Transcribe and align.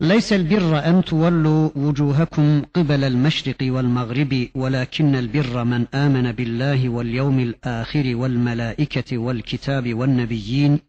ليس 0.00 0.32
البر 0.32 0.78
أن 0.78 1.04
تولوا 1.04 1.70
وجوهكم 1.76 2.62
قبل 2.74 3.04
المشرق 3.04 3.56
والمغرب 3.62 4.48
ولكن 4.54 5.14
البر 5.16 5.64
من 5.64 5.86
آمن 5.94 6.32
بالله 6.32 6.88
واليوم 6.88 7.40
الآخر 7.40 8.16
والملائكة 8.16 9.18
والكتاب 9.18 9.94
والنبيين 9.94 10.80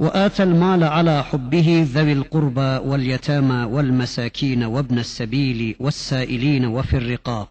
وآتى 0.00 0.42
المال 0.42 0.84
على 0.84 1.24
حبه 1.24 1.86
ذوي 1.92 2.12
القربى 2.12 2.88
واليتامى 2.88 3.64
والمساكين 3.64 4.64
وابن 4.64 4.98
السبيل 4.98 5.76
والسائلين 5.80 6.66
وفي 6.66 6.96
الرقاب 6.96 7.48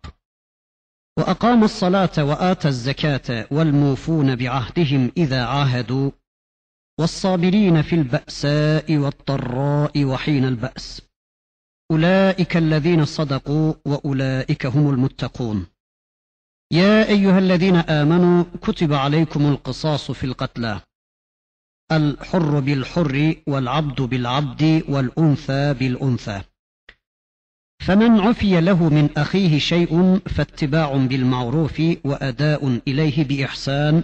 وأقام 1.17 1.63
الصلاة 1.63 2.23
وآتى 2.23 2.67
الزكاة 2.67 3.47
والموفون 3.51 4.35
بعهدهم 4.35 5.11
إذا 5.17 5.43
عاهدوا 5.43 6.11
والصابرين 6.99 7.81
في 7.81 7.95
البأساء 7.95 8.97
والضراء 8.97 10.05
وحين 10.05 10.45
البأس. 10.45 11.01
أولئك 11.91 12.57
الذين 12.57 13.05
صدقوا 13.05 13.73
وأولئك 13.85 14.65
هم 14.65 14.89
المتقون. 14.89 15.67
يا 16.71 17.07
أيها 17.07 17.39
الذين 17.39 17.75
آمنوا 17.75 18.43
كتب 18.61 18.93
عليكم 18.93 19.45
القصاص 19.45 20.11
في 20.11 20.23
القتلى. 20.23 20.81
الحر 21.91 22.59
بالحر 22.59 23.35
والعبد 23.47 24.01
بالعبد 24.01 24.83
والأنثى 24.89 25.73
بالأنثى. 25.73 26.41
فمن 27.81 28.19
عفي 28.19 28.61
له 28.61 28.89
من 28.89 29.09
أخيه 29.17 29.59
شيء 29.59 30.19
فاتباع 30.19 30.97
بالمعروف 30.97 31.81
وأداء 32.03 32.79
إليه 32.87 33.23
بإحسان. 33.23 34.03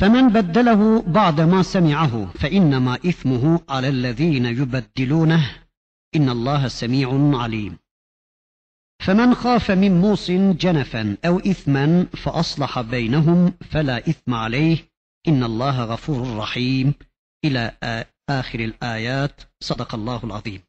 فمن 0.00 0.28
بدله 0.28 1.02
بعد 1.02 1.40
ما 1.40 1.62
سمعه 1.62 2.32
فإنما 2.32 2.94
إثمه 2.94 3.60
على 3.68 3.88
الذين 3.88 4.46
يبدلونه 4.46 5.62
إن 6.16 6.28
الله 6.28 6.68
سميع 6.68 7.38
عليم 7.38 7.78
فمن 9.02 9.34
خاف 9.34 9.70
من 9.70 10.00
موص 10.00 10.30
جنفا 10.30 11.16
أو 11.24 11.38
إثما 11.38 12.04
فأصلح 12.04 12.80
بينهم 12.80 13.52
فلا 13.70 13.98
إثم 13.98 14.34
عليه 14.34 14.78
إن 15.28 15.44
الله 15.44 15.84
غفور 15.84 16.36
رحيم 16.36 16.94
إلى 17.44 17.76
آخر 18.28 18.60
الآيات 18.60 19.40
صدق 19.60 19.94
الله 19.94 20.20
العظيم 20.24 20.62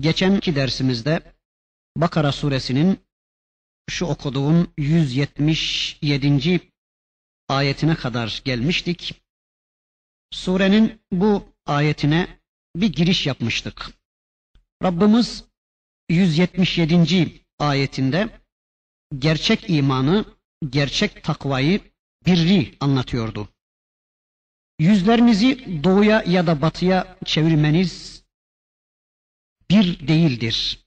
Geçenki 0.00 0.56
dersimizde 0.56 1.20
Bakara 1.96 2.32
suresinin 2.32 2.98
şu 3.90 4.06
okuduğum 4.06 4.72
177 4.78 6.69
ayetine 7.51 7.95
kadar 7.95 8.41
gelmiştik. 8.45 9.21
Surenin 10.31 11.01
bu 11.11 11.43
ayetine 11.65 12.39
bir 12.75 12.93
giriş 12.93 13.27
yapmıştık. 13.27 13.91
Rabbimiz 14.83 15.43
177. 16.09 17.45
ayetinde 17.59 18.29
gerçek 19.19 19.69
imanı, 19.69 20.25
gerçek 20.69 21.23
takvayı, 21.23 21.79
birri 22.25 22.75
anlatıyordu. 22.79 23.49
Yüzlerinizi 24.79 25.83
doğuya 25.83 26.23
ya 26.27 26.47
da 26.47 26.61
batıya 26.61 27.17
çevirmeniz 27.25 28.23
bir 29.69 30.07
değildir. 30.07 30.85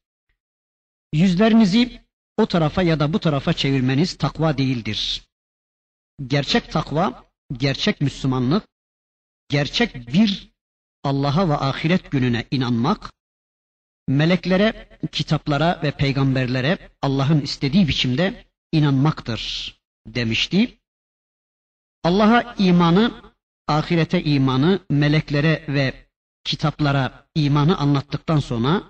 Yüzlerinizi 1.12 2.04
o 2.36 2.46
tarafa 2.46 2.82
ya 2.82 3.00
da 3.00 3.12
bu 3.12 3.18
tarafa 3.18 3.52
çevirmeniz 3.52 4.18
takva 4.18 4.58
değildir. 4.58 5.22
Gerçek 6.26 6.72
takva, 6.72 7.24
gerçek 7.52 8.00
Müslümanlık, 8.00 8.64
gerçek 9.48 10.08
bir 10.08 10.52
Allah'a 11.04 11.48
ve 11.48 11.54
ahiret 11.54 12.10
gününe 12.10 12.44
inanmak, 12.50 13.12
meleklere, 14.08 14.98
kitaplara 15.12 15.80
ve 15.82 15.90
peygamberlere 15.90 16.78
Allah'ın 17.02 17.40
istediği 17.40 17.88
biçimde 17.88 18.44
inanmaktır 18.72 19.74
demişti. 20.06 20.78
Allah'a 22.04 22.54
imanı, 22.58 23.32
ahirete 23.68 24.24
imanı, 24.24 24.80
meleklere 24.90 25.64
ve 25.68 26.08
kitaplara 26.44 27.28
imanı 27.34 27.78
anlattıktan 27.78 28.38
sonra 28.38 28.82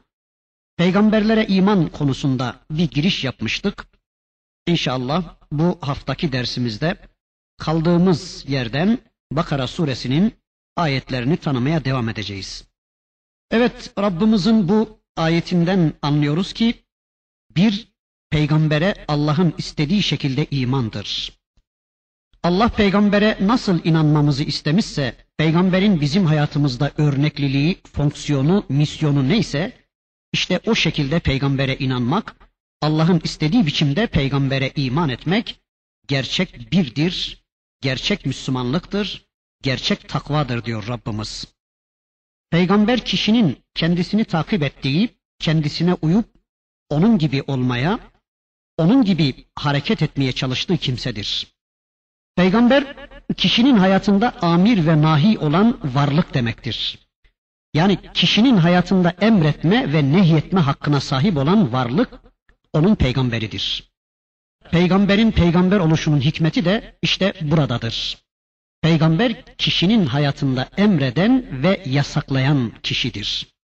peygamberlere 0.76 1.46
iman 1.46 1.88
konusunda 1.88 2.66
bir 2.70 2.90
giriş 2.90 3.24
yapmıştık. 3.24 3.86
İnşallah 4.66 5.36
bu 5.52 5.78
haftaki 5.80 6.32
dersimizde 6.32 6.96
kaldığımız 7.58 8.44
yerden 8.48 8.98
Bakara 9.32 9.66
suresinin 9.66 10.34
ayetlerini 10.76 11.36
tanımaya 11.36 11.84
devam 11.84 12.08
edeceğiz. 12.08 12.64
Evet 13.50 13.92
Rabbimizin 13.98 14.68
bu 14.68 15.00
ayetinden 15.16 15.92
anlıyoruz 16.02 16.52
ki 16.52 16.74
bir 17.56 17.88
peygambere 18.30 18.94
Allah'ın 19.08 19.54
istediği 19.58 20.02
şekilde 20.02 20.46
imandır. 20.50 21.38
Allah 22.42 22.68
peygambere 22.68 23.38
nasıl 23.40 23.84
inanmamızı 23.84 24.44
istemişse, 24.44 25.16
peygamberin 25.36 26.00
bizim 26.00 26.26
hayatımızda 26.26 26.92
örnekliliği, 26.98 27.80
fonksiyonu, 27.92 28.64
misyonu 28.68 29.28
neyse, 29.28 29.72
işte 30.32 30.60
o 30.66 30.74
şekilde 30.74 31.18
peygambere 31.18 31.76
inanmak, 31.76 32.36
Allah'ın 32.82 33.20
istediği 33.24 33.66
biçimde 33.66 34.06
peygambere 34.06 34.72
iman 34.76 35.08
etmek, 35.08 35.60
gerçek 36.08 36.72
birdir, 36.72 37.43
gerçek 37.84 38.26
Müslümanlıktır, 38.26 39.26
gerçek 39.62 40.08
takvadır 40.08 40.64
diyor 40.64 40.88
Rabbimiz. 40.88 41.54
Peygamber 42.50 43.00
kişinin 43.00 43.58
kendisini 43.74 44.24
takip 44.24 44.62
ettiği, 44.62 45.08
kendisine 45.38 45.94
uyup 45.94 46.26
onun 46.90 47.18
gibi 47.18 47.42
olmaya, 47.46 47.98
onun 48.78 49.04
gibi 49.04 49.46
hareket 49.54 50.02
etmeye 50.02 50.32
çalıştığı 50.32 50.76
kimsedir. 50.76 51.54
Peygamber 52.36 52.96
kişinin 53.36 53.76
hayatında 53.76 54.40
amir 54.42 54.86
ve 54.86 55.02
nahi 55.02 55.38
olan 55.38 55.78
varlık 55.94 56.34
demektir. 56.34 56.98
Yani 57.74 57.98
kişinin 58.14 58.56
hayatında 58.56 59.10
emretme 59.20 59.92
ve 59.92 60.12
nehyetme 60.12 60.60
hakkına 60.60 61.00
sahip 61.00 61.36
olan 61.36 61.72
varlık 61.72 62.10
onun 62.72 62.94
peygamberidir. 62.94 63.93
Peygamberin 64.74 65.30
peygamber 65.30 65.78
oluşunun 65.78 66.20
hikmeti 66.20 66.64
de 66.64 66.98
işte 67.02 67.32
buradadır. 67.40 68.18
Peygamber 68.82 69.56
kişinin 69.58 70.06
hayatında 70.06 70.68
emreden 70.76 71.62
ve 71.62 71.82
yasaklayan 71.86 72.72
kişidir. 72.82 73.54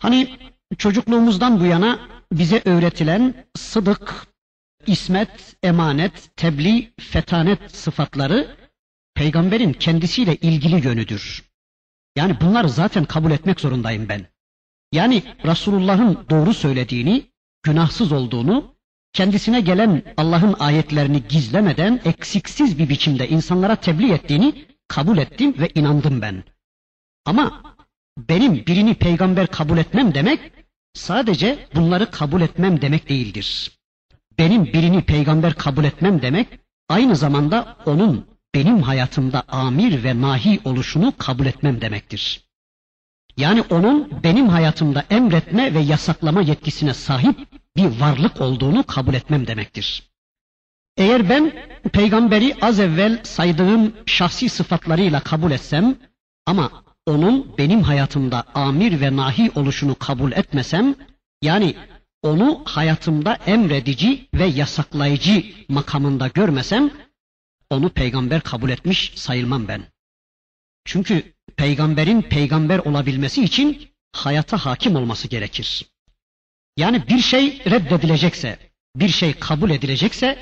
Hani 0.00 0.38
çocukluğumuzdan 0.78 1.60
bu 1.60 1.64
yana 1.64 2.08
bize 2.32 2.62
öğretilen 2.64 3.46
sıdık, 3.56 4.26
ismet, 4.86 5.56
emanet, 5.62 6.36
tebliğ, 6.36 6.92
fetanet 7.00 7.76
sıfatları 7.76 8.56
peygamberin 9.14 9.72
kendisiyle 9.72 10.36
ilgili 10.36 10.86
yönüdür. 10.86 11.44
Yani 12.16 12.40
bunları 12.40 12.68
zaten 12.68 13.04
kabul 13.04 13.30
etmek 13.30 13.60
zorundayım 13.60 14.08
ben. 14.08 14.26
Yani 14.92 15.22
Resulullah'ın 15.44 16.26
doğru 16.30 16.54
söylediğini, 16.54 17.30
günahsız 17.62 18.12
olduğunu, 18.12 18.77
kendisine 19.18 19.60
gelen 19.60 20.02
Allah'ın 20.16 20.56
ayetlerini 20.58 21.22
gizlemeden 21.28 22.00
eksiksiz 22.04 22.78
bir 22.78 22.88
biçimde 22.88 23.28
insanlara 23.28 23.76
tebliğ 23.76 24.12
ettiğini 24.12 24.66
kabul 24.88 25.18
ettim 25.18 25.54
ve 25.58 25.70
inandım 25.74 26.22
ben. 26.22 26.44
Ama 27.24 27.62
benim 28.18 28.66
birini 28.66 28.94
peygamber 28.94 29.46
kabul 29.46 29.78
etmem 29.78 30.14
demek 30.14 30.40
sadece 30.94 31.68
bunları 31.74 32.10
kabul 32.10 32.40
etmem 32.40 32.80
demek 32.80 33.08
değildir. 33.08 33.78
Benim 34.38 34.64
birini 34.64 35.02
peygamber 35.02 35.54
kabul 35.54 35.84
etmem 35.84 36.22
demek 36.22 36.48
aynı 36.88 37.16
zamanda 37.16 37.76
onun 37.86 38.26
benim 38.54 38.82
hayatımda 38.82 39.42
amir 39.48 40.04
ve 40.04 40.20
nahi 40.20 40.60
oluşunu 40.64 41.12
kabul 41.18 41.46
etmem 41.46 41.80
demektir. 41.80 42.44
Yani 43.36 43.62
onun 43.70 44.22
benim 44.24 44.48
hayatımda 44.48 45.04
emretme 45.10 45.74
ve 45.74 45.80
yasaklama 45.80 46.42
yetkisine 46.42 46.94
sahip 46.94 47.36
bir 47.78 48.00
varlık 48.00 48.40
olduğunu 48.40 48.84
kabul 48.86 49.14
etmem 49.14 49.46
demektir. 49.46 50.02
Eğer 50.96 51.28
ben 51.28 51.52
peygamberi 51.92 52.54
az 52.60 52.80
evvel 52.80 53.20
saydığım 53.24 53.92
şahsi 54.06 54.48
sıfatlarıyla 54.48 55.20
kabul 55.20 55.50
etsem 55.50 55.96
ama 56.46 56.84
onun 57.06 57.58
benim 57.58 57.82
hayatımda 57.82 58.44
amir 58.54 59.00
ve 59.00 59.16
nahi 59.16 59.50
oluşunu 59.54 59.94
kabul 59.94 60.32
etmesem 60.32 60.94
yani 61.42 61.76
onu 62.22 62.62
hayatımda 62.64 63.34
emredici 63.34 64.28
ve 64.34 64.44
yasaklayıcı 64.44 65.44
makamında 65.68 66.28
görmesem 66.28 66.90
onu 67.70 67.88
peygamber 67.90 68.40
kabul 68.40 68.70
etmiş 68.70 69.12
sayılmam 69.16 69.68
ben. 69.68 69.82
Çünkü 70.84 71.32
peygamberin 71.56 72.22
peygamber 72.22 72.78
olabilmesi 72.78 73.44
için 73.44 73.88
hayata 74.12 74.56
hakim 74.56 74.96
olması 74.96 75.28
gerekir. 75.28 75.86
Yani 76.78 77.08
bir 77.08 77.18
şey 77.18 77.58
reddedilecekse, 77.70 78.58
bir 78.96 79.08
şey 79.08 79.32
kabul 79.32 79.70
edilecekse, 79.70 80.38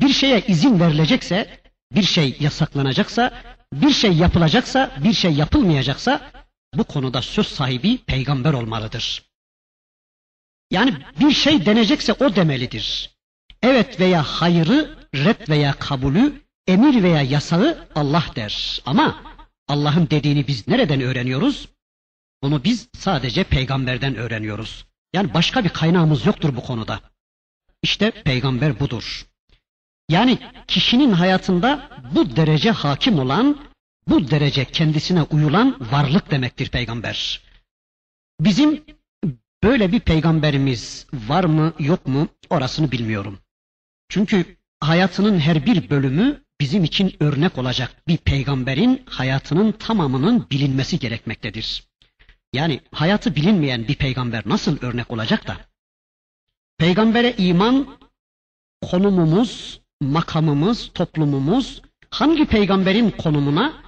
bir 0.00 0.08
şeye 0.08 0.40
izin 0.48 0.80
verilecekse, 0.80 1.60
bir 1.92 2.02
şey 2.02 2.36
yasaklanacaksa, 2.40 3.42
bir 3.72 3.90
şey 3.90 4.12
yapılacaksa, 4.12 4.96
bir 5.04 5.12
şey 5.12 5.32
yapılmayacaksa 5.32 6.30
bu 6.74 6.84
konuda 6.84 7.22
söz 7.22 7.46
sahibi 7.46 7.98
peygamber 7.98 8.52
olmalıdır. 8.52 9.22
Yani 10.70 10.94
bir 11.20 11.30
şey 11.30 11.66
denecekse 11.66 12.12
o 12.12 12.36
demelidir. 12.36 13.16
Evet 13.62 14.00
veya 14.00 14.22
hayırı, 14.22 14.98
red 15.14 15.48
veya 15.48 15.72
kabulü, 15.72 16.42
emir 16.66 17.02
veya 17.02 17.22
yasağı 17.22 17.88
Allah 17.94 18.24
der. 18.36 18.82
Ama 18.86 19.22
Allah'ın 19.68 20.10
dediğini 20.10 20.46
biz 20.46 20.68
nereden 20.68 21.00
öğreniyoruz? 21.00 21.68
Bunu 22.42 22.64
biz 22.64 22.88
sadece 22.98 23.44
peygamberden 23.44 24.16
öğreniyoruz. 24.16 24.85
Yani 25.16 25.34
başka 25.34 25.64
bir 25.64 25.68
kaynağımız 25.68 26.26
yoktur 26.26 26.56
bu 26.56 26.62
konuda. 26.62 27.00
İşte 27.82 28.10
peygamber 28.10 28.80
budur. 28.80 29.26
Yani 30.08 30.38
kişinin 30.66 31.12
hayatında 31.12 31.90
bu 32.14 32.36
derece 32.36 32.70
hakim 32.70 33.18
olan, 33.18 33.58
bu 34.08 34.30
derece 34.30 34.64
kendisine 34.64 35.22
uyulan 35.22 35.76
varlık 35.92 36.30
demektir 36.30 36.68
peygamber. 36.68 37.40
Bizim 38.40 38.84
böyle 39.62 39.92
bir 39.92 40.00
peygamberimiz 40.00 41.06
var 41.12 41.44
mı 41.44 41.72
yok 41.78 42.06
mu 42.06 42.28
orasını 42.50 42.92
bilmiyorum. 42.92 43.38
Çünkü 44.08 44.56
hayatının 44.80 45.38
her 45.38 45.66
bir 45.66 45.90
bölümü 45.90 46.42
bizim 46.60 46.84
için 46.84 47.14
örnek 47.20 47.58
olacak 47.58 48.02
bir 48.08 48.16
peygamberin 48.16 49.02
hayatının 49.06 49.72
tamamının 49.72 50.46
bilinmesi 50.50 50.98
gerekmektedir. 50.98 51.85
Yani 52.56 52.80
hayatı 52.92 53.36
bilinmeyen 53.36 53.88
bir 53.88 53.94
peygamber 53.94 54.42
nasıl 54.46 54.78
örnek 54.82 55.10
olacak 55.10 55.46
da? 55.46 55.56
Peygambere 56.78 57.34
iman 57.38 57.98
konumumuz, 58.82 59.80
makamımız, 60.00 60.90
toplumumuz 60.94 61.82
hangi 62.10 62.46
peygamberin 62.46 63.10
konumuna, 63.10 63.82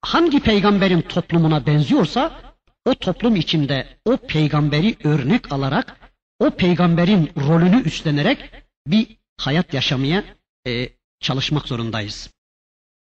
hangi 0.00 0.40
peygamberin 0.40 1.00
toplumuna 1.00 1.66
benziyorsa 1.66 2.40
o 2.84 2.94
toplum 2.94 3.36
içinde 3.36 3.98
o 4.04 4.16
peygamberi 4.16 4.96
örnek 5.04 5.52
alarak 5.52 5.96
o 6.38 6.50
peygamberin 6.50 7.30
rolünü 7.36 7.82
üstlenerek 7.82 8.50
bir 8.86 9.16
hayat 9.36 9.74
yaşamaya 9.74 10.24
e, 10.66 10.88
çalışmak 11.20 11.68
zorundayız. 11.68 12.30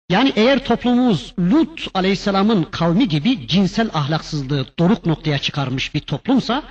Yani 0.09 0.33
eğer 0.35 0.65
toplumumuz 0.65 1.33
Lut 1.39 1.87
aleyhisselamın 1.93 2.63
kavmi 2.63 3.07
gibi 3.07 3.47
cinsel 3.47 3.89
ahlaksızlığı 3.93 4.65
doruk 4.79 5.05
noktaya 5.05 5.37
çıkarmış 5.37 5.95
bir 5.95 5.99
toplumsa 5.99 6.63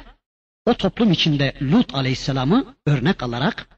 o 0.67 0.75
toplum 0.75 1.13
içinde 1.13 1.55
Lut 1.63 1.95
aleyhisselamı 1.95 2.75
örnek 2.87 3.23
alarak 3.23 3.69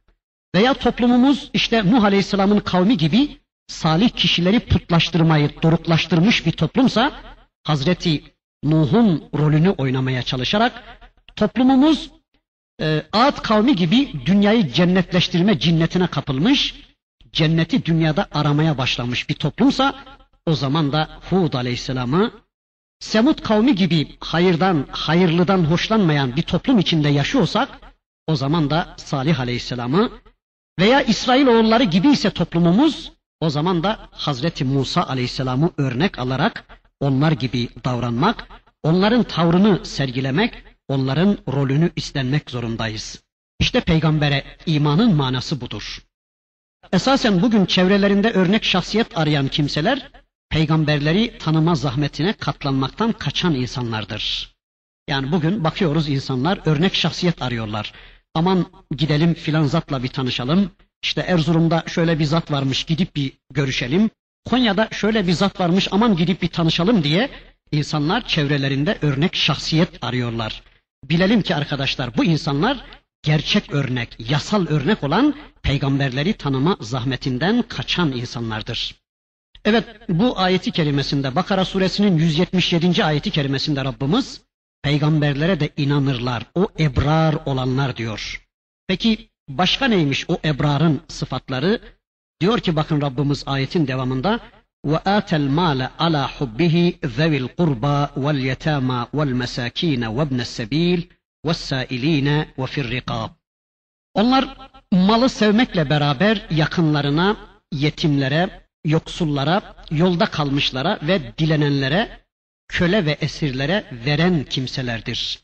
veya 0.55 0.75
toplumumuz 0.75 1.51
işte 1.53 1.91
Nuh 1.91 2.05
aleyhisselamın 2.05 2.59
kavmi 2.61 2.97
gibi 2.97 3.41
salih 3.67 4.11
kişileri 4.11 4.61
putlaştırmayı 4.61 5.51
doruklaştırmış 5.63 6.47
bir 6.47 6.53
toplumsa 6.53 7.13
Hazreti 7.65 8.25
Nuh'un 8.65 9.25
rolünü 9.39 9.71
oynamaya 9.71 10.23
çalışarak 10.23 10.83
toplumumuz 11.37 12.11
e, 12.83 13.03
Ad 13.13 13.43
kavmi 13.43 13.77
gibi 13.77 14.13
dünyayı 14.27 14.73
cennetleştirme 14.73 15.59
cinnetine 15.59 16.07
kapılmış 16.07 16.75
cenneti 17.33 17.85
dünyada 17.85 18.29
aramaya 18.33 18.79
başlamış 18.79 19.29
bir 19.29 19.35
toplumsa 19.35 19.95
o 20.47 20.55
zaman 20.55 20.93
da 20.93 21.09
Hud 21.31 21.53
aleyhisselamı 21.53 22.33
Semut 23.01 23.43
kavmi 23.43 23.75
gibi 23.75 24.17
hayırdan, 24.21 24.87
hayırlıdan 24.91 25.65
hoşlanmayan 25.65 26.37
bir 26.37 26.43
toplum 26.43 26.79
içinde 26.79 27.09
yaşıyorsak 27.09 27.69
o 28.27 28.37
zaman 28.37 28.71
da 28.71 28.95
Salih 28.97 29.41
aleyhisselamı 29.41 30.11
veya 30.79 31.03
İsrail 31.03 31.47
oğulları 31.47 31.85
gibi 31.85 32.09
ise 32.09 32.31
toplumumuz 32.31 33.13
o 33.41 33.51
zaman 33.51 33.83
da 33.83 33.99
Hazreti 34.11 34.65
Musa 34.65 35.03
aleyhisselamı 35.03 35.71
örnek 35.77 36.19
alarak 36.19 36.65
onlar 37.01 37.33
gibi 37.33 37.69
davranmak, 37.85 38.49
onların 38.83 39.23
tavrını 39.23 39.85
sergilemek, 39.85 40.65
onların 40.89 41.39
rolünü 41.49 41.91
istenmek 41.97 42.51
zorundayız. 42.51 43.23
İşte 43.59 43.81
peygambere 43.81 44.45
imanın 44.67 45.15
manası 45.15 45.61
budur. 45.61 45.99
Esasen 46.93 47.43
bugün 47.43 47.67
çevrelerinde 47.67 48.31
örnek 48.31 48.65
şahsiyet 48.65 49.19
arayan 49.19 49.49
kimseler 49.49 50.11
peygamberleri 50.49 51.39
tanıma 51.39 51.75
zahmetine 51.75 52.33
katlanmaktan 52.33 53.13
kaçan 53.13 53.55
insanlardır. 53.55 54.55
Yani 55.09 55.33
bugün 55.33 55.65
bakıyoruz 55.65 56.09
insanlar 56.09 56.61
örnek 56.65 56.95
şahsiyet 56.95 57.43
arıyorlar. 57.43 57.93
Aman 58.35 58.67
gidelim 58.97 59.35
filan 59.35 59.65
zatla 59.65 60.03
bir 60.03 60.09
tanışalım. 60.09 60.71
İşte 61.03 61.21
Erzurum'da 61.21 61.85
şöyle 61.87 62.19
bir 62.19 62.25
zat 62.25 62.51
varmış 62.51 62.85
gidip 62.85 63.17
bir 63.17 63.33
görüşelim. 63.53 64.11
Konya'da 64.45 64.89
şöyle 64.91 65.27
bir 65.27 65.33
zat 65.33 65.61
varmış 65.61 65.89
aman 65.91 66.17
gidip 66.17 66.43
bir 66.43 66.49
tanışalım 66.49 67.05
diye 67.05 67.31
insanlar 67.73 68.27
çevrelerinde 68.27 68.99
örnek 69.03 69.37
şahsiyet 69.37 70.05
arıyorlar. 70.05 70.63
Bilelim 71.05 71.43
ki 71.43 71.55
arkadaşlar 71.55 72.17
bu 72.17 72.25
insanlar 72.25 72.85
gerçek 73.24 73.74
örnek, 73.74 74.16
yasal 74.30 74.68
örnek 74.68 75.04
olan 75.04 75.36
peygamberleri 75.64 76.34
tanıma 76.34 76.78
zahmetinden 76.82 77.62
kaçan 77.62 78.12
insanlardır. 78.12 78.96
Evet 79.66 79.86
bu 80.10 80.40
ayeti 80.40 80.72
kerimesinde 80.72 81.36
Bakara 81.36 81.66
suresinin 81.66 82.18
177. 82.18 83.06
ayeti 83.06 83.32
kerimesinde 83.32 83.86
Rabbimiz 83.86 84.42
peygamberlere 84.84 85.60
de 85.60 85.70
inanırlar. 85.78 86.44
O 86.56 86.68
ebrar 86.80 87.36
olanlar 87.46 87.98
diyor. 87.98 88.46
Peki 88.88 89.30
başka 89.50 89.86
neymiş 89.86 90.26
o 90.30 90.38
ebrarın 90.46 91.02
sıfatları? 91.08 91.82
Diyor 92.42 92.60
ki 92.60 92.76
bakın 92.76 93.02
Rabbimiz 93.02 93.44
ayetin 93.46 93.88
devamında 93.88 94.40
وآتى 94.86 95.36
المال 95.36 95.90
على 96.00 96.28
حبه 96.28 96.94
ذوي 97.06 97.38
القربى 97.38 98.08
واليتامى 98.18 99.08
والمساكين 99.14 100.04
وابن 100.04 100.40
السبيل 100.40 101.10
وَالسَّائِل۪ينَ 101.46 102.46
وَفِي 102.58 102.82
الرِّقَابِ 102.82 103.30
Onlar 104.14 104.58
malı 104.92 105.30
sevmekle 105.30 105.90
beraber 105.90 106.48
yakınlarına, 106.52 107.38
yetimlere, 107.72 108.68
yoksullara, 108.86 109.76
yolda 109.92 110.26
kalmışlara 110.26 111.00
ve 111.02 111.38
dilenenlere, 111.38 112.26
köle 112.68 113.06
ve 113.06 113.18
esirlere 113.22 113.86
veren 114.06 114.44
kimselerdir. 114.44 115.40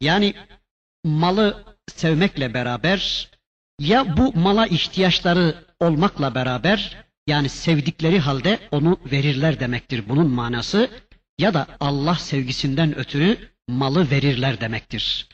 Yani 0.00 0.34
malı 1.04 1.64
sevmekle 1.86 2.54
beraber 2.54 3.30
ya 3.80 4.16
bu 4.16 4.32
mala 4.38 4.66
ihtiyaçları 4.66 5.64
olmakla 5.80 6.34
beraber 6.34 6.96
yani 7.26 7.48
sevdikleri 7.48 8.18
halde 8.18 8.58
onu 8.70 9.00
verirler 9.12 9.60
demektir 9.60 10.08
bunun 10.08 10.30
manası 10.30 10.90
ya 11.38 11.54
da 11.54 11.66
Allah 11.80 12.14
sevgisinden 12.14 12.98
ötürü 12.98 13.38
malı 13.67 14.11
verirler 14.11 14.61
demektir. 14.61 15.27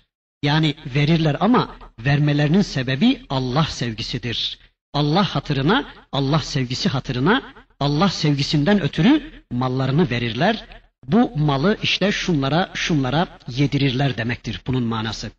Yani 0.43 0.75
verirler 0.95 1.37
ama 1.39 1.75
vermelerinin 1.99 2.61
sebebi 2.61 3.25
Allah 3.29 3.63
sevgisidir. 3.63 4.59
Allah 4.93 5.35
hatırına, 5.35 5.85
Allah 6.11 6.39
sevgisi 6.39 6.89
hatırına, 6.89 7.53
Allah 7.79 8.09
sevgisinden 8.09 8.81
ötürü 8.81 9.43
mallarını 9.51 10.09
verirler. 10.09 10.65
Bu 11.07 11.37
malı 11.37 11.77
işte 11.83 12.11
şunlara, 12.11 12.71
şunlara 12.73 13.27
yedirirler 13.47 14.17
demektir 14.17 14.61
bunun 14.67 14.83
manası. 14.83 15.31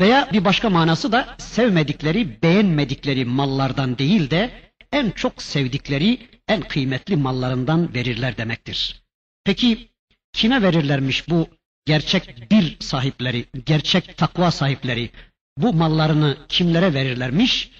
Veya 0.00 0.28
bir 0.32 0.44
başka 0.44 0.70
manası 0.70 1.12
da 1.12 1.34
sevmedikleri, 1.38 2.42
beğenmedikleri 2.42 3.24
mallardan 3.24 3.98
değil 3.98 4.30
de 4.30 4.72
en 4.92 5.10
çok 5.10 5.42
sevdikleri, 5.42 6.28
en 6.48 6.60
kıymetli 6.60 7.16
mallarından 7.16 7.94
verirler 7.94 8.36
demektir. 8.36 9.02
Peki 9.44 9.88
kime 10.32 10.62
verirlermiş 10.62 11.28
bu 11.28 11.48
gerçek 11.90 12.50
bir 12.50 12.76
sahipleri, 12.80 13.46
gerçek 13.66 14.16
takva 14.16 14.50
sahipleri 14.50 15.10
bu 15.58 15.72
mallarını 15.72 16.36
kimlere 16.48 16.94
verirlermiş? 16.94 17.70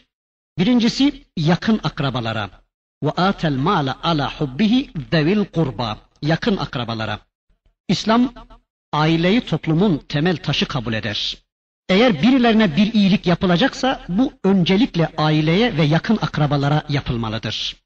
Birincisi 0.58 1.24
yakın 1.36 1.80
akrabalara. 1.82 2.50
Ve 3.04 3.10
atel 3.10 3.52
mala 3.52 3.98
ala 4.02 4.40
hubbihi 4.40 4.90
devil 5.12 5.44
kurba. 5.44 5.98
Yakın 6.22 6.56
akrabalara. 6.56 7.18
İslam 7.88 8.32
aileyi 8.92 9.40
toplumun 9.40 9.98
temel 9.98 10.36
taşı 10.36 10.66
kabul 10.66 10.92
eder. 10.92 11.36
Eğer 11.88 12.22
birilerine 12.22 12.76
bir 12.76 12.92
iyilik 12.92 13.26
yapılacaksa 13.26 14.04
bu 14.08 14.32
öncelikle 14.44 15.08
aileye 15.16 15.76
ve 15.76 15.82
yakın 15.82 16.18
akrabalara 16.22 16.82
yapılmalıdır. 16.88 17.76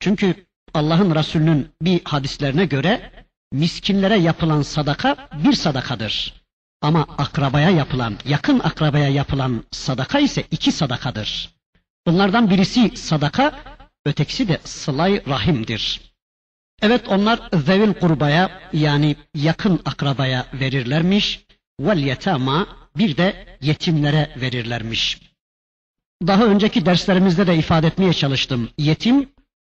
Çünkü 0.00 0.46
Allah'ın 0.74 1.14
Resulü'nün 1.14 1.68
bir 1.82 2.00
hadislerine 2.04 2.64
göre 2.64 3.23
miskinlere 3.54 4.16
yapılan 4.18 4.62
sadaka 4.62 5.28
bir 5.44 5.52
sadakadır. 5.52 6.34
Ama 6.82 7.06
akrabaya 7.18 7.70
yapılan, 7.70 8.18
yakın 8.24 8.58
akrabaya 8.60 9.08
yapılan 9.08 9.64
sadaka 9.70 10.18
ise 10.18 10.44
iki 10.50 10.72
sadakadır. 10.72 11.50
Bunlardan 12.06 12.50
birisi 12.50 12.96
sadaka, 12.96 13.52
ötekisi 14.06 14.48
de 14.48 14.60
sılay 14.64 15.22
rahimdir. 15.28 16.00
Evet 16.82 17.08
onlar 17.08 17.40
zevil 17.66 17.94
kurbaya 17.94 18.60
yani 18.72 19.16
yakın 19.34 19.80
akrabaya 19.84 20.46
verirlermiş. 20.54 21.44
Vel 21.80 21.98
yetama 21.98 22.66
bir 22.96 23.16
de 23.16 23.58
yetimlere 23.60 24.30
verirlermiş. 24.36 25.20
Daha 26.26 26.44
önceki 26.44 26.86
derslerimizde 26.86 27.46
de 27.46 27.56
ifade 27.56 27.86
etmeye 27.86 28.12
çalıştım. 28.12 28.68
Yetim 28.78 29.28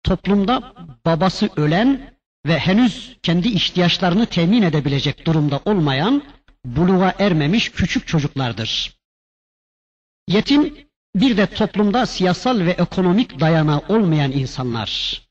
toplumda 0.02 0.74
babası 1.06 1.50
ölen 1.56 2.15
ve 2.46 2.58
henüz 2.58 3.16
kendi 3.22 3.48
ihtiyaçlarını 3.48 4.26
temin 4.26 4.62
edebilecek 4.62 5.26
durumda 5.26 5.60
olmayan 5.64 6.22
buluğa 6.64 7.14
ermemiş 7.18 7.68
küçük 7.72 8.06
çocuklardır. 8.06 8.96
Yetim 10.28 10.74
bir 11.14 11.36
de 11.36 11.46
toplumda 11.46 12.06
siyasal 12.06 12.60
ve 12.60 12.70
ekonomik 12.70 13.40
dayanağı 13.40 13.82
olmayan 13.88 14.32
insanlar. 14.32 15.22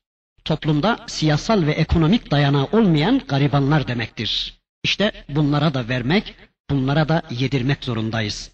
Toplumda 0.44 1.04
siyasal 1.06 1.66
ve 1.66 1.72
ekonomik 1.72 2.30
dayanağı 2.30 2.64
olmayan 2.72 3.22
garibanlar 3.28 3.88
demektir. 3.88 4.60
İşte 4.84 5.24
bunlara 5.28 5.74
da 5.74 5.88
vermek, 5.88 6.34
bunlara 6.70 7.08
da 7.08 7.22
yedirmek 7.30 7.84
zorundayız. 7.84 8.50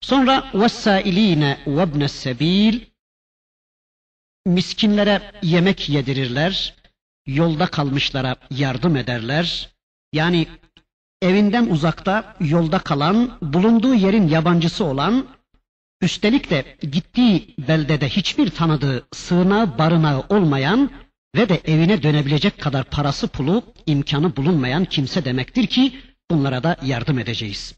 Sonra 0.00 0.50
vessailine 0.54 1.58
ve 1.66 2.08
sebil 2.08 2.80
miskinlere 4.46 5.32
yemek 5.42 5.88
yedirirler, 5.88 6.74
yolda 7.26 7.66
kalmışlara 7.66 8.36
yardım 8.50 8.96
ederler. 8.96 9.70
Yani 10.12 10.46
evinden 11.22 11.66
uzakta 11.66 12.36
yolda 12.40 12.78
kalan, 12.78 13.38
bulunduğu 13.42 13.94
yerin 13.94 14.28
yabancısı 14.28 14.84
olan, 14.84 15.26
üstelik 16.00 16.50
de 16.50 16.76
gittiği 16.82 17.54
beldede 17.58 18.08
hiçbir 18.08 18.50
tanıdığı 18.50 19.06
sığınağı 19.12 19.78
barınağı 19.78 20.24
olmayan 20.28 20.90
ve 21.36 21.48
de 21.48 21.60
evine 21.64 22.02
dönebilecek 22.02 22.60
kadar 22.60 22.84
parası 22.84 23.28
pulu 23.28 23.62
imkanı 23.86 24.36
bulunmayan 24.36 24.84
kimse 24.84 25.24
demektir 25.24 25.66
ki 25.66 26.00
bunlara 26.30 26.62
da 26.62 26.76
yardım 26.82 27.18
edeceğiz. 27.18 27.74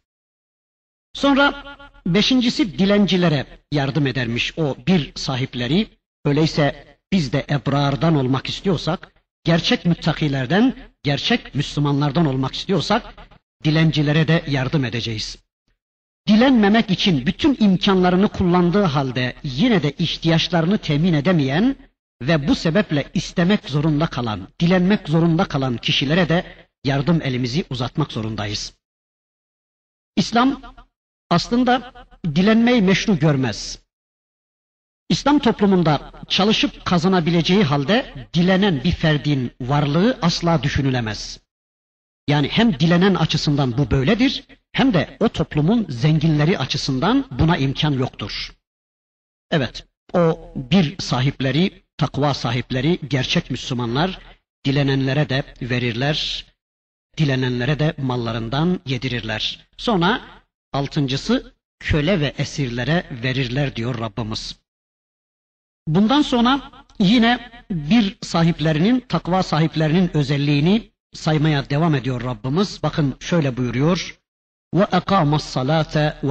Sonra 1.14 1.76
beşincisi 2.06 2.78
dilencilere 2.78 3.46
yardım 3.72 4.06
edermiş 4.06 4.58
o 4.58 4.76
bir 4.86 5.12
sahipleri. 5.14 5.88
Öyleyse 6.24 6.98
biz 7.12 7.32
de 7.32 7.46
ebrardan 7.50 8.16
olmak 8.16 8.48
istiyorsak, 8.48 9.12
gerçek 9.44 9.84
müttakilerden, 9.84 10.74
gerçek 11.02 11.54
Müslümanlardan 11.54 12.26
olmak 12.26 12.54
istiyorsak 12.54 13.14
dilencilere 13.64 14.28
de 14.28 14.44
yardım 14.46 14.84
edeceğiz. 14.84 15.38
Dilenmemek 16.28 16.90
için 16.90 17.26
bütün 17.26 17.56
imkanlarını 17.60 18.28
kullandığı 18.28 18.82
halde 18.82 19.34
yine 19.42 19.82
de 19.82 19.92
ihtiyaçlarını 19.92 20.78
temin 20.78 21.12
edemeyen 21.12 21.76
ve 22.22 22.48
bu 22.48 22.54
sebeple 22.54 23.04
istemek 23.14 23.70
zorunda 23.70 24.06
kalan, 24.06 24.48
dilenmek 24.60 25.08
zorunda 25.08 25.44
kalan 25.44 25.76
kişilere 25.76 26.28
de 26.28 26.44
yardım 26.84 27.22
elimizi 27.22 27.64
uzatmak 27.70 28.12
zorundayız. 28.12 28.74
İslam 30.16 30.62
aslında 31.30 31.92
dilenmeyi 32.24 32.82
meşru 32.82 33.18
görmez. 33.18 33.78
İslam 35.08 35.38
toplumunda 35.38 36.12
çalışıp 36.28 36.84
kazanabileceği 36.84 37.64
halde 37.64 38.14
dilenen 38.34 38.84
bir 38.84 38.92
ferdin 38.92 39.52
varlığı 39.60 40.18
asla 40.22 40.62
düşünülemez. 40.62 41.40
Yani 42.28 42.48
hem 42.48 42.80
dilenen 42.80 43.14
açısından 43.14 43.78
bu 43.78 43.90
böyledir 43.90 44.44
hem 44.72 44.94
de 44.94 45.16
o 45.20 45.28
toplumun 45.28 45.86
zenginleri 45.88 46.58
açısından 46.58 47.24
buna 47.30 47.56
imkan 47.56 47.92
yoktur. 47.92 48.52
Evet, 49.50 49.86
o 50.12 50.52
bir 50.56 50.98
sahipleri, 50.98 51.82
takva 51.96 52.34
sahipleri, 52.34 52.98
gerçek 53.08 53.50
Müslümanlar 53.50 54.18
dilenenlere 54.64 55.28
de 55.28 55.42
verirler, 55.62 56.46
dilenenlere 57.18 57.78
de 57.78 57.94
mallarından 57.98 58.80
yedirirler. 58.86 59.68
Sonra 59.76 60.20
altıncısı 60.72 61.54
köle 61.80 62.20
ve 62.20 62.34
esirlere 62.38 63.04
verirler 63.22 63.76
diyor 63.76 63.98
Rabbimiz. 63.98 64.58
Bundan 65.88 66.22
sonra 66.22 66.60
yine 66.98 67.50
bir 67.70 68.18
sahiplerinin, 68.22 69.00
takva 69.00 69.42
sahiplerinin 69.42 70.16
özelliğini 70.16 70.90
saymaya 71.12 71.70
devam 71.70 71.94
ediyor 71.94 72.24
Rabbimiz. 72.24 72.82
Bakın 72.82 73.16
şöyle 73.20 73.56
buyuruyor. 73.56 74.18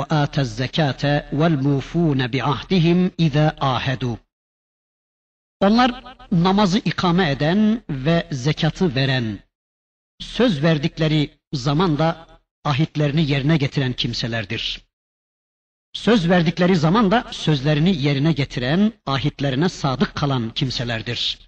Atez 0.10 0.56
zekate 0.56 1.30
vel 1.34 1.52
mufun 1.52 2.34
bi 2.34 2.44
ahdihim 2.44 3.12
iza 3.18 3.56
ahedu. 3.60 4.20
Onlar 5.60 6.04
namazı 6.32 6.78
ikame 6.78 7.32
eden 7.32 7.82
ve 7.90 8.28
zekatı 8.32 8.96
veren, 8.96 9.40
söz 10.20 10.64
verdikleri 10.64 11.30
zamanda 11.54 12.28
ahitlerini 12.66 13.32
yerine 13.32 13.58
getiren 13.58 13.94
kimselerdir. 13.94 14.87
Söz 15.98 16.30
verdikleri 16.30 16.75
zaman 16.75 17.12
da 17.12 17.25
sözlerini 17.32 18.01
yerine 18.01 18.32
getiren, 18.32 18.94
ahitlerine 19.06 19.70
sadık 19.70 20.16
kalan 20.16 20.50
kimselerdir. 20.50 21.39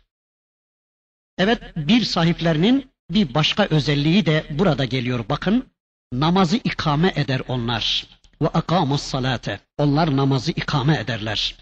Evet, 1.38 1.62
bir 1.76 2.02
sahiplerinin 2.02 2.92
bir 3.12 3.34
başka 3.34 3.66
özelliği 3.66 4.26
de 4.26 4.46
burada 4.50 4.86
geliyor. 4.86 5.26
Bakın, 5.30 5.66
namazı 6.14 6.58
ikame 6.58 7.14
eder 7.16 7.42
onlar. 7.48 8.08
Ve 8.42 8.48
akamus 8.48 9.02
salate. 9.02 9.60
Onlar 9.78 10.18
namazı 10.18 10.52
ikame 10.52 10.98
ederler. 10.98 11.56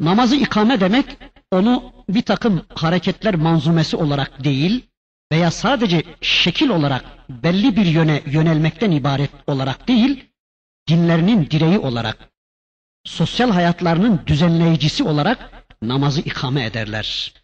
Namazı 0.00 0.36
ikame 0.36 0.80
demek, 0.80 1.06
onu 1.50 1.92
bir 2.08 2.22
takım 2.22 2.66
hareketler 2.74 3.34
manzumesi 3.34 3.96
olarak 3.96 4.44
değil 4.44 4.88
veya 5.32 5.50
sadece 5.50 6.02
şekil 6.20 6.68
olarak 6.68 7.04
belli 7.28 7.76
bir 7.76 7.86
yöne 7.86 8.22
yönelmekten 8.26 8.90
ibaret 8.90 9.30
olarak 9.46 9.88
değil, 9.88 10.31
dinlerinin 10.92 11.50
direği 11.50 11.78
olarak, 11.78 12.18
sosyal 13.04 13.50
hayatlarının 13.50 14.20
düzenleyicisi 14.26 15.04
olarak 15.04 15.66
namazı 15.82 16.20
ikame 16.20 16.64
ederler. 16.64 17.34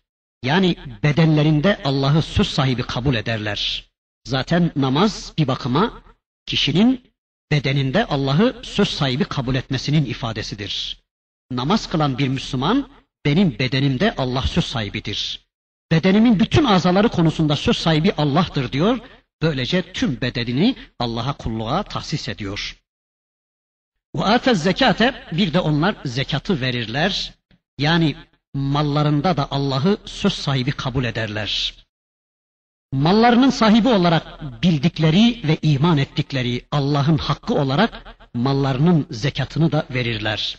Yani 0.42 0.76
bedenlerinde 1.02 1.80
Allah'ı 1.84 2.22
söz 2.22 2.48
sahibi 2.48 2.82
kabul 2.82 3.14
ederler. 3.14 3.90
Zaten 4.24 4.72
namaz 4.76 5.32
bir 5.38 5.48
bakıma 5.48 6.02
kişinin 6.46 7.12
bedeninde 7.52 8.04
Allah'ı 8.04 8.56
söz 8.62 8.88
sahibi 8.88 9.24
kabul 9.24 9.54
etmesinin 9.54 10.04
ifadesidir. 10.04 11.02
Namaz 11.50 11.88
kılan 11.88 12.18
bir 12.18 12.28
Müslüman 12.28 12.88
benim 13.26 13.58
bedenimde 13.58 14.14
Allah 14.16 14.42
söz 14.42 14.64
sahibidir. 14.64 15.48
Bedenimin 15.92 16.40
bütün 16.40 16.64
azaları 16.64 17.08
konusunda 17.08 17.56
söz 17.56 17.76
sahibi 17.76 18.12
Allah'tır 18.12 18.72
diyor. 18.72 18.98
Böylece 19.42 19.92
tüm 19.92 20.20
bedenini 20.20 20.76
Allah'a 20.98 21.32
kulluğa 21.32 21.82
tahsis 21.82 22.28
ediyor. 22.28 22.78
Atez 24.14 24.62
zekate 24.62 25.14
bir 25.32 25.52
de 25.52 25.60
onlar 25.60 25.94
zekatı 26.04 26.60
verirler. 26.60 27.34
Yani 27.78 28.16
mallarında 28.54 29.36
da 29.36 29.48
Allah'ı 29.50 29.98
söz 30.04 30.32
sahibi 30.32 30.70
kabul 30.70 31.04
ederler. 31.04 31.74
Mallarının 32.92 33.50
sahibi 33.50 33.88
olarak 33.88 34.42
bildikleri 34.62 35.40
ve 35.48 35.58
iman 35.62 35.98
ettikleri 35.98 36.66
Allah'ın 36.70 37.18
hakkı 37.18 37.54
olarak 37.54 38.16
mallarının 38.34 39.06
zekatını 39.10 39.72
da 39.72 39.86
verirler. 39.90 40.58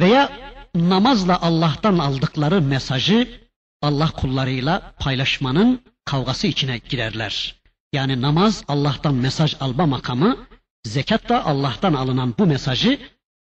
Veya 0.00 0.32
namazla 0.74 1.42
Allah'tan 1.42 1.98
aldıkları 1.98 2.62
mesajı 2.62 3.40
Allah 3.82 4.10
kullarıyla 4.10 4.94
paylaşmanın 5.00 5.82
kavgası 6.04 6.46
içine 6.46 6.78
girerler. 6.78 7.60
Yani 7.92 8.22
namaz 8.22 8.64
Allah'tan 8.68 9.14
mesaj 9.14 9.56
alma 9.60 9.86
makamı, 9.86 10.46
zekat 10.84 11.28
da 11.28 11.44
Allah'tan 11.44 11.94
alınan 11.94 12.34
bu 12.38 12.46
mesajı 12.46 12.98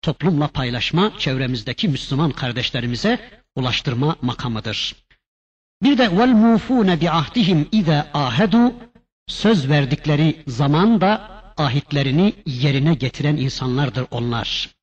toplumla 0.02 0.49
paylaşma, 0.49 1.12
çevremizdeki 1.19 1.88
Müslüman 1.88 2.31
kardeşlerimize 2.31 3.31
ulaştırma 3.57 4.16
makamıdır. 4.23 4.97
Bir 5.83 5.99
de 5.99 6.19
vel 6.19 6.33
mufune 6.33 7.00
bi 7.00 7.11
ahdihim 7.11 7.69
iza 7.73 8.11
ahedu 8.14 8.75
söz 9.26 9.69
verdikleri 9.69 10.43
zaman 10.47 11.00
da 11.00 11.37
ahitlerini 11.57 12.33
yerine 12.47 12.95
getiren 12.95 13.37
insanlardır 13.37 14.07
onlar. 14.11 14.76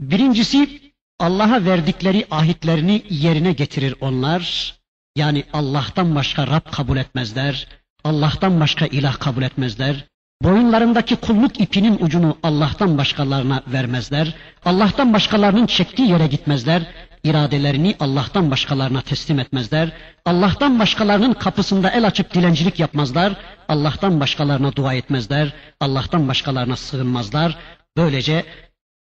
Birincisi 0.00 0.92
Allah'a 1.18 1.64
verdikleri 1.64 2.26
ahitlerini 2.30 3.02
yerine 3.10 3.52
getirir 3.52 3.94
onlar. 4.00 4.74
Yani 5.16 5.44
Allah'tan 5.52 6.14
başka 6.14 6.46
Rab 6.46 6.70
kabul 6.72 6.96
etmezler. 6.96 7.68
Allah'tan 8.04 8.60
başka 8.60 8.86
ilah 8.86 9.18
kabul 9.18 9.42
etmezler. 9.42 10.04
Boyunlarındaki 10.42 11.16
kulluk 11.16 11.60
ipinin 11.60 11.98
ucunu 12.00 12.38
Allah'tan 12.42 12.98
başkalarına 12.98 13.62
vermezler. 13.66 14.34
Allah'tan 14.64 15.12
başkalarının 15.12 15.66
çektiği 15.66 16.10
yere 16.10 16.26
gitmezler. 16.26 16.82
İradelerini 17.24 17.96
Allah'tan 18.00 18.50
başkalarına 18.50 19.00
teslim 19.00 19.38
etmezler. 19.38 19.92
Allah'tan 20.24 20.78
başkalarının 20.78 21.32
kapısında 21.32 21.90
el 21.90 22.06
açıp 22.06 22.34
dilencilik 22.34 22.80
yapmazlar. 22.80 23.32
Allah'tan 23.68 24.20
başkalarına 24.20 24.76
dua 24.76 24.94
etmezler. 24.94 25.52
Allah'tan 25.80 26.28
başkalarına 26.28 26.76
sığınmazlar. 26.76 27.56
Böylece 27.96 28.44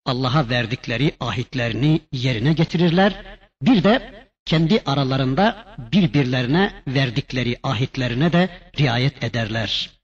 Allah'a 0.05 0.49
verdikleri 0.49 1.11
ahitlerini 1.19 2.01
yerine 2.11 2.53
getirirler. 2.53 3.15
Bir 3.61 3.83
de 3.83 4.27
kendi 4.45 4.81
aralarında 4.85 5.65
birbirlerine 5.93 6.73
verdikleri 6.87 7.57
ahitlerine 7.63 8.33
de 8.33 8.49
riayet 8.79 9.23
ederler. 9.23 9.98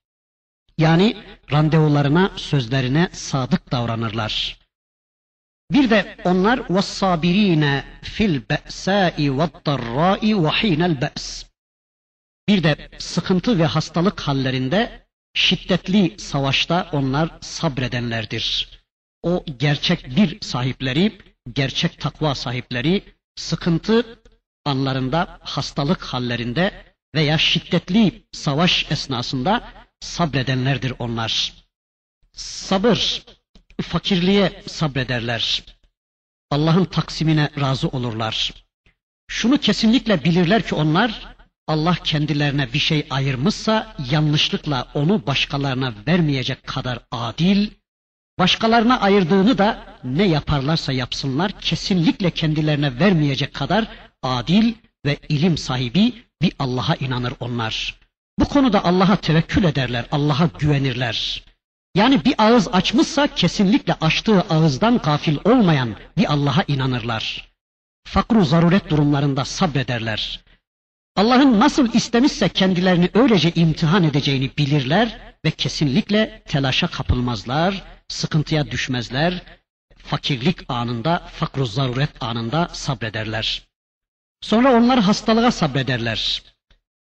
Yani 0.78 1.16
randevularına, 1.52 2.30
sözlerine 2.36 3.08
sadık 3.12 3.72
davranırlar. 3.72 4.60
Bir 5.72 5.90
de 5.90 6.16
onlar 6.24 6.58
وَالصَّابِر۪ينَ 6.58 7.82
fil 8.02 8.40
الْبَأْسَاءِ 8.40 9.16
وَالضَّرَّاءِ 9.16 10.34
وَح۪ينَ 10.34 10.96
الْبَأْسِ 10.96 11.46
Bir 12.48 12.62
de 12.62 12.88
sıkıntı 12.98 13.58
ve 13.58 13.64
hastalık 13.64 14.20
hallerinde 14.20 15.06
şiddetli 15.34 16.18
savaşta 16.18 16.88
onlar 16.92 17.30
sabredenlerdir. 17.40 18.68
O 19.22 19.44
gerçek 19.58 20.16
bir 20.16 20.40
sahipleri, 20.40 21.18
gerçek 21.52 22.00
takva 22.00 22.34
sahipleri 22.34 23.02
sıkıntı 23.36 24.22
anlarında, 24.64 25.38
hastalık 25.42 26.02
hallerinde 26.02 26.94
veya 27.14 27.38
şiddetli 27.38 28.26
savaş 28.32 28.92
esnasında 28.92 29.64
sabredenlerdir 29.99 30.93
onlar. 30.99 31.53
Sabır, 32.33 33.23
fakirliğe 33.81 34.63
sabrederler. 34.67 35.63
Allah'ın 36.51 36.85
taksimine 36.85 37.49
razı 37.59 37.87
olurlar. 37.87 38.53
Şunu 39.27 39.57
kesinlikle 39.57 40.23
bilirler 40.23 40.67
ki 40.67 40.75
onlar 40.75 41.35
Allah 41.67 41.95
kendilerine 42.03 42.73
bir 42.73 42.79
şey 42.79 43.07
ayırmışsa 43.09 43.95
yanlışlıkla 44.11 44.87
onu 44.93 45.27
başkalarına 45.27 45.93
vermeyecek 46.07 46.67
kadar 46.67 46.99
adil, 47.11 47.69
başkalarına 48.39 48.99
ayırdığını 49.01 49.57
da 49.57 49.99
ne 50.03 50.23
yaparlarsa 50.27 50.93
yapsınlar 50.93 51.51
kesinlikle 51.59 52.31
kendilerine 52.31 52.99
vermeyecek 52.99 53.53
kadar 53.53 53.87
adil 54.23 54.73
ve 55.05 55.17
ilim 55.29 55.57
sahibi 55.57 56.13
bir 56.41 56.53
Allah'a 56.59 56.95
inanır 56.95 57.33
onlar. 57.39 58.04
Bu 58.39 58.45
konuda 58.45 58.85
Allah'a 58.85 59.15
tevekkül 59.15 59.63
ederler, 59.63 60.05
Allah'a 60.11 60.49
güvenirler. 60.59 61.43
Yani 61.95 62.25
bir 62.25 62.35
ağız 62.37 62.67
açmışsa 62.67 63.27
kesinlikle 63.27 63.93
açtığı 63.93 64.41
ağızdan 64.41 64.97
gafil 64.97 65.37
olmayan 65.45 65.95
bir 66.17 66.33
Allah'a 66.33 66.63
inanırlar. 66.67 67.51
Fakru 68.07 68.45
zaruret 68.45 68.89
durumlarında 68.89 69.45
sabrederler. 69.45 70.45
Allah'ın 71.15 71.59
nasıl 71.59 71.93
istemişse 71.93 72.49
kendilerini 72.49 73.09
öylece 73.13 73.51
imtihan 73.51 74.03
edeceğini 74.03 74.51
bilirler 74.57 75.19
ve 75.45 75.51
kesinlikle 75.51 76.43
telaşa 76.45 76.87
kapılmazlar, 76.87 77.83
sıkıntıya 78.07 78.71
düşmezler, 78.71 79.43
fakirlik 79.97 80.57
anında, 80.67 81.19
fakru 81.33 81.65
zaruret 81.65 82.23
anında 82.23 82.69
sabrederler. 82.73 83.67
Sonra 84.41 84.73
onlar 84.73 84.99
hastalığa 84.99 85.51
sabrederler. 85.51 86.43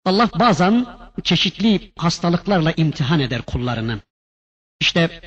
Allah 0.06 0.30
bazen 0.39 0.86
çeşitli 1.23 1.91
hastalıklarla 1.97 2.73
imtihan 2.78 3.19
eder 3.19 3.41
kullarını. 3.41 3.99
İşte 4.82 5.21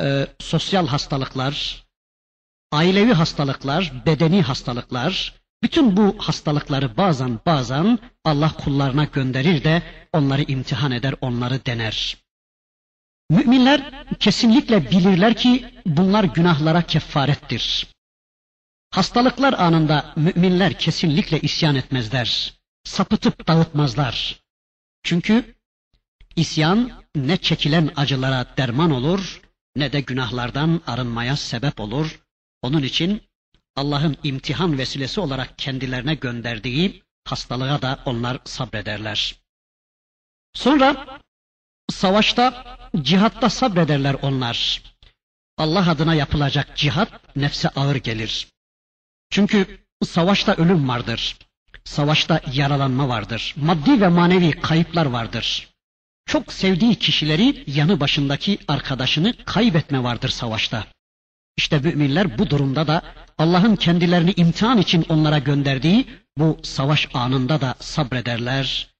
e, 0.00 0.26
sosyal 0.40 0.86
hastalıklar, 0.86 1.84
ailevi 2.72 3.12
hastalıklar, 3.12 3.92
bedeni 4.06 4.42
hastalıklar, 4.42 5.34
bütün 5.62 5.96
bu 5.96 6.16
hastalıkları 6.18 6.96
bazen 6.96 7.40
bazen 7.46 7.98
Allah 8.24 8.52
kullarına 8.52 9.04
gönderir 9.04 9.64
de 9.64 9.82
onları 10.12 10.42
imtihan 10.42 10.92
eder, 10.92 11.14
onları 11.20 11.66
dener. 11.66 12.16
Müminler 13.30 14.06
kesinlikle 14.18 14.90
bilirler 14.90 15.34
ki 15.36 15.74
bunlar 15.86 16.24
günahlara 16.24 16.82
kefarettir. 16.82 17.86
Hastalıklar 18.90 19.52
anında 19.52 20.12
müminler 20.16 20.78
kesinlikle 20.78 21.40
isyan 21.40 21.76
etmezler. 21.76 22.54
Sapıtıp 22.84 23.48
dağıtmazlar. 23.48 24.41
Çünkü 25.02 25.54
isyan 26.36 27.04
ne 27.14 27.36
çekilen 27.36 27.90
acılara 27.96 28.56
derman 28.56 28.90
olur 28.90 29.42
ne 29.76 29.92
de 29.92 30.00
günahlardan 30.00 30.80
arınmaya 30.86 31.36
sebep 31.36 31.80
olur. 31.80 32.22
Onun 32.62 32.82
için 32.82 33.22
Allah'ın 33.76 34.16
imtihan 34.22 34.78
vesilesi 34.78 35.20
olarak 35.20 35.58
kendilerine 35.58 36.14
gönderdiği 36.14 37.02
hastalığa 37.24 37.82
da 37.82 38.02
onlar 38.04 38.38
sabrederler. 38.44 39.36
Sonra 40.54 41.20
savaşta, 41.90 42.78
cihatta 43.02 43.50
sabrederler 43.50 44.16
onlar. 44.22 44.82
Allah 45.58 45.90
adına 45.90 46.14
yapılacak 46.14 46.76
cihat 46.76 47.36
nefse 47.36 47.68
ağır 47.68 47.96
gelir. 47.96 48.48
Çünkü 49.30 49.86
savaşta 50.04 50.54
ölüm 50.54 50.88
vardır. 50.88 51.38
Savaşta 51.84 52.40
yaralanma 52.52 53.08
vardır. 53.08 53.54
Maddi 53.56 54.00
ve 54.00 54.08
manevi 54.08 54.50
kayıplar 54.50 55.06
vardır. 55.06 55.68
Çok 56.26 56.52
sevdiği 56.52 56.94
kişileri 56.94 57.64
yanı 57.66 58.00
başındaki 58.00 58.58
arkadaşını 58.68 59.34
kaybetme 59.44 60.02
vardır 60.02 60.28
savaşta. 60.28 60.84
İşte 61.56 61.78
müminler 61.78 62.38
bu 62.38 62.50
durumda 62.50 62.86
da 62.86 63.02
Allah'ın 63.38 63.76
kendilerini 63.76 64.32
imtihan 64.36 64.78
için 64.78 65.06
onlara 65.08 65.38
gönderdiği 65.38 66.06
bu 66.38 66.58
savaş 66.62 67.08
anında 67.14 67.60
da 67.60 67.74
sabrederler, 67.80 68.94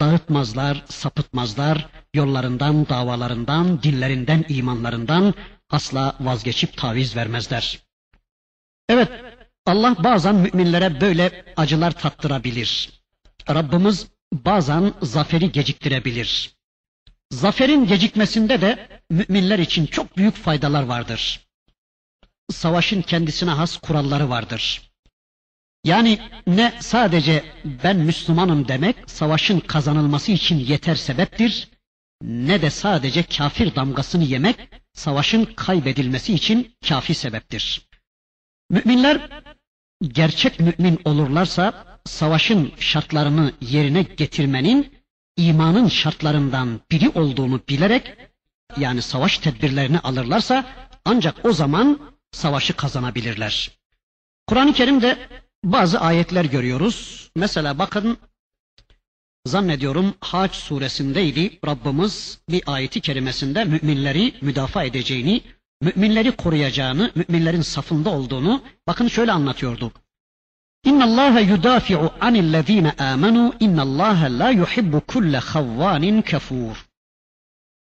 dağıtmazlar, 0.00 0.84
sapıtmazlar, 0.88 1.86
yollarından, 2.14 2.88
davalarından, 2.88 3.82
dinlerinden, 3.82 4.44
imanlarından 4.48 5.34
asla 5.70 6.16
vazgeçip 6.20 6.76
taviz 6.76 7.16
vermezler. 7.16 7.78
Evet, 8.88 9.08
Allah 9.68 10.04
bazen 10.04 10.34
müminlere 10.34 11.00
böyle 11.00 11.44
acılar 11.56 11.90
tattırabilir. 11.90 12.90
Rabbimiz 13.50 14.06
bazen 14.32 14.92
zaferi 15.02 15.52
geciktirebilir. 15.52 16.54
Zaferin 17.30 17.86
gecikmesinde 17.86 18.60
de 18.60 18.88
müminler 19.10 19.58
için 19.58 19.86
çok 19.86 20.16
büyük 20.16 20.36
faydalar 20.36 20.82
vardır. 20.82 21.40
Savaşın 22.50 23.02
kendisine 23.02 23.50
has 23.50 23.76
kuralları 23.76 24.30
vardır. 24.30 24.90
Yani 25.84 26.18
ne 26.46 26.72
sadece 26.80 27.44
ben 27.64 27.96
Müslümanım 27.96 28.68
demek 28.68 28.96
savaşın 29.10 29.60
kazanılması 29.60 30.32
için 30.32 30.56
yeter 30.58 30.94
sebeptir, 30.94 31.68
ne 32.22 32.62
de 32.62 32.70
sadece 32.70 33.22
kafir 33.22 33.74
damgasını 33.74 34.24
yemek 34.24 34.56
savaşın 34.92 35.44
kaybedilmesi 35.44 36.34
için 36.34 36.74
kafi 36.88 37.14
sebeptir. 37.14 37.88
Müminler 38.70 39.28
gerçek 40.02 40.60
mümin 40.60 41.00
olurlarsa 41.04 41.84
savaşın 42.06 42.72
şartlarını 42.78 43.52
yerine 43.60 44.02
getirmenin 44.02 44.92
imanın 45.36 45.88
şartlarından 45.88 46.80
biri 46.90 47.08
olduğunu 47.08 47.60
bilerek 47.68 48.14
yani 48.76 49.02
savaş 49.02 49.38
tedbirlerini 49.38 49.98
alırlarsa 49.98 50.64
ancak 51.04 51.44
o 51.44 51.52
zaman 51.52 52.00
savaşı 52.32 52.76
kazanabilirler. 52.76 53.70
Kur'an-ı 54.46 54.72
Kerim'de 54.72 55.28
bazı 55.64 56.00
ayetler 56.00 56.44
görüyoruz. 56.44 57.30
Mesela 57.36 57.78
bakın 57.78 58.18
zannediyorum 59.46 60.14
Hac 60.20 60.54
suresindeydi 60.54 61.58
Rabbimiz 61.66 62.38
bir 62.48 62.62
ayeti 62.66 63.00
kerimesinde 63.00 63.64
müminleri 63.64 64.34
müdafaa 64.40 64.84
edeceğini, 64.84 65.42
müminleri 65.82 66.32
koruyacağını, 66.32 67.10
müminlerin 67.14 67.62
safında 67.62 68.10
olduğunu 68.10 68.62
bakın 68.86 69.08
şöyle 69.08 69.32
anlatıyordu. 69.32 69.92
İnna 70.84 71.04
Allah 71.04 71.40
yudafi'u 71.40 72.10
anillezine 72.20 72.92
amenu 72.92 73.54
inna 73.60 73.82
Allah 73.82 74.26
la 74.30 74.50
yuhibbu 74.50 75.00
kulle 75.00 75.38
havvanin 75.38 76.22
kafur. 76.22 76.86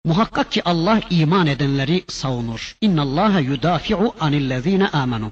Muhakkak 0.06 0.52
ki 0.52 0.64
Allah 0.64 1.02
iman 1.10 1.48
edenleri 1.48 2.04
savunur. 2.08 2.78
İnna 2.82 3.02
Allah 3.02 3.40
yudafi'u 3.40 4.16
anillezine 4.20 4.88
amenu. 4.88 5.32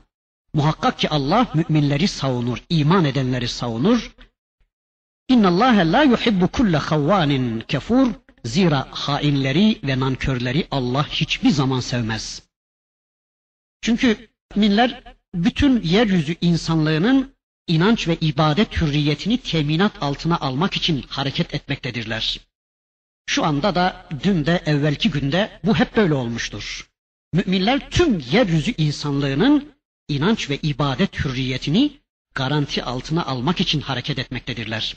Muhakkak 0.54 0.99
ki 0.99 1.10
Allah 1.10 1.47
müminleri 1.54 2.08
savunur, 2.08 2.63
iman 2.69 3.06
edenleri 3.06 3.47
savunur. 3.47 4.15
İnna 5.30 5.47
Allah 5.47 5.76
la 5.91 6.04
yuhibbu 6.04 6.47
kulle 6.47 6.78
havvanin 6.78 7.60
kafur. 7.60 8.08
Zira 8.45 8.88
hainleri 8.91 9.80
ve 9.84 9.99
nankörleri 9.99 10.67
Allah 10.71 11.08
hiçbir 11.08 11.49
zaman 11.49 11.80
sevmez. 11.80 12.41
Çünkü 13.84 14.30
müminler 14.56 15.04
bütün 15.36 15.82
yeryüzü 15.82 16.36
insanlığının 16.41 17.36
inanç 17.67 18.08
ve 18.08 18.15
ibadet 18.15 18.82
hürriyetini 18.82 19.38
teminat 19.38 20.04
altına 20.04 20.39
almak 20.39 20.76
için 20.76 21.02
hareket 21.10 21.54
etmektedirler. 21.54 22.39
Şu 23.26 23.46
anda 23.46 23.76
da 23.76 24.06
dün 24.24 24.46
de 24.46 24.63
evvelki 24.65 25.12
günde 25.12 25.60
bu 25.63 25.76
hep 25.76 25.96
böyle 25.96 26.13
olmuştur. 26.13 26.89
Müminler 27.34 27.89
tüm 27.89 28.19
yeryüzü 28.19 28.74
insanlığının 28.78 29.74
inanç 30.08 30.50
ve 30.50 30.58
ibadet 30.58 31.26
hürriyetini 31.26 31.91
garanti 32.36 32.84
altına 32.84 33.26
almak 33.26 33.62
için 33.62 33.82
hareket 33.82 34.19
etmektedirler. 34.19 34.96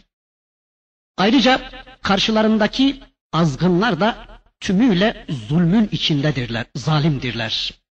Ayrıca 1.17 1.71
karşılarındaki 2.03 3.03
azgınlar 3.33 4.01
da 4.01 4.41
tümüyle 4.61 5.27
zulmün 5.49 5.89
içindedirler, 5.93 6.67
zalimdirler. 6.77 7.86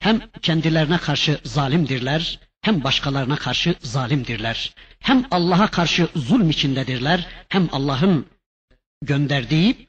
Hem 0.00 0.20
kendilerine 0.42 0.98
karşı 0.98 1.40
zalimdirler, 1.44 2.38
hem 2.60 2.84
başkalarına 2.84 3.36
karşı 3.36 3.74
zalimdirler. 3.82 4.74
Hem 5.00 5.24
Allah'a 5.30 5.66
karşı 5.66 6.08
zulm 6.16 6.50
içindedirler, 6.50 7.28
hem 7.48 7.68
Allah'ın 7.72 8.26
gönderdiği 9.02 9.88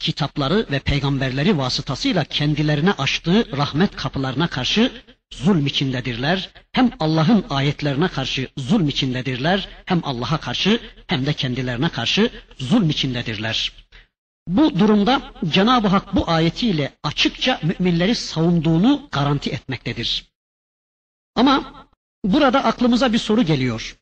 kitapları 0.00 0.66
ve 0.70 0.78
peygamberleri 0.78 1.58
vasıtasıyla 1.58 2.24
kendilerine 2.24 2.92
açtığı 2.92 3.56
rahmet 3.56 3.96
kapılarına 3.96 4.46
karşı 4.48 4.92
zulm 5.32 5.66
içindedirler. 5.66 6.50
Hem 6.72 6.90
Allah'ın 7.00 7.44
ayetlerine 7.50 8.08
karşı 8.08 8.48
zulm 8.56 8.88
içindedirler, 8.88 9.68
hem 9.84 10.00
Allah'a 10.04 10.40
karşı 10.40 10.80
hem 11.06 11.26
de 11.26 11.32
kendilerine 11.32 11.88
karşı 11.88 12.30
zulm 12.58 12.90
içindedirler. 12.90 13.72
Bu 14.48 14.78
durumda 14.78 15.22
Cenab-ı 15.48 15.88
Hak 15.88 16.14
bu 16.16 16.30
ayetiyle 16.30 16.92
açıkça 17.02 17.60
müminleri 17.62 18.14
savunduğunu 18.14 19.08
garanti 19.12 19.50
etmektedir. 19.50 20.30
Ama 21.34 21.86
burada 22.24 22.64
aklımıza 22.64 23.12
bir 23.12 23.18
soru 23.18 23.42
geliyor. 23.42 23.96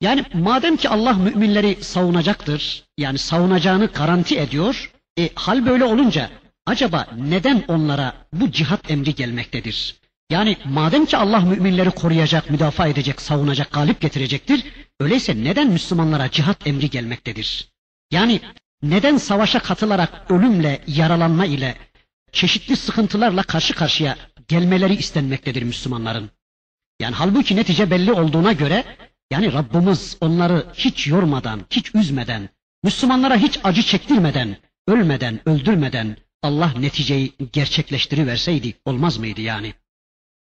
Yani 0.00 0.24
madem 0.34 0.76
ki 0.76 0.88
Allah 0.88 1.12
müminleri 1.12 1.84
savunacaktır, 1.84 2.84
yani 2.98 3.18
savunacağını 3.18 3.86
garanti 3.86 4.38
ediyor, 4.38 4.92
e, 5.18 5.30
hal 5.34 5.66
böyle 5.66 5.84
olunca 5.84 6.30
acaba 6.66 7.06
neden 7.16 7.64
onlara 7.68 8.14
bu 8.32 8.50
cihat 8.50 8.90
emri 8.90 9.14
gelmektedir? 9.14 9.96
Yani 10.30 10.56
madem 10.64 11.06
ki 11.06 11.16
Allah 11.16 11.40
müminleri 11.40 11.90
koruyacak, 11.90 12.50
müdafaa 12.50 12.88
edecek, 12.88 13.20
savunacak, 13.20 13.72
galip 13.72 14.00
getirecektir, 14.00 14.64
öyleyse 15.00 15.44
neden 15.44 15.68
Müslümanlara 15.70 16.30
cihat 16.30 16.66
emri 16.66 16.90
gelmektedir? 16.90 17.68
Yani 18.10 18.40
neden 18.82 19.16
savaşa 19.16 19.58
katılarak 19.58 20.30
ölümle, 20.30 20.82
yaralanma 20.86 21.46
ile, 21.46 21.74
çeşitli 22.32 22.76
sıkıntılarla 22.76 23.42
karşı 23.42 23.74
karşıya 23.74 24.16
gelmeleri 24.48 24.94
istenmektedir 24.94 25.62
Müslümanların? 25.62 26.30
Yani 27.00 27.14
halbuki 27.14 27.56
netice 27.56 27.90
belli 27.90 28.12
olduğuna 28.12 28.52
göre 28.52 28.84
yani 29.30 29.52
Rabbimiz 29.52 30.16
onları 30.20 30.66
hiç 30.74 31.06
yormadan, 31.06 31.60
hiç 31.70 31.94
üzmeden, 31.94 32.48
Müslümanlara 32.82 33.36
hiç 33.36 33.60
acı 33.64 33.82
çektirmeden, 33.82 34.56
ölmeden, 34.88 35.48
öldürmeden 35.48 36.16
Allah 36.42 36.72
neticeyi 36.78 37.32
gerçekleştiriverseydi 37.52 38.74
olmaz 38.84 39.16
mıydı 39.16 39.40
yani? 39.40 39.74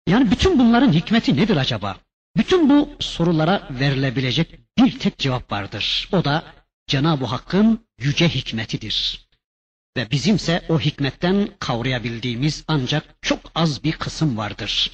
Yani 0.07 0.31
bütün 0.31 0.59
bunların 0.59 0.93
hikmeti 0.93 1.37
nedir 1.37 1.57
acaba? 1.57 1.97
Bütün 2.37 2.69
bu 2.69 2.89
sorulara 2.99 3.67
verilebilecek 3.71 4.59
bir 4.77 4.99
tek 4.99 5.17
cevap 5.17 5.51
vardır. 5.51 6.09
O 6.11 6.25
da 6.25 6.43
Cenab-ı 6.87 7.25
Hakk'ın 7.25 7.88
yüce 7.99 8.29
hikmetidir. 8.29 9.27
Ve 9.97 10.11
bizimse 10.11 10.65
o 10.69 10.79
hikmetten 10.79 11.49
kavrayabildiğimiz 11.59 12.63
ancak 12.67 13.15
çok 13.21 13.39
az 13.55 13.83
bir 13.83 13.91
kısım 13.91 14.37
vardır. 14.37 14.91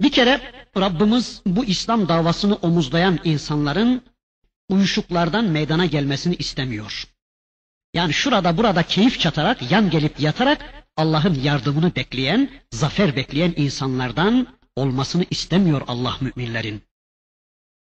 Bir 0.00 0.12
kere 0.12 0.52
Rabbimiz 0.76 1.42
bu 1.46 1.64
İslam 1.64 2.08
davasını 2.08 2.54
omuzlayan 2.54 3.18
insanların 3.24 4.02
uyuşuklardan 4.68 5.44
meydana 5.44 5.86
gelmesini 5.86 6.34
istemiyor. 6.34 7.08
Yani 7.94 8.12
şurada 8.12 8.56
burada 8.56 8.82
keyif 8.82 9.20
çatarak, 9.20 9.70
yan 9.70 9.90
gelip 9.90 10.20
yatarak 10.20 10.84
Allah'ın 10.96 11.34
yardımını 11.34 11.96
bekleyen, 11.96 12.50
zafer 12.70 13.16
bekleyen 13.16 13.54
insanlardan 13.56 14.46
olmasını 14.76 15.24
istemiyor 15.30 15.82
Allah 15.86 16.16
müminlerin. 16.20 16.82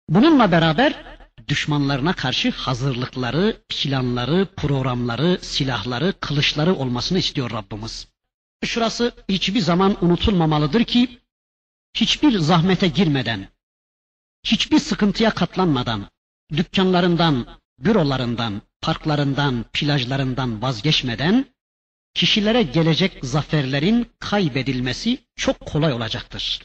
Bununla 0.10 0.52
beraber 0.52 1.21
düşmanlarına 1.48 2.14
karşı 2.14 2.52
hazırlıkları, 2.52 3.62
planları, 3.70 4.48
programları, 4.58 5.40
silahları, 5.42 6.14
kılıçları 6.20 6.76
olmasını 6.76 7.20
istiyor 7.20 7.52
Rabbimiz. 7.52 8.08
Şurası 8.66 9.12
hiçbir 9.30 9.60
zaman 9.60 10.06
unutulmamalıdır 10.06 10.84
ki 10.84 11.20
hiçbir 11.94 12.40
zahmete 12.40 12.88
girmeden, 12.88 13.48
hiçbir 14.44 14.80
sıkıntıya 14.80 15.32
katlanmadan, 15.32 16.10
dükkanlarından, 16.52 17.48
bürolarından, 17.80 18.62
parklarından, 18.82 19.66
plajlarından 19.74 20.62
vazgeçmeden 20.62 21.46
kişilere 22.14 22.64
gelecek 22.64 23.20
zaferlerin 23.24 24.12
kaybedilmesi 24.20 25.18
çok 25.36 25.60
kolay 25.60 25.94
olacaktır. 25.94 26.62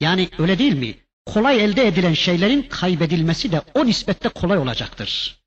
Yani 0.00 0.28
öyle 0.38 0.58
değil 0.58 0.74
mi? 0.74 0.94
Kolay 1.34 1.64
elde 1.64 1.86
edilen 1.86 2.14
şeylerin 2.14 2.62
kaybedilmesi 2.62 3.52
de 3.52 3.62
o 3.74 3.86
nispette 3.86 4.28
kolay 4.28 4.58
olacaktır. 4.58 5.40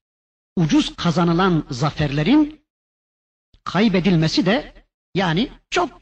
Ucuz 0.56 0.96
kazanılan 0.96 1.66
zaferlerin 1.70 2.66
kaybedilmesi 3.64 4.46
de 4.46 4.74
yani 5.16 5.50
çok 5.70 6.02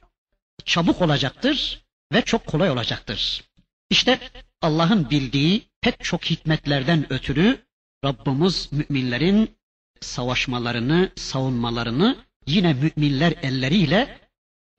çabuk 0.65 1.01
olacaktır 1.01 1.85
ve 2.13 2.21
çok 2.21 2.45
kolay 2.45 2.71
olacaktır. 2.71 3.43
İşte 3.89 4.19
Allah'ın 4.61 5.09
bildiği 5.09 5.69
pek 5.81 6.03
çok 6.03 6.25
hikmetlerden 6.25 7.13
ötürü 7.13 7.65
Rabbimiz 8.05 8.69
müminlerin 8.71 9.57
savaşmalarını, 10.01 11.11
savunmalarını 11.15 12.25
yine 12.47 12.73
müminler 12.73 13.31
elleriyle 13.41 14.19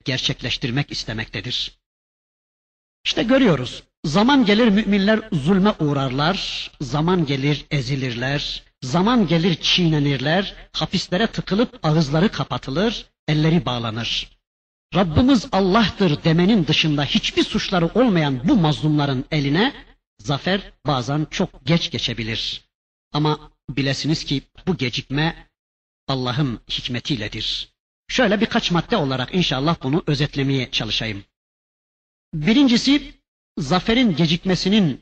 gerçekleştirmek 0.05 0.91
istemektedir. 0.91 1.79
İşte 3.05 3.23
görüyoruz. 3.23 3.83
Zaman 4.05 4.45
gelir 4.45 4.67
müminler 4.67 5.19
zulme 5.31 5.71
uğrarlar, 5.79 6.71
zaman 6.81 7.25
gelir 7.25 7.65
ezilirler, 7.71 8.63
zaman 8.81 9.27
gelir 9.27 9.55
çiğnenirler, 9.55 10.55
hapislere 10.73 11.27
tıkılıp 11.27 11.79
ağızları 11.83 12.31
kapatılır, 12.31 13.05
elleri 13.27 13.65
bağlanır. 13.65 14.29
Rabbimiz 14.95 15.47
Allah'tır 15.51 16.23
demenin 16.23 16.67
dışında 16.67 17.05
hiçbir 17.05 17.43
suçları 17.43 17.85
olmayan 17.87 18.47
bu 18.47 18.55
mazlumların 18.55 19.25
eline 19.31 19.73
zafer 20.19 20.73
bazen 20.85 21.27
çok 21.31 21.65
geç 21.65 21.91
geçebilir. 21.91 22.61
Ama 23.13 23.51
bilesiniz 23.69 24.23
ki 24.23 24.41
bu 24.67 24.77
gecikme 24.77 25.47
Allah'ın 26.07 26.59
hikmetiyledir. 26.69 27.73
Şöyle 28.07 28.41
birkaç 28.41 28.71
madde 28.71 28.97
olarak 28.97 29.35
inşallah 29.35 29.75
bunu 29.83 30.03
özetlemeye 30.07 30.71
çalışayım. 30.71 31.23
Birincisi 32.33 33.20
zaferin 33.61 34.15
gecikmesinin 34.15 35.01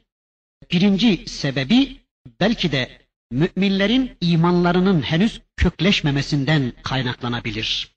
birinci 0.71 1.23
sebebi 1.27 1.97
belki 2.39 2.71
de 2.71 2.89
müminlerin 3.31 4.11
imanlarının 4.21 5.01
henüz 5.01 5.41
kökleşmemesinden 5.57 6.73
kaynaklanabilir. 6.83 7.95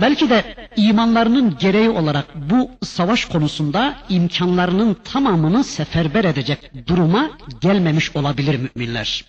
Belki 0.00 0.30
de 0.30 0.68
imanlarının 0.76 1.58
gereği 1.58 1.90
olarak 1.90 2.50
bu 2.50 2.70
savaş 2.82 3.24
konusunda 3.24 3.98
imkanlarının 4.08 4.94
tamamını 4.94 5.64
seferber 5.64 6.24
edecek 6.24 6.70
duruma 6.86 7.38
gelmemiş 7.60 8.16
olabilir 8.16 8.56
müminler. 8.74 9.24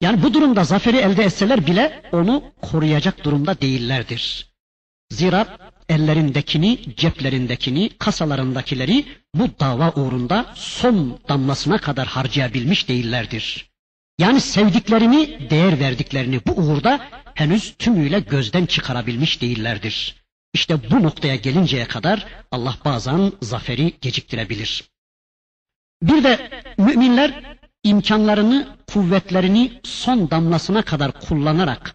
Yani 0.00 0.22
bu 0.22 0.34
durumda 0.34 0.64
zaferi 0.64 0.96
elde 0.96 1.24
etseler 1.24 1.66
bile 1.66 2.02
onu 2.12 2.42
koruyacak 2.62 3.24
durumda 3.24 3.60
değillerdir. 3.60 4.50
Zira 5.10 5.58
ellerindekini, 5.88 6.96
ceplerindekini, 6.96 7.90
kasalarındakileri 7.98 9.04
bu 9.34 9.48
dava 9.60 9.92
uğrunda 9.92 10.46
son 10.54 11.20
damlasına 11.28 11.78
kadar 11.78 12.06
harcayabilmiş 12.06 12.88
değillerdir. 12.88 13.70
Yani 14.18 14.40
sevdiklerini, 14.40 15.50
değer 15.50 15.80
verdiklerini 15.80 16.40
bu 16.46 16.52
uğurda 16.52 17.00
henüz 17.34 17.74
tümüyle 17.78 18.20
gözden 18.20 18.66
çıkarabilmiş 18.66 19.42
değillerdir. 19.42 20.24
İşte 20.54 20.90
bu 20.90 21.02
noktaya 21.02 21.36
gelinceye 21.36 21.88
kadar 21.88 22.26
Allah 22.50 22.74
bazen 22.84 23.32
zaferi 23.42 23.92
geciktirebilir. 24.00 24.84
Bir 26.02 26.24
de 26.24 26.50
müminler 26.78 27.56
imkanlarını, 27.84 28.76
kuvvetlerini 28.92 29.80
son 29.84 30.30
damlasına 30.30 30.82
kadar 30.82 31.20
kullanarak 31.20 31.94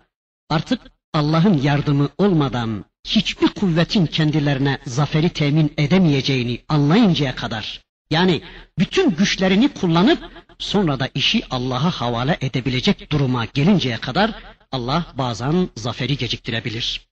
artık 0.49 0.81
Allah'ın 1.13 1.61
yardımı 1.61 2.09
olmadan 2.17 2.85
hiçbir 3.07 3.47
kuvvetin 3.47 4.05
kendilerine 4.05 4.77
zaferi 4.85 5.29
temin 5.29 5.73
edemeyeceğini 5.77 6.61
anlayıncaya 6.69 7.35
kadar 7.35 7.81
yani 8.11 8.41
bütün 8.79 9.11
güçlerini 9.11 9.73
kullanıp 9.73 10.19
sonra 10.59 10.99
da 10.99 11.09
işi 11.13 11.43
Allah'a 11.49 11.91
havale 11.91 12.37
edebilecek 12.41 13.11
duruma 13.11 13.45
gelinceye 13.45 13.97
kadar 13.97 14.31
Allah 14.71 15.05
bazen 15.17 15.69
zaferi 15.75 16.17
geciktirebilir. 16.17 17.07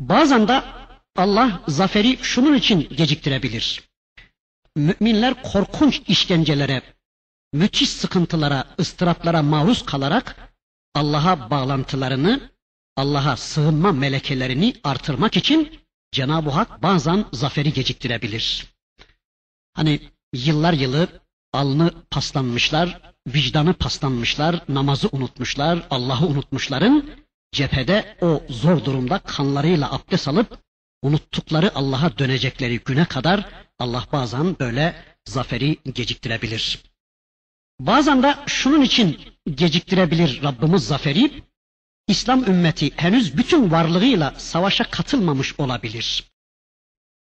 Bazen 0.00 0.48
de 0.48 0.62
Allah 1.16 1.62
zaferi 1.68 2.18
şunun 2.22 2.54
için 2.54 2.88
geciktirebilir. 2.96 3.90
Müminler 4.76 5.42
korkunç 5.42 6.02
işkencelere, 6.08 6.82
müthiş 7.52 7.90
sıkıntılara, 7.90 8.64
ıstıraplara 8.78 9.42
maruz 9.42 9.86
kalarak 9.86 10.36
Allah'a 10.94 11.50
bağlantılarını, 11.50 12.50
Allah'a 13.00 13.36
sığınma 13.36 13.92
melekelerini 13.92 14.74
artırmak 14.84 15.36
için 15.36 15.80
Cenab-ı 16.12 16.50
Hak 16.50 16.82
bazen 16.82 17.24
zaferi 17.32 17.72
geciktirebilir. 17.72 18.66
Hani 19.72 20.00
yıllar 20.32 20.72
yılı 20.72 21.08
alnı 21.52 21.90
paslanmışlar, 22.10 23.00
vicdanı 23.26 23.74
paslanmışlar, 23.74 24.64
namazı 24.68 25.08
unutmuşlar, 25.12 25.86
Allah'ı 25.90 26.26
unutmuşların 26.26 27.10
cephede 27.52 28.16
o 28.20 28.42
zor 28.48 28.84
durumda 28.84 29.18
kanlarıyla 29.18 29.92
abdest 29.92 30.28
alıp 30.28 30.58
unuttukları 31.02 31.74
Allah'a 31.74 32.18
dönecekleri 32.18 32.78
güne 32.78 33.04
kadar 33.04 33.48
Allah 33.78 34.04
bazen 34.12 34.58
böyle 34.58 34.94
zaferi 35.24 35.76
geciktirebilir. 35.94 36.82
Bazen 37.80 38.22
de 38.22 38.34
şunun 38.46 38.82
için 38.82 39.20
geciktirebilir 39.54 40.42
Rabbimiz 40.42 40.86
zaferi. 40.86 41.49
İslam 42.08 42.44
ümmeti 42.44 42.90
henüz 42.96 43.36
bütün 43.36 43.70
varlığıyla 43.70 44.34
savaşa 44.38 44.84
katılmamış 44.84 45.60
olabilir. 45.60 46.24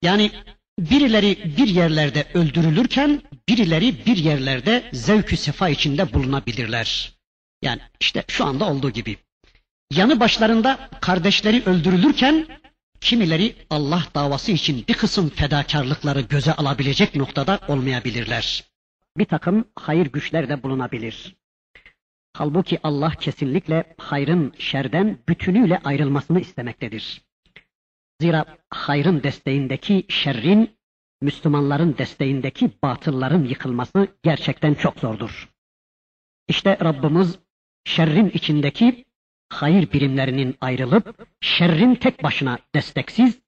Yani 0.01 0.31
birileri 0.79 1.55
bir 1.57 1.67
yerlerde 1.67 2.25
öldürülürken 2.33 3.21
birileri 3.49 4.05
bir 4.05 4.17
yerlerde 4.17 4.89
zevkü 4.93 5.37
sefa 5.37 5.69
içinde 5.69 6.13
bulunabilirler. 6.13 7.13
Yani 7.61 7.81
işte 7.99 8.23
şu 8.27 8.45
anda 8.45 8.65
olduğu 8.65 8.89
gibi. 8.89 9.17
Yanı 9.91 10.19
başlarında 10.19 10.89
kardeşleri 11.01 11.63
öldürülürken 11.65 12.47
kimileri 13.01 13.55
Allah 13.69 14.03
davası 14.15 14.51
için 14.51 14.85
bir 14.87 14.93
kısım 14.93 15.29
fedakarlıkları 15.29 16.21
göze 16.21 16.53
alabilecek 16.53 17.15
noktada 17.15 17.59
olmayabilirler. 17.67 18.63
Bir 19.17 19.25
takım 19.25 19.65
hayır 19.75 20.05
güçler 20.05 20.49
de 20.49 20.63
bulunabilir. 20.63 21.35
Halbuki 22.37 22.79
Allah 22.83 23.09
kesinlikle 23.09 23.95
hayrın 23.97 24.53
şerden 24.57 25.17
bütünüyle 25.29 25.79
ayrılmasını 25.83 26.39
istemektedir. 26.39 27.21
Zira 28.21 28.45
hayrın 28.69 29.23
desteğindeki 29.23 30.05
şerrin, 30.09 30.77
Müslümanların 31.21 31.97
desteğindeki 31.97 32.71
batılların 32.83 33.43
yıkılması 33.43 34.07
gerçekten 34.23 34.73
çok 34.73 34.99
zordur. 34.99 35.49
İşte 36.47 36.77
Rabbimiz 36.83 37.39
şerrin 37.85 38.29
içindeki 38.29 39.05
hayır 39.49 39.91
birimlerinin 39.91 40.55
ayrılıp 40.61 41.27
şerrin 41.41 41.95
tek 41.95 42.23
başına 42.23 42.59
desteksiz, 42.75 43.39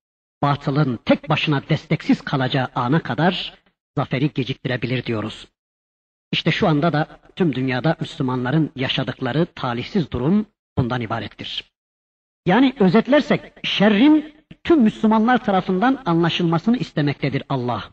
batılın 0.41 0.99
tek 1.05 1.29
başına 1.29 1.69
desteksiz 1.69 2.21
kalacağı 2.21 2.67
ana 2.75 3.03
kadar 3.03 3.53
zaferi 3.97 4.33
geciktirebilir 4.33 5.05
diyoruz. 5.05 5.47
İşte 6.31 6.51
şu 6.51 6.67
anda 6.67 6.93
da 6.93 7.07
tüm 7.35 7.55
dünyada 7.55 7.95
Müslümanların 7.99 8.71
yaşadıkları 8.75 9.45
talihsiz 9.45 10.11
durum 10.11 10.45
bundan 10.77 11.01
ibarettir. 11.01 11.71
Yani 12.45 12.73
özetlersek 12.79 13.41
şerrin 13.63 14.35
tüm 14.63 14.81
Müslümanlar 14.81 15.45
tarafından 15.45 16.01
anlaşılmasını 16.05 16.77
istemektedir 16.77 17.43
Allah. 17.49 17.83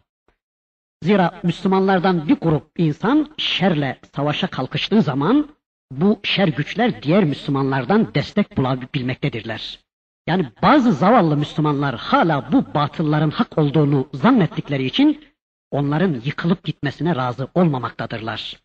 Zira 1.02 1.40
Müslümanlardan 1.42 2.28
bir 2.28 2.36
grup 2.36 2.70
insan 2.78 3.34
şerle 3.36 3.98
savaşa 4.16 4.46
kalkıştığı 4.46 5.02
zaman 5.02 5.48
bu 5.90 6.20
şer 6.22 6.48
güçler 6.48 7.02
diğer 7.02 7.24
Müslümanlardan 7.24 8.14
destek 8.14 8.56
bulabilmektedirler. 8.56 9.80
Yani 10.26 10.46
bazı 10.62 10.92
zavallı 10.92 11.36
Müslümanlar 11.36 11.96
hala 11.96 12.52
bu 12.52 12.74
batılların 12.74 13.30
hak 13.30 13.58
olduğunu 13.58 14.08
zannettikleri 14.12 14.84
için 14.84 15.24
onların 15.70 16.20
yıkılıp 16.24 16.64
gitmesine 16.64 17.16
razı 17.16 17.48
olmamaktadırlar. 17.54 18.60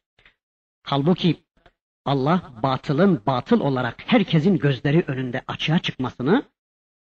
Halbuki 0.83 1.43
Allah 2.05 2.53
batılın 2.63 3.21
batıl 3.25 3.59
olarak 3.59 3.95
herkesin 4.05 4.57
gözleri 4.57 5.03
önünde 5.07 5.41
açığa 5.47 5.79
çıkmasını, 5.79 6.43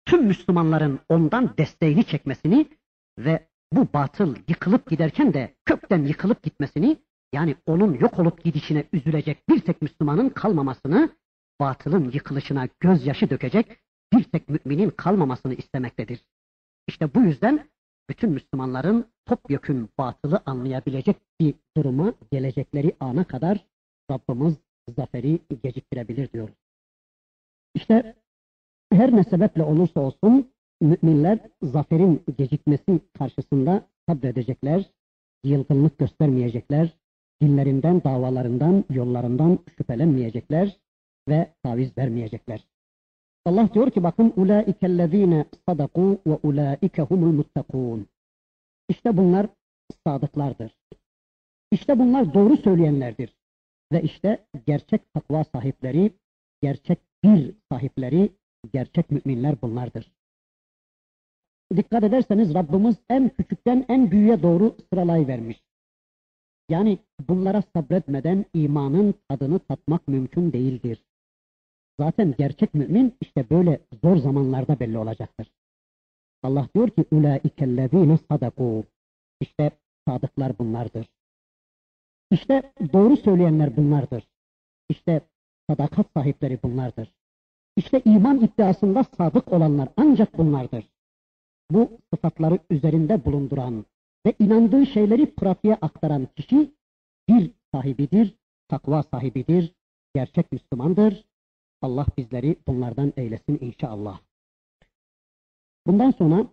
tüm 0.04 0.24
Müslümanların 0.24 1.00
ondan 1.08 1.56
desteğini 1.58 2.04
çekmesini 2.04 2.68
ve 3.18 3.48
bu 3.72 3.88
batıl 3.94 4.36
yıkılıp 4.48 4.90
giderken 4.90 5.34
de 5.34 5.54
kökten 5.64 6.04
yıkılıp 6.04 6.42
gitmesini 6.42 6.96
yani 7.32 7.56
onun 7.66 7.94
yok 7.94 8.18
olup 8.18 8.44
gidişine 8.44 8.84
üzülecek 8.92 9.48
bir 9.48 9.60
tek 9.60 9.82
Müslümanın 9.82 10.28
kalmamasını, 10.28 11.10
batılın 11.60 12.10
yıkılışına 12.10 12.68
gözyaşı 12.80 13.30
dökecek 13.30 13.66
bir 14.12 14.24
tek 14.24 14.48
müminin 14.48 14.90
kalmamasını 14.90 15.54
istemektedir. 15.54 16.20
İşte 16.88 17.14
bu 17.14 17.20
yüzden 17.20 17.68
bütün 18.10 18.30
Müslümanların 18.30 19.06
topyekün 19.26 19.88
batılı 19.98 20.42
anlayabilecek 20.46 21.16
bir 21.40 21.54
duruma 21.76 22.14
gelecekleri 22.32 22.92
ana 23.00 23.24
kadar 23.24 23.66
Rabbimiz 24.10 24.54
zaferi 24.96 25.38
geciktirebilir 25.62 26.32
diyoruz. 26.32 26.54
İşte 27.74 28.14
her 28.92 29.16
ne 29.16 29.24
sebeple 29.24 29.62
olursa 29.62 30.00
olsun 30.00 30.52
müminler 30.80 31.38
zaferin 31.62 32.22
gecikmesi 32.38 33.00
karşısında 33.18 33.86
sabredecekler, 34.08 34.90
yılgınlık 35.44 35.98
göstermeyecekler, 35.98 36.98
dinlerinden, 37.42 38.04
davalarından, 38.04 38.84
yollarından 38.90 39.58
şüphelenmeyecekler 39.78 40.76
ve 41.28 41.54
taviz 41.62 41.98
vermeyecekler. 41.98 42.64
Allah 43.44 43.74
diyor 43.74 43.90
ki 43.90 44.02
bakın 44.02 44.32
ulaikellezine 44.36 45.44
sadaku 45.68 46.20
ve 46.26 46.38
ulaike 46.42 47.02
humul 47.02 47.32
muttakun. 47.32 48.06
İşte 48.88 49.16
bunlar 49.16 49.46
sadıklardır. 50.06 50.76
İşte 51.70 51.98
bunlar 51.98 52.34
doğru 52.34 52.56
söyleyenlerdir. 52.56 53.36
Ve 53.92 54.02
işte 54.02 54.46
gerçek 54.66 55.12
takva 55.14 55.44
sahipleri, 55.44 56.12
gerçek 56.62 56.98
bir 57.24 57.54
sahipleri, 57.72 58.32
gerçek 58.72 59.10
müminler 59.10 59.62
bunlardır. 59.62 60.12
Dikkat 61.76 62.04
ederseniz 62.04 62.54
Rabbimiz 62.54 62.96
en 63.08 63.28
küçükten 63.28 63.84
en 63.88 64.10
büyüğe 64.10 64.42
doğru 64.42 64.76
sıralayıvermiş. 64.92 65.62
Yani 66.68 66.98
bunlara 67.28 67.62
sabretmeden 67.76 68.44
imanın 68.54 69.14
tadını 69.28 69.58
tatmak 69.58 70.08
mümkün 70.08 70.52
değildir. 70.52 71.04
Zaten 71.98 72.34
gerçek 72.38 72.74
mümin 72.74 73.16
işte 73.20 73.50
böyle 73.50 73.80
zor 74.02 74.16
zamanlarda 74.16 74.80
belli 74.80 74.98
olacaktır. 74.98 75.50
Allah 76.42 76.68
diyor 76.74 76.90
ki 76.90 77.04
ulaikellezine 77.10 78.18
sadaku. 78.30 78.84
İşte 79.40 79.70
sadıklar 80.08 80.58
bunlardır. 80.58 81.06
İşte 82.30 82.72
doğru 82.92 83.16
söyleyenler 83.16 83.76
bunlardır. 83.76 84.28
İşte 84.88 85.20
sadakat 85.70 86.06
sahipleri 86.14 86.62
bunlardır. 86.62 87.12
İşte 87.76 88.02
iman 88.04 88.40
iddiasında 88.40 89.04
sadık 89.04 89.52
olanlar 89.52 89.88
ancak 89.96 90.38
bunlardır. 90.38 90.84
Bu 91.70 91.90
sıfatları 92.14 92.58
üzerinde 92.70 93.24
bulunduran 93.24 93.86
ve 94.26 94.34
inandığı 94.38 94.86
şeyleri 94.86 95.34
pratiğe 95.34 95.74
aktaran 95.74 96.28
kişi 96.36 96.74
bir 97.28 97.50
sahibidir, 97.72 98.34
takva 98.68 99.02
sahibidir, 99.02 99.74
gerçek 100.14 100.52
Müslümandır. 100.52 101.24
Allah 101.84 102.06
bizleri 102.18 102.56
bunlardan 102.66 103.12
eylesin 103.16 103.58
inşallah. 103.60 104.20
Bundan 105.86 106.10
sonra 106.10 106.46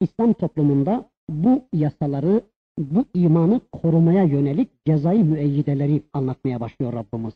İslam 0.00 0.32
toplumunda 0.32 1.10
bu 1.28 1.64
yasaları, 1.72 2.42
bu 2.78 3.04
imanı 3.14 3.60
korumaya 3.72 4.22
yönelik 4.22 4.84
cezai 4.86 5.24
müeyyideleri 5.24 6.02
anlatmaya 6.12 6.60
başlıyor 6.60 6.92
Rabbimiz. 6.92 7.34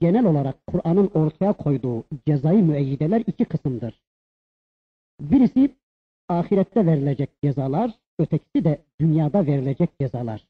Genel 0.00 0.24
olarak 0.24 0.66
Kur'an'ın 0.66 1.06
ortaya 1.14 1.52
koyduğu 1.52 2.04
cezai 2.26 2.62
müeyyideler 2.62 3.22
iki 3.26 3.44
kısımdır. 3.44 4.02
Birisi 5.20 5.76
ahirette 6.28 6.86
verilecek 6.86 7.30
cezalar, 7.42 7.90
ötekisi 8.18 8.64
de 8.64 8.82
dünyada 9.00 9.46
verilecek 9.46 9.90
cezalar. 10.00 10.49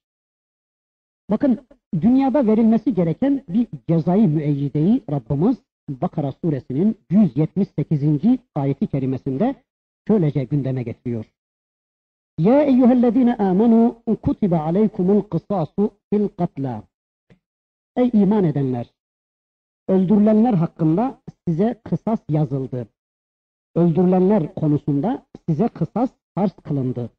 Bakın 1.31 1.67
dünyada 2.01 2.47
verilmesi 2.47 2.95
gereken 2.95 3.45
bir 3.49 3.67
cezai 3.89 4.27
müeyyideyi 4.29 5.03
Rabbimiz 5.11 5.57
Bakara 5.89 6.33
suresinin 6.33 6.99
178. 7.11 8.03
ayeti 8.55 8.87
kerimesinde 8.87 9.55
şöylece 10.09 10.45
gündeme 10.45 10.83
getiriyor. 10.83 11.33
Ya 12.39 12.63
eyyühellezine 12.63 13.37
amenu 13.37 14.03
kutibe 14.23 14.59
aleykumul 14.59 15.23
kısasu 15.23 15.91
fil 16.13 16.29
katla. 16.29 16.83
Ey 17.97 18.11
iman 18.15 18.45
edenler! 18.45 18.87
Öldürülenler 19.89 20.55
hakkında 20.55 21.23
size 21.49 21.81
kısas 21.85 22.21
yazıldı. 22.29 22.89
Öldürülenler 23.75 24.55
konusunda 24.55 25.27
size 25.49 25.69
kısas 25.69 26.11
farz 26.35 26.53
kılındı. 26.53 27.11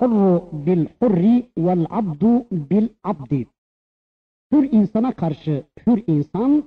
Hurru 0.00 0.48
bil 0.52 0.86
hurri 1.00 1.50
vel 1.58 1.86
abdu 1.90 2.46
bil 2.50 2.88
abdi. 3.04 3.46
Hür 4.52 4.72
insana 4.72 5.12
karşı 5.12 5.64
hür 5.86 6.02
insan, 6.06 6.64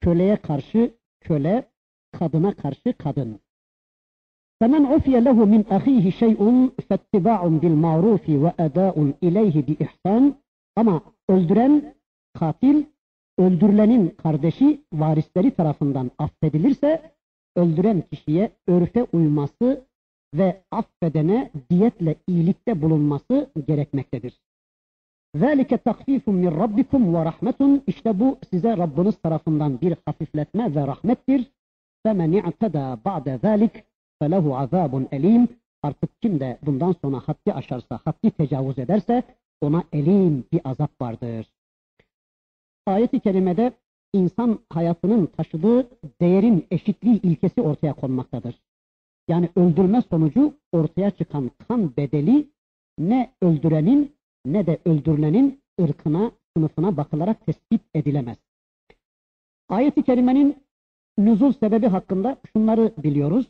köleye 0.00 0.36
karşı 0.36 0.94
köle, 1.20 1.68
kadına 2.12 2.54
karşı 2.54 2.92
kadın. 2.98 3.40
فَمَنْ 4.62 4.82
عُفِيَ 4.92 5.14
لَهُ 5.26 5.38
مِنْ 5.54 5.62
أَخِيهِ 5.76 6.06
شَيْءٌ 6.20 6.40
فَاتِّبَاعٌ 6.88 7.40
بِالْمَعْرُوفِ 7.62 8.24
وَأَدَاءٌ 8.44 8.96
إِلَيْهِ 9.26 9.54
بِإِحْسَانٍ 9.68 10.32
Ama 10.76 11.02
öldüren, 11.28 11.94
katil, 12.34 12.84
öldürülenin 13.38 14.08
kardeşi, 14.08 14.84
varisleri 14.92 15.50
tarafından 15.50 16.10
affedilirse, 16.18 17.12
öldüren 17.56 18.02
kişiye 18.10 18.50
örfe 18.66 19.06
uyması 19.12 19.84
ve 20.34 20.62
affedene 20.70 21.50
diyetle 21.70 22.14
iyilikte 22.26 22.82
bulunması 22.82 23.50
gerekmektedir. 23.66 24.40
ذَٰلِكَ 25.36 25.78
تَخْفِيفٌ 25.88 26.24
مِنْ 26.26 26.50
رَبِّكُمْ 26.62 27.02
وَرَحْمَةٌ 27.14 27.80
İşte 27.86 28.20
bu 28.20 28.38
size 28.50 28.76
Rabbiniz 28.76 29.16
tarafından 29.16 29.80
bir 29.80 29.96
hafifletme 30.06 30.74
ve 30.74 30.86
rahmettir. 30.86 31.50
فَمَنْ 32.06 32.40
اِعْتَدَى 32.40 33.02
بَعْدَ 33.04 33.38
ذَٰلِكَ 33.38 33.82
فَلَهُ 34.22 34.44
عَذَابٌ 34.60 35.06
elim. 35.12 35.48
Artık 35.82 36.22
kim 36.22 36.40
de 36.40 36.58
bundan 36.62 36.94
sonra 37.02 37.20
haddi 37.26 37.52
aşarsa, 37.52 38.00
haddi 38.04 38.30
tecavüz 38.30 38.78
ederse 38.78 39.22
ona 39.60 39.84
elim 39.92 40.44
bir 40.52 40.60
azap 40.64 41.00
vardır. 41.00 41.46
Ayet-i 42.86 43.20
kerimede 43.20 43.72
insan 44.12 44.58
hayatının 44.70 45.26
taşıdığı 45.26 45.88
değerin 46.20 46.66
eşitliği 46.70 47.22
ilkesi 47.22 47.62
ortaya 47.62 47.92
konmaktadır. 47.92 48.60
Yani 49.27 49.49
öldürme 49.55 50.01
sonucu 50.01 50.53
ortaya 50.71 51.11
çıkan 51.11 51.51
kan 51.67 51.97
bedeli 51.97 52.47
ne 52.99 53.33
öldürenin 53.41 54.15
ne 54.45 54.67
de 54.67 54.79
öldürülenin 54.85 55.61
ırkına, 55.81 56.31
sınıfına 56.57 56.97
bakılarak 56.97 57.45
tespit 57.45 57.81
edilemez. 57.93 58.37
Ayet-i 59.69 60.03
kerimenin 60.03 60.63
nüzul 61.17 61.53
sebebi 61.53 61.87
hakkında 61.87 62.37
şunları 62.53 62.91
biliyoruz. 63.03 63.45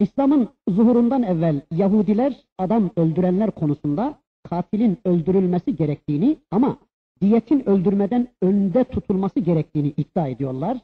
İslam'ın 0.00 0.48
zuhurundan 0.68 1.22
evvel 1.22 1.60
Yahudiler 1.70 2.36
adam 2.58 2.90
öldürenler 2.96 3.50
konusunda 3.50 4.18
katilin 4.42 4.98
öldürülmesi 5.04 5.76
gerektiğini 5.76 6.36
ama 6.50 6.78
diyetin 7.20 7.68
öldürmeden 7.68 8.28
önde 8.42 8.84
tutulması 8.84 9.40
gerektiğini 9.40 9.88
iddia 9.96 10.28
ediyorlar. 10.28 10.78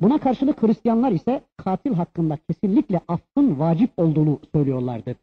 Buna 0.00 0.18
karşılık 0.18 0.62
Hristiyanlar 0.62 1.12
ise 1.12 1.42
katil 1.56 1.94
hakkında 1.94 2.36
kesinlikle 2.36 3.00
affın 3.08 3.58
vacip 3.58 3.90
olduğunu 3.96 4.40
söylüyorlardı. 4.52 5.16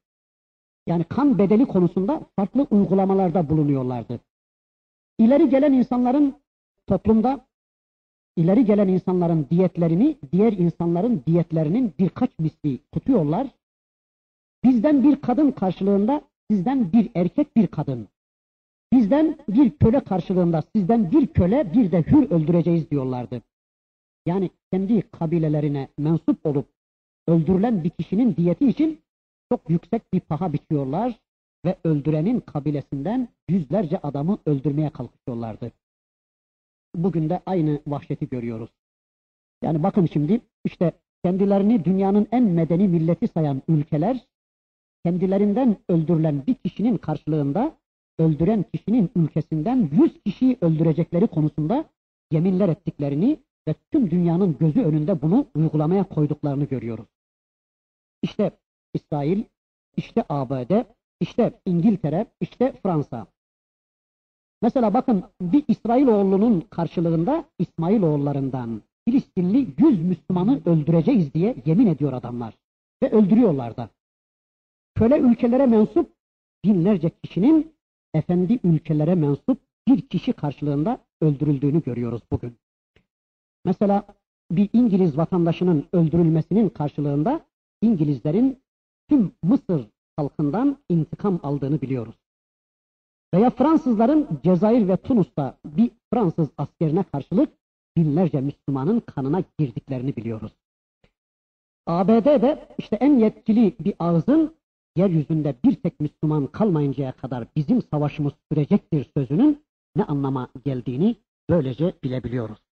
Yani 0.88 1.04
kan 1.04 1.38
bedeli 1.38 1.66
konusunda 1.66 2.22
farklı 2.36 2.68
uygulamalarda 2.72 3.50
bulunuyorlardı. 3.50 4.20
İleri 5.20 5.50
gelen 5.50 5.74
insanların 5.74 6.36
toplumda 6.88 7.46
ileri 8.36 8.66
gelen 8.66 8.88
insanların 8.88 9.48
diyetlerini 9.52 10.18
diğer 10.32 10.54
insanların 10.54 11.24
diyetlerinin 11.28 11.94
birkaç 12.00 12.40
misli 12.40 12.80
tutuyorlar. 12.92 13.48
Bizden 14.64 15.04
bir 15.04 15.22
kadın 15.22 15.52
karşılığında 15.52 16.22
sizden 16.52 16.92
bir 16.92 17.10
erkek 17.16 17.56
bir 17.58 17.68
kadın. 17.68 18.08
Bizden 18.94 19.38
bir 19.50 19.70
köle 19.70 20.00
karşılığında 20.00 20.64
sizden 20.76 21.12
bir 21.12 21.28
köle 21.28 21.74
bir 21.74 21.92
de 21.92 22.02
hür 22.02 22.32
öldüreceğiz 22.32 22.92
diyorlardı. 22.92 23.42
Yani 24.26 24.50
kendi 24.76 25.02
kabilelerine 25.02 25.88
mensup 25.98 26.46
olup 26.46 26.68
öldürülen 27.28 27.84
bir 27.84 27.90
kişinin 27.90 28.36
diyeti 28.36 28.68
için 28.68 29.02
çok 29.52 29.70
yüksek 29.70 30.14
bir 30.14 30.20
paha 30.20 30.54
biçiyorlar 30.54 31.20
ve 31.66 31.76
öldürenin 31.84 32.40
kabilesinden 32.40 33.28
yüzlerce 33.50 33.98
adamı 33.98 34.38
öldürmeye 34.46 34.90
kalkışıyorlardı. 34.90 35.72
Bugün 36.96 37.30
de 37.30 37.42
aynı 37.46 37.80
vahşeti 37.88 38.30
görüyoruz. 38.30 38.70
Yani 39.64 39.84
bakın 39.84 40.06
şimdi 40.06 40.42
işte 40.66 40.92
kendilerini 41.24 41.86
dünyanın 41.86 42.28
en 42.32 42.44
medeni 42.44 42.88
milleti 42.88 43.28
sayan 43.28 43.62
ülkeler 43.68 44.28
kendilerinden 45.06 45.78
öldürülen 45.90 46.44
bir 46.48 46.54
kişinin 46.54 46.98
karşılığında 46.98 47.78
öldüren 48.20 48.66
kişinin 48.74 49.10
ülkesinden 49.16 49.90
yüz 49.92 50.24
kişiyi 50.26 50.58
öldürecekleri 50.62 51.28
konusunda 51.28 51.86
yeminler 52.32 52.70
ettiklerini 52.70 53.45
ve 53.68 53.76
tüm 53.92 54.12
dünyanın 54.12 54.58
gözü 54.58 54.82
önünde 54.82 55.22
bunu 55.22 55.46
uygulamaya 55.56 56.04
koyduklarını 56.04 56.66
görüyoruz. 56.66 57.08
İşte 58.22 58.52
İsrail, 58.94 59.44
işte 59.98 60.26
ABD, 60.30 60.86
işte 61.20 61.60
İngiltere, 61.66 62.26
işte 62.40 62.74
Fransa. 62.84 63.28
Mesela 64.62 64.94
bakın 64.94 65.24
bir 65.42 65.64
İsrailoğlunun 65.68 66.62
karşılığında 66.62 67.46
İsmailoğullarından 67.60 68.82
Filistinli 69.08 69.68
yüz 69.78 70.02
Müslümanı 70.02 70.62
öldüreceğiz 70.66 71.34
diye 71.34 71.56
yemin 71.66 71.88
ediyor 71.88 72.14
adamlar. 72.14 72.58
Ve 73.04 73.12
öldürüyorlar 73.12 73.78
da. 73.78 73.90
Köle 74.96 75.20
ülkelere 75.20 75.66
mensup 75.66 76.10
binlerce 76.66 77.10
kişinin 77.24 77.74
efendi 78.14 78.60
ülkelere 78.64 79.16
mensup 79.16 79.60
bir 79.88 80.02
kişi 80.02 80.34
karşılığında 80.34 81.00
öldürüldüğünü 81.22 81.84
görüyoruz 81.84 82.22
bugün. 82.32 82.58
Mesela 83.66 84.04
bir 84.52 84.70
İngiliz 84.74 85.18
vatandaşının 85.18 85.86
öldürülmesinin 85.94 86.70
karşılığında 86.70 87.42
İngilizlerin 87.82 88.60
tüm 89.10 89.32
Mısır 89.44 89.88
halkından 90.18 90.78
intikam 90.90 91.40
aldığını 91.44 91.82
biliyoruz. 91.82 92.16
Veya 93.34 93.50
Fransızların 93.50 94.28
Cezayir 94.44 94.88
ve 94.88 94.98
Tunus'ta 94.98 95.58
bir 95.66 95.92
Fransız 96.14 96.50
askerine 96.58 97.04
karşılık 97.04 97.50
binlerce 97.98 98.42
Müslümanın 98.42 99.00
kanına 99.00 99.44
girdiklerini 99.60 100.16
biliyoruz. 100.16 100.52
ABD'de 101.88 102.68
işte 102.78 102.96
en 102.96 103.20
yetkili 103.20 103.76
bir 103.80 103.94
ağzın 104.00 104.56
yeryüzünde 104.96 105.56
bir 105.64 105.76
tek 105.76 106.00
Müslüman 106.00 106.48
kalmayıncaya 106.48 107.12
kadar 107.12 107.48
bizim 107.56 107.82
savaşımız 107.82 108.34
sürecektir 108.52 109.12
sözünün 109.18 109.64
ne 109.96 110.04
anlama 110.04 110.50
geldiğini 110.66 111.16
böylece 111.50 111.94
bilebiliyoruz. 112.04 112.65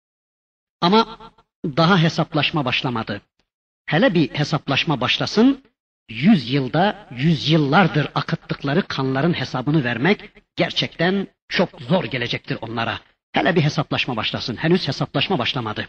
Ama 0.83 1.17
daha 1.65 1.97
hesaplaşma 1.97 2.65
başlamadı. 2.65 3.21
Hele 3.85 4.13
bir 4.13 4.29
hesaplaşma 4.29 5.01
başlasın, 5.01 5.63
yüz 6.09 6.53
yılda, 6.53 7.07
yüz 7.11 7.49
yıllardır 7.49 8.07
akıttıkları 8.15 8.81
kanların 8.87 9.33
hesabını 9.33 9.83
vermek 9.83 10.29
gerçekten 10.55 11.27
çok 11.47 11.81
zor 11.81 12.03
gelecektir 12.03 12.57
onlara. 12.61 12.99
Hele 13.31 13.55
bir 13.55 13.61
hesaplaşma 13.61 14.15
başlasın. 14.15 14.55
Henüz 14.55 14.87
hesaplaşma 14.87 15.39
başlamadı. 15.39 15.87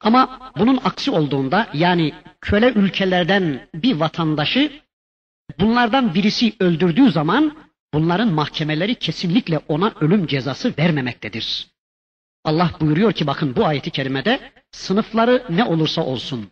Ama 0.00 0.52
bunun 0.58 0.80
aksi 0.84 1.10
olduğunda 1.10 1.68
yani 1.74 2.14
köle 2.40 2.72
ülkelerden 2.72 3.68
bir 3.74 3.96
vatandaşı 3.96 4.72
bunlardan 5.60 6.14
birisi 6.14 6.52
öldürdüğü 6.60 7.10
zaman 7.10 7.56
bunların 7.94 8.32
mahkemeleri 8.32 8.94
kesinlikle 8.94 9.58
ona 9.68 9.92
ölüm 10.00 10.26
cezası 10.26 10.74
vermemektedir. 10.78 11.70
Allah 12.44 12.70
buyuruyor 12.80 13.12
ki 13.12 13.26
bakın 13.26 13.56
bu 13.56 13.66
ayeti 13.66 13.90
kerimede 13.90 14.40
sınıfları 14.72 15.42
ne 15.48 15.64
olursa 15.64 16.02
olsun, 16.04 16.50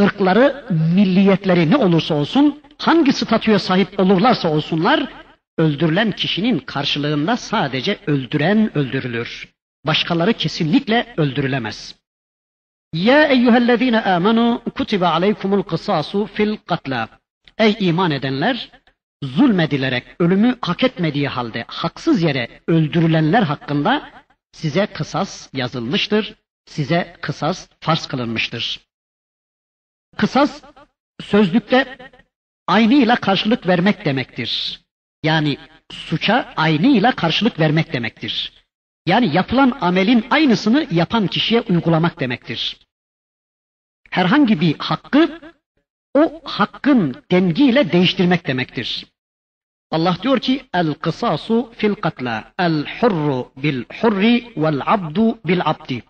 ırkları, 0.00 0.64
milliyetleri 0.94 1.70
ne 1.70 1.76
olursa 1.76 2.14
olsun, 2.14 2.62
hangi 2.78 3.12
statüye 3.12 3.58
sahip 3.58 4.00
olurlarsa 4.00 4.48
olsunlar, 4.48 5.12
öldürülen 5.58 6.12
kişinin 6.12 6.58
karşılığında 6.58 7.36
sadece 7.36 7.98
öldüren 8.06 8.78
öldürülür. 8.78 9.48
Başkaları 9.86 10.32
kesinlikle 10.32 11.14
öldürülemez. 11.16 11.94
Ya 12.92 13.26
eyyühellezine 13.26 14.00
amenu 14.00 14.62
kutibe 14.76 15.06
aleykumul 15.06 15.62
kısasu 15.62 16.26
fil 16.26 16.56
katla. 16.56 17.08
Ey 17.58 17.76
iman 17.80 18.10
edenler, 18.10 18.70
zulmedilerek 19.22 20.04
ölümü 20.18 20.56
hak 20.60 20.84
etmediği 20.84 21.28
halde 21.28 21.64
haksız 21.68 22.22
yere 22.22 22.48
öldürülenler 22.68 23.42
hakkında 23.42 24.10
size 24.52 24.86
kısas 24.86 25.50
yazılmıştır, 25.52 26.34
size 26.66 27.16
kısas 27.20 27.68
farz 27.80 28.06
kılınmıştır. 28.06 28.80
Kısas 30.16 30.62
sözlükte 31.20 32.10
aynıyla 32.66 33.16
karşılık 33.16 33.66
vermek 33.66 34.04
demektir. 34.04 34.80
Yani 35.22 35.58
suça 35.90 36.52
aynıyla 36.56 37.12
karşılık 37.12 37.60
vermek 37.60 37.92
demektir. 37.92 38.52
Yani 39.06 39.34
yapılan 39.36 39.78
amelin 39.80 40.26
aynısını 40.30 40.86
yapan 40.90 41.26
kişiye 41.26 41.60
uygulamak 41.60 42.20
demektir. 42.20 42.76
Herhangi 44.10 44.60
bir 44.60 44.78
hakkı 44.78 45.40
o 46.14 46.40
hakkın 46.44 47.24
dengiyle 47.30 47.92
değiştirmek 47.92 48.46
demektir. 48.46 49.06
Allah 49.92 50.16
diyor 50.22 50.38
ki 50.38 50.54
el 50.74 50.94
kısasu 50.94 51.72
fil 51.76 51.94
katla 51.94 52.52
el 52.58 52.86
hurru 53.00 53.52
bil 53.62 53.84
hurri 54.00 54.52
vel 54.56 54.80
abdu 54.86 55.38
bil 55.48 55.60
abdi. 55.64 56.02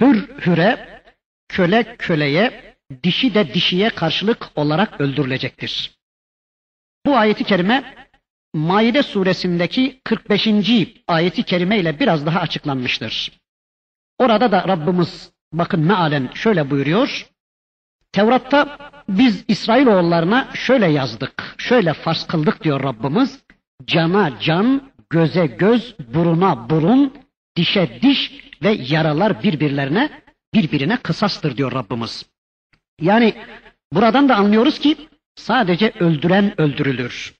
Hür 0.00 0.16
hüre, 0.46 1.02
köle 1.48 1.96
köleye, 1.96 2.76
dişi 3.02 3.34
de 3.34 3.54
dişiye 3.54 3.88
karşılık 3.90 4.50
olarak 4.56 5.00
öldürülecektir. 5.00 5.98
Bu 7.06 7.16
ayeti 7.16 7.44
kerime 7.44 8.06
Maide 8.54 9.02
suresindeki 9.02 10.00
45. 10.04 10.48
ayeti 11.08 11.42
kerime 11.42 11.78
ile 11.78 12.00
biraz 12.00 12.26
daha 12.26 12.40
açıklanmıştır. 12.40 13.32
Orada 14.18 14.52
da 14.52 14.68
Rabbimiz 14.68 15.32
bakın 15.52 15.80
mealen 15.80 16.30
şöyle 16.34 16.70
buyuruyor. 16.70 17.26
Tevrat'ta 18.16 18.78
biz 19.08 19.44
İsrailoğullarına 19.48 20.48
şöyle 20.54 20.86
yazdık, 20.86 21.54
şöyle 21.58 21.92
farz 21.92 22.26
kıldık 22.26 22.64
diyor 22.64 22.82
Rabbimiz. 22.82 23.44
Cana 23.86 24.40
can, 24.40 24.90
göze 25.10 25.46
göz, 25.46 25.94
buruna 26.14 26.70
burun, 26.70 27.14
dişe 27.56 27.98
diş 28.02 28.32
ve 28.62 28.70
yaralar 28.70 29.42
birbirlerine 29.42 30.22
birbirine 30.54 30.96
kısastır 30.96 31.56
diyor 31.56 31.72
Rabbimiz. 31.72 32.26
Yani 33.00 33.34
buradan 33.92 34.28
da 34.28 34.36
anlıyoruz 34.36 34.78
ki 34.78 34.96
sadece 35.34 35.92
öldüren 36.00 36.60
öldürülür. 36.60 37.34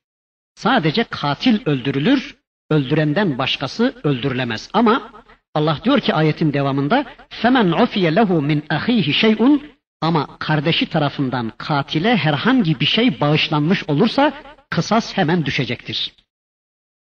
Sadece 0.54 1.04
katil 1.04 1.58
öldürülür, 1.66 2.36
öldürenden 2.70 3.38
başkası 3.38 3.94
öldürülemez. 4.04 4.70
Ama 4.72 5.10
Allah 5.54 5.78
diyor 5.84 6.00
ki 6.00 6.14
ayetin 6.14 6.52
devamında 6.52 7.04
femen 7.28 7.72
ufiye 7.72 8.14
lehu 8.14 8.42
min 8.42 8.64
ahihi 8.70 9.12
şey'un 9.14 9.75
ama 10.00 10.38
kardeşi 10.38 10.86
tarafından 10.86 11.52
katile 11.58 12.16
herhangi 12.16 12.80
bir 12.80 12.86
şey 12.86 13.20
bağışlanmış 13.20 13.88
olursa 13.88 14.32
kısas 14.70 15.16
hemen 15.16 15.44
düşecektir. 15.46 16.14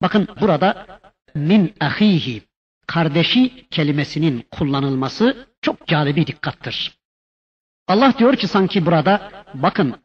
Bakın 0.02 0.28
burada 0.42 1.00
min 1.36 1.74
ahihi 1.80 2.42
kardeşi 2.88 3.68
kelimesinin 3.72 4.46
kullanılması 4.52 5.48
çok 5.62 5.88
calibi 5.88 6.28
dikkattır. 6.28 7.00
Allah 7.88 8.14
diyor 8.18 8.36
ki 8.36 8.48
sanki 8.48 8.86
burada 8.86 9.32
bakın 9.54 9.96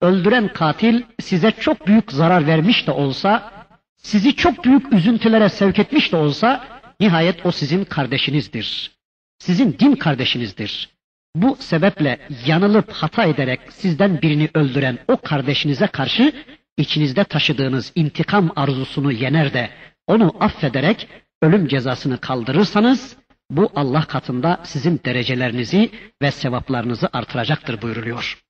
öldüren 0.00 0.52
katil 0.52 1.02
size 1.20 1.50
çok 1.50 1.86
büyük 1.86 2.12
zarar 2.12 2.46
vermiş 2.46 2.86
de 2.86 2.90
olsa, 2.90 3.52
sizi 3.96 4.36
çok 4.36 4.64
büyük 4.64 4.92
üzüntülere 4.92 5.48
sevk 5.48 5.78
etmiş 5.78 6.12
de 6.12 6.16
olsa 6.16 6.64
nihayet 7.00 7.46
o 7.46 7.52
sizin 7.52 7.84
kardeşinizdir. 7.84 8.96
Sizin 9.38 9.78
din 9.78 9.96
kardeşinizdir. 9.96 10.95
Bu 11.36 11.56
sebeple 11.56 12.18
yanılıp 12.46 12.92
hata 12.92 13.24
ederek 13.24 13.60
sizden 13.68 14.22
birini 14.22 14.48
öldüren 14.54 14.98
o 15.08 15.16
kardeşinize 15.16 15.86
karşı 15.86 16.32
içinizde 16.76 17.24
taşıdığınız 17.24 17.92
intikam 17.94 18.52
arzusunu 18.56 19.12
yener 19.12 19.52
de 19.54 19.70
onu 20.06 20.36
affederek 20.40 21.08
ölüm 21.42 21.68
cezasını 21.68 22.18
kaldırırsanız 22.18 23.16
bu 23.50 23.70
Allah 23.74 24.04
katında 24.04 24.60
sizin 24.64 25.00
derecelerinizi 25.04 25.90
ve 26.22 26.30
sevaplarınızı 26.30 27.08
artıracaktır 27.12 27.82
buyuruluyor. 27.82 28.42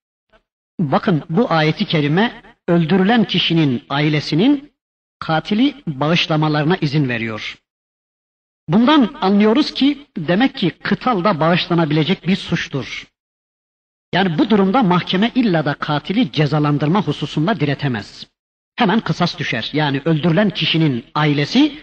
Bakın 0.81 1.23
bu 1.31 1.53
ayeti 1.53 1.85
kerime 1.85 2.43
öldürülen 2.69 3.25
kişinin 3.25 3.83
ailesinin 3.91 4.73
katili 5.19 5.75
bağışlamalarına 5.87 6.77
izin 6.77 7.09
veriyor. 7.09 7.59
Bundan 8.69 9.15
anlıyoruz 9.21 9.75
ki 9.75 10.07
demek 10.17 10.57
ki 10.57 10.71
kıtalda 10.71 11.41
bağışlanabilecek 11.41 12.27
bir 12.27 12.37
suçtur. 12.37 13.07
Yani 14.13 14.39
bu 14.39 14.51
durumda 14.51 14.83
mahkeme 14.83 15.31
illa 15.35 15.65
da 15.65 15.75
katili 15.75 16.33
cezalandırma 16.33 17.03
hususunda 17.03 17.61
diretemez. 17.61 18.27
Hemen 18.77 19.01
kısas 19.01 19.39
düşer. 19.39 19.71
Yani 19.73 20.03
öldürülen 20.05 20.51
kişinin 20.51 21.05
ailesi 21.15 21.79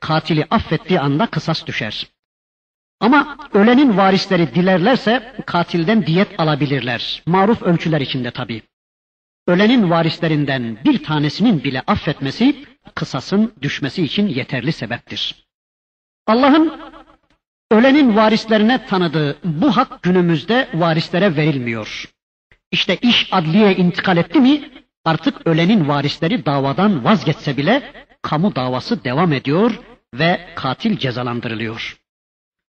katili 0.00 0.46
affettiği 0.50 1.00
anda 1.00 1.26
kısas 1.26 1.66
düşer. 1.66 2.06
Ama 3.00 3.36
ölenin 3.52 3.96
varisleri 3.96 4.54
dilerlerse 4.54 5.36
katilden 5.46 6.06
diyet 6.06 6.40
alabilirler. 6.40 7.22
Maruf 7.26 7.62
ölçüler 7.62 8.00
içinde 8.00 8.30
tabi. 8.30 8.62
Ölenin 9.46 9.90
varislerinden 9.90 10.78
bir 10.84 11.04
tanesinin 11.04 11.64
bile 11.64 11.80
affetmesi 11.80 12.64
kısasın 12.94 13.54
düşmesi 13.62 14.04
için 14.04 14.28
yeterli 14.28 14.72
sebeptir. 14.72 15.49
Allah'ın 16.30 16.72
ölenin 17.70 18.16
varislerine 18.16 18.86
tanıdığı 18.86 19.36
bu 19.44 19.76
hak 19.76 20.02
günümüzde 20.02 20.68
varislere 20.74 21.36
verilmiyor. 21.36 22.04
İşte 22.70 22.96
iş 22.96 23.28
adliye 23.32 23.76
intikal 23.76 24.16
etti 24.16 24.40
mi 24.40 24.70
artık 25.04 25.46
ölenin 25.46 25.88
varisleri 25.88 26.46
davadan 26.46 27.04
vazgeçse 27.04 27.56
bile 27.56 27.92
kamu 28.22 28.56
davası 28.56 29.04
devam 29.04 29.32
ediyor 29.32 29.80
ve 30.14 30.40
katil 30.54 30.98
cezalandırılıyor. 30.98 31.96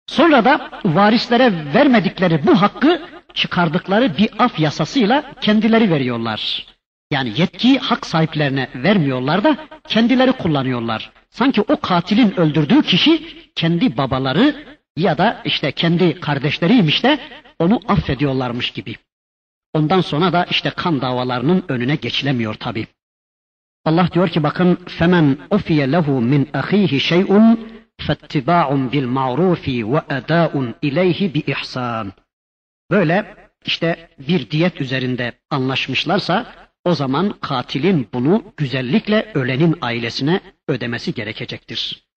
Sonra 0.06 0.44
da 0.44 0.70
varislere 0.84 1.74
vermedikleri 1.74 2.46
bu 2.46 2.62
hakkı 2.62 3.02
çıkardıkları 3.34 4.16
bir 4.18 4.30
af 4.38 4.60
yasasıyla 4.60 5.32
kendileri 5.40 5.90
veriyorlar. 5.90 6.66
Yani 7.10 7.32
yetkiyi 7.36 7.78
hak 7.78 8.06
sahiplerine 8.06 8.68
vermiyorlar 8.74 9.44
da 9.44 9.56
kendileri 9.88 10.32
kullanıyorlar. 10.32 11.10
Sanki 11.30 11.60
o 11.60 11.80
katilin 11.80 12.40
öldürdüğü 12.40 12.82
kişi 12.82 13.37
kendi 13.58 13.96
babaları 13.96 14.46
ya 14.96 15.18
da 15.18 15.42
işte 15.44 15.72
kendi 15.72 16.20
kardeşleriymiş 16.20 17.04
de 17.04 17.18
onu 17.58 17.80
affediyorlarmış 17.88 18.70
gibi. 18.70 18.96
Ondan 19.72 20.00
sonra 20.00 20.32
da 20.32 20.46
işte 20.50 20.70
kan 20.70 21.00
davalarının 21.00 21.64
önüne 21.68 21.96
geçilemiyor 21.96 22.54
tabi. 22.54 22.86
Allah 23.84 24.08
diyor 24.12 24.28
ki 24.28 24.42
bakın 24.42 24.78
femen 24.86 25.38
ufiye 25.50 25.92
lehu 25.92 26.20
min 26.20 26.48
ahihi 26.54 27.00
şey'un 27.00 27.68
fettiba'un 28.00 28.92
bil 28.92 29.06
ma'rufi 29.06 29.92
ve 29.92 30.00
eda'un 30.10 30.74
ileyhi 30.82 31.34
bi 31.34 31.38
ihsan. 31.46 32.12
Böyle 32.90 33.34
işte 33.66 34.10
bir 34.18 34.50
diyet 34.50 34.80
üzerinde 34.80 35.32
anlaşmışlarsa 35.50 36.46
o 36.84 36.94
zaman 36.94 37.34
katilin 37.40 38.08
bunu 38.12 38.52
güzellikle 38.56 39.32
ölenin 39.34 39.78
ailesine 39.80 40.40
ödemesi 40.68 41.14
gerekecektir. 41.14 42.07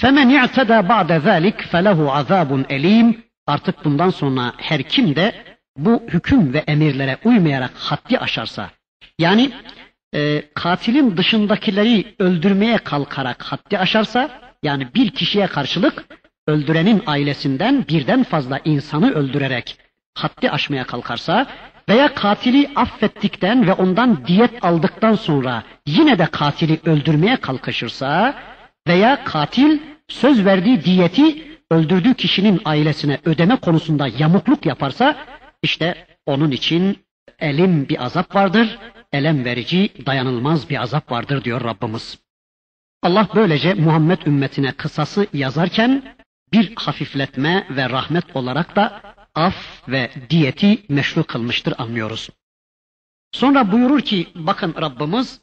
Femen 0.00 0.30
i'teda 0.30 0.88
ba'de 0.88 1.20
zalik 1.20 1.62
felehu 1.62 2.12
azabun 2.12 2.66
elim. 2.68 3.24
Artık 3.46 3.84
bundan 3.84 4.10
sonra 4.10 4.52
her 4.56 4.82
kim 4.82 5.16
de 5.16 5.32
bu 5.76 6.02
hüküm 6.08 6.54
ve 6.54 6.58
emirlere 6.58 7.18
uymayarak 7.24 7.70
haddi 7.76 8.18
aşarsa 8.18 8.70
yani 9.18 9.50
e, 10.14 10.42
katilin 10.54 11.16
dışındakileri 11.16 12.14
öldürmeye 12.18 12.78
kalkarak 12.78 13.42
haddi 13.42 13.78
aşarsa 13.78 14.30
yani 14.62 14.88
bir 14.94 15.10
kişiye 15.10 15.46
karşılık 15.46 16.04
öldürenin 16.46 17.02
ailesinden 17.06 17.84
birden 17.88 18.22
fazla 18.22 18.60
insanı 18.64 19.12
öldürerek 19.12 19.78
haddi 20.14 20.50
aşmaya 20.50 20.84
kalkarsa 20.84 21.46
veya 21.88 22.14
katili 22.14 22.70
affettikten 22.76 23.66
ve 23.66 23.72
ondan 23.72 24.26
diyet 24.26 24.64
aldıktan 24.64 25.14
sonra 25.14 25.62
yine 25.86 26.18
de 26.18 26.26
katili 26.26 26.80
öldürmeye 26.84 27.36
kalkışırsa 27.36 28.34
veya 28.88 29.24
katil 29.24 29.78
söz 30.08 30.44
verdiği 30.44 30.84
diyeti 30.84 31.56
öldürdüğü 31.70 32.14
kişinin 32.14 32.60
ailesine 32.64 33.18
ödeme 33.24 33.56
konusunda 33.56 34.08
yamukluk 34.08 34.66
yaparsa 34.66 35.26
işte 35.62 36.06
onun 36.26 36.50
için 36.50 36.98
elim 37.38 37.88
bir 37.88 38.04
azap 38.04 38.34
vardır, 38.34 38.78
elem 39.12 39.44
verici 39.44 40.06
dayanılmaz 40.06 40.70
bir 40.70 40.82
azap 40.82 41.10
vardır 41.10 41.44
diyor 41.44 41.64
Rabbimiz. 41.64 42.18
Allah 43.02 43.28
böylece 43.34 43.74
Muhammed 43.74 44.18
ümmetine 44.26 44.72
kısası 44.72 45.26
yazarken 45.32 46.02
bir 46.52 46.72
hafifletme 46.76 47.66
ve 47.70 47.90
rahmet 47.90 48.36
olarak 48.36 48.76
da 48.76 49.02
af 49.34 49.88
ve 49.88 50.10
diyeti 50.30 50.82
meşru 50.88 51.24
kılmıştır 51.24 51.74
anlıyoruz. 51.78 52.30
Sonra 53.32 53.72
buyurur 53.72 54.00
ki 54.00 54.28
bakın 54.34 54.74
Rabbimiz 54.80 55.40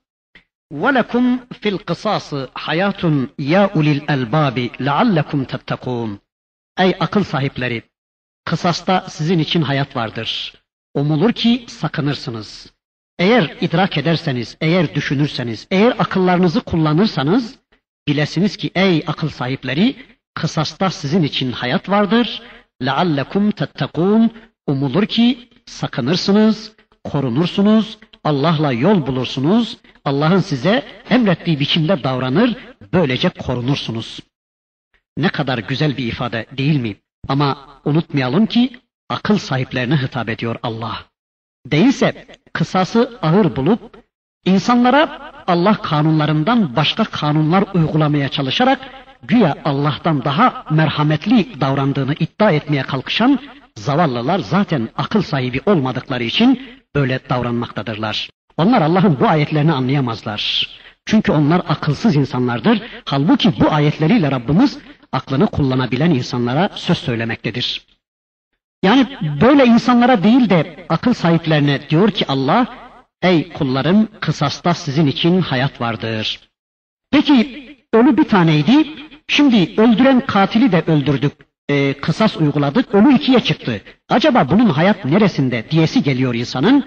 وَلَكُمْ 0.71 1.37
فِي 1.61 1.69
الْقِصَاصِ 1.69 2.29
حَيَاتٌ 2.55 3.03
يَا 3.39 3.63
اُلِي 3.75 3.91
الْاَلْبَابِ 3.97 4.69
لَعَلَّكُمْ 4.79 5.45
تَتَّقُونَ 5.45 6.17
Ey 6.79 6.95
akıl 6.99 7.23
sahipleri! 7.23 7.83
Kısasta 8.45 9.05
sizin 9.09 9.39
için 9.39 9.61
hayat 9.61 9.95
vardır. 9.95 10.53
Umulur 10.93 11.33
ki 11.33 11.65
sakınırsınız. 11.67 12.73
Eğer 13.19 13.57
idrak 13.61 13.97
ederseniz, 13.97 14.57
eğer 14.61 14.95
düşünürseniz, 14.95 15.67
eğer 15.71 15.95
akıllarınızı 15.99 16.61
kullanırsanız, 16.61 17.55
bilesiniz 18.07 18.57
ki 18.57 18.71
ey 18.75 19.03
akıl 19.07 19.29
sahipleri, 19.29 19.95
kısasta 20.33 20.89
sizin 20.89 21.23
için 21.23 21.51
hayat 21.51 21.89
vardır. 21.89 22.41
لَعَلَّكُمْ 22.81 23.51
تَتَّقُونَ 23.51 24.29
Umulur 24.67 25.05
ki 25.05 25.49
sakınırsınız, 25.65 26.71
korunursunuz, 27.03 27.97
Allah'la 28.23 28.71
yol 28.71 29.07
bulursunuz, 29.07 29.77
Allah'ın 30.05 30.39
size 30.39 30.83
emrettiği 31.09 31.59
biçimde 31.59 32.03
davranır, 32.03 32.55
böylece 32.93 33.29
korunursunuz. 33.29 34.19
Ne 35.17 35.29
kadar 35.29 35.57
güzel 35.57 35.97
bir 35.97 36.07
ifade 36.07 36.45
değil 36.57 36.79
mi? 36.79 36.95
Ama 37.27 37.57
unutmayalım 37.85 38.45
ki 38.45 38.79
akıl 39.09 39.37
sahiplerine 39.37 39.97
hitap 39.97 40.29
ediyor 40.29 40.55
Allah. 40.63 41.05
Değilse 41.65 42.27
kısası 42.53 43.19
ağır 43.21 43.55
bulup 43.55 43.97
insanlara 44.45 45.31
Allah 45.47 45.81
kanunlarından 45.81 46.75
başka 46.75 47.03
kanunlar 47.03 47.63
uygulamaya 47.73 48.29
çalışarak 48.29 48.79
güya 49.23 49.55
Allah'tan 49.65 50.25
daha 50.25 50.65
merhametli 50.69 51.61
davrandığını 51.61 52.13
iddia 52.13 52.51
etmeye 52.51 52.83
kalkışan 52.83 53.39
zavallılar 53.75 54.39
zaten 54.39 54.89
akıl 54.97 55.21
sahibi 55.21 55.61
olmadıkları 55.65 56.23
için 56.23 56.61
böyle 56.95 57.19
davranmaktadırlar. 57.29 58.29
Onlar 58.57 58.81
Allah'ın 58.81 59.19
bu 59.19 59.27
ayetlerini 59.27 59.71
anlayamazlar. 59.71 60.69
Çünkü 61.05 61.31
onlar 61.31 61.61
akılsız 61.67 62.15
insanlardır. 62.15 62.81
Halbuki 63.05 63.59
bu 63.59 63.71
ayetleriyle 63.71 64.31
Rabbimiz 64.31 64.79
aklını 65.11 65.47
kullanabilen 65.47 66.11
insanlara 66.11 66.69
söz 66.75 66.97
söylemektedir. 66.97 67.85
Yani 68.83 69.07
böyle 69.41 69.65
insanlara 69.65 70.23
değil 70.23 70.49
de 70.49 70.85
akıl 70.89 71.13
sahiplerine 71.13 71.89
diyor 71.89 72.11
ki 72.11 72.25
Allah, 72.27 72.67
ey 73.21 73.53
kullarım 73.53 74.07
kısasta 74.19 74.73
sizin 74.73 75.07
için 75.07 75.41
hayat 75.41 75.81
vardır. 75.81 76.39
Peki 77.11 77.61
ölü 77.93 78.17
bir 78.17 78.23
taneydi, 78.23 78.87
şimdi 79.27 79.81
öldüren 79.81 80.25
katili 80.25 80.71
de 80.71 80.83
öldürdük, 80.87 81.33
e, 81.71 81.93
kısas 81.93 82.37
uyguladık, 82.37 82.95
ölü 82.95 83.15
ikiye 83.15 83.39
çıktı. 83.39 83.81
Acaba 84.09 84.49
bunun 84.49 84.69
hayat 84.69 85.05
neresinde 85.05 85.65
diyesi 85.71 86.03
geliyor 86.03 86.35
insanın. 86.35 86.85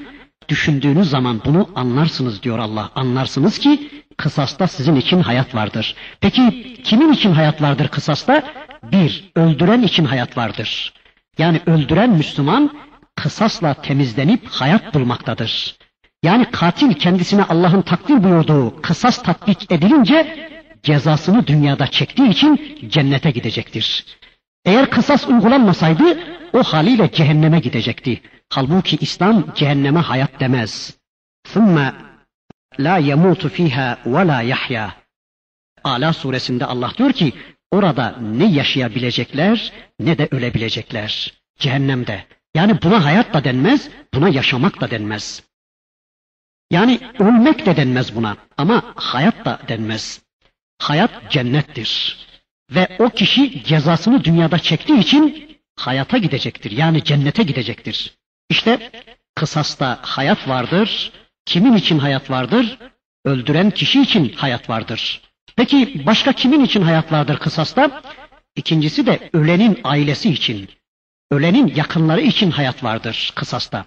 Düşündüğünüz 0.48 1.10
zaman 1.10 1.42
bunu 1.44 1.68
anlarsınız 1.74 2.42
diyor 2.42 2.58
Allah. 2.58 2.90
Anlarsınız 2.94 3.58
ki 3.58 3.90
kısasta 4.16 4.66
sizin 4.66 4.96
için 4.96 5.20
hayat 5.20 5.54
vardır. 5.54 5.94
Peki 6.20 6.74
kimin 6.84 7.12
için 7.12 7.32
hayat 7.32 7.62
vardır 7.62 7.88
kısasta? 7.88 8.42
Bir, 8.92 9.32
öldüren 9.36 9.82
için 9.82 10.04
hayat 10.04 10.36
vardır. 10.36 10.92
Yani 11.38 11.60
öldüren 11.66 12.10
Müslüman 12.10 12.70
kısasla 13.16 13.74
temizlenip 13.74 14.48
hayat 14.48 14.94
bulmaktadır. 14.94 15.76
Yani 16.22 16.44
katil 16.50 16.94
kendisine 16.94 17.44
Allah'ın 17.44 17.82
takdir 17.82 18.24
buyurduğu 18.24 18.82
kısas 18.82 19.22
tatbik 19.22 19.72
edilince 19.72 20.48
cezasını 20.82 21.46
dünyada 21.46 21.86
çektiği 21.86 22.28
için 22.28 22.78
cennete 22.88 23.30
gidecektir. 23.30 24.04
Eğer 24.64 24.90
kısas 24.90 25.28
uygulanmasaydı 25.28 26.18
o 26.52 26.62
haliyle 26.62 27.12
cehenneme 27.12 27.60
gidecekti. 27.60 28.22
Halbuki 28.48 28.96
İslam 28.96 29.54
cehenneme 29.54 30.00
hayat 30.00 30.40
demez. 30.40 30.98
ثُمَّ 31.48 31.92
la 32.80 32.98
yemutu 32.98 33.48
fiha 33.48 33.98
ve 34.06 34.26
la 34.26 34.42
yahya. 34.42 34.94
Ala 35.84 36.12
suresinde 36.12 36.64
Allah 36.64 36.92
diyor 36.98 37.12
ki 37.12 37.32
orada 37.70 38.16
ne 38.20 38.52
yaşayabilecekler 38.52 39.72
ne 40.00 40.18
de 40.18 40.28
ölebilecekler. 40.30 41.32
Cehennemde. 41.58 42.24
Yani 42.54 42.82
buna 42.82 43.04
hayat 43.04 43.34
da 43.34 43.44
denmez, 43.44 43.90
buna 44.14 44.28
yaşamak 44.28 44.80
da 44.80 44.90
denmez. 44.90 45.42
Yani 46.70 47.00
ölmek 47.18 47.66
de 47.66 47.76
denmez 47.76 48.16
buna 48.16 48.36
ama 48.56 48.82
hayat 48.94 49.44
da 49.44 49.60
denmez. 49.68 50.22
Hayat 50.78 51.30
cennettir. 51.30 52.18
Ve 52.70 52.96
o 52.98 53.10
kişi 53.10 53.64
cezasını 53.64 54.24
dünyada 54.24 54.58
çektiği 54.58 54.98
için 54.98 55.56
hayata 55.76 56.18
gidecektir. 56.18 56.70
Yani 56.70 57.04
cennete 57.04 57.42
gidecektir. 57.42 58.14
İşte 58.50 58.90
kısasta 59.34 59.98
hayat 60.02 60.48
vardır. 60.48 61.12
Kimin 61.44 61.76
için 61.76 61.98
hayat 61.98 62.30
vardır? 62.30 62.78
Öldüren 63.24 63.70
kişi 63.70 64.02
için 64.02 64.32
hayat 64.32 64.70
vardır. 64.70 65.20
Peki 65.56 66.06
başka 66.06 66.32
kimin 66.32 66.64
için 66.64 66.82
hayat 66.82 67.12
vardır 67.12 67.38
kısasta? 67.38 68.02
İkincisi 68.56 69.06
de 69.06 69.30
ölenin 69.32 69.80
ailesi 69.84 70.30
için. 70.30 70.68
Ölenin 71.30 71.74
yakınları 71.76 72.20
için 72.20 72.50
hayat 72.50 72.84
vardır 72.84 73.32
kısasta. 73.34 73.86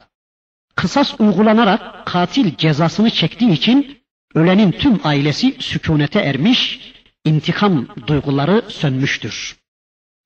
Kısas 0.75 1.19
uygulanarak 1.19 2.05
katil 2.05 2.55
cezasını 2.55 3.09
çektiği 3.09 3.51
için 3.51 3.97
ölenin 4.36 4.71
tüm 4.71 4.99
ailesi 5.03 5.55
sükunete 5.59 6.19
ermiş, 6.19 6.80
intikam 7.28 7.88
duyguları 8.07 8.61
sönmüştür. 8.69 9.57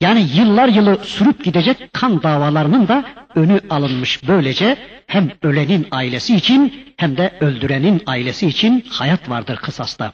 Yani 0.02 0.28
yıllar 0.36 0.68
yılı 0.68 1.00
sürüp 1.04 1.44
gidecek 1.44 1.94
kan 1.94 2.24
davalarının 2.24 2.88
da 2.88 3.06
önü 3.36 3.62
alınmış 3.70 4.28
böylece 4.28 4.78
hem 5.08 5.32
ölenin 5.42 5.88
ailesi 5.92 6.36
için 6.36 6.94
hem 6.98 7.18
de 7.18 7.38
öldürenin 7.40 8.02
ailesi 8.06 8.48
için 8.48 8.86
hayat 8.90 9.30
vardır 9.30 9.58
kısasta. 9.58 10.14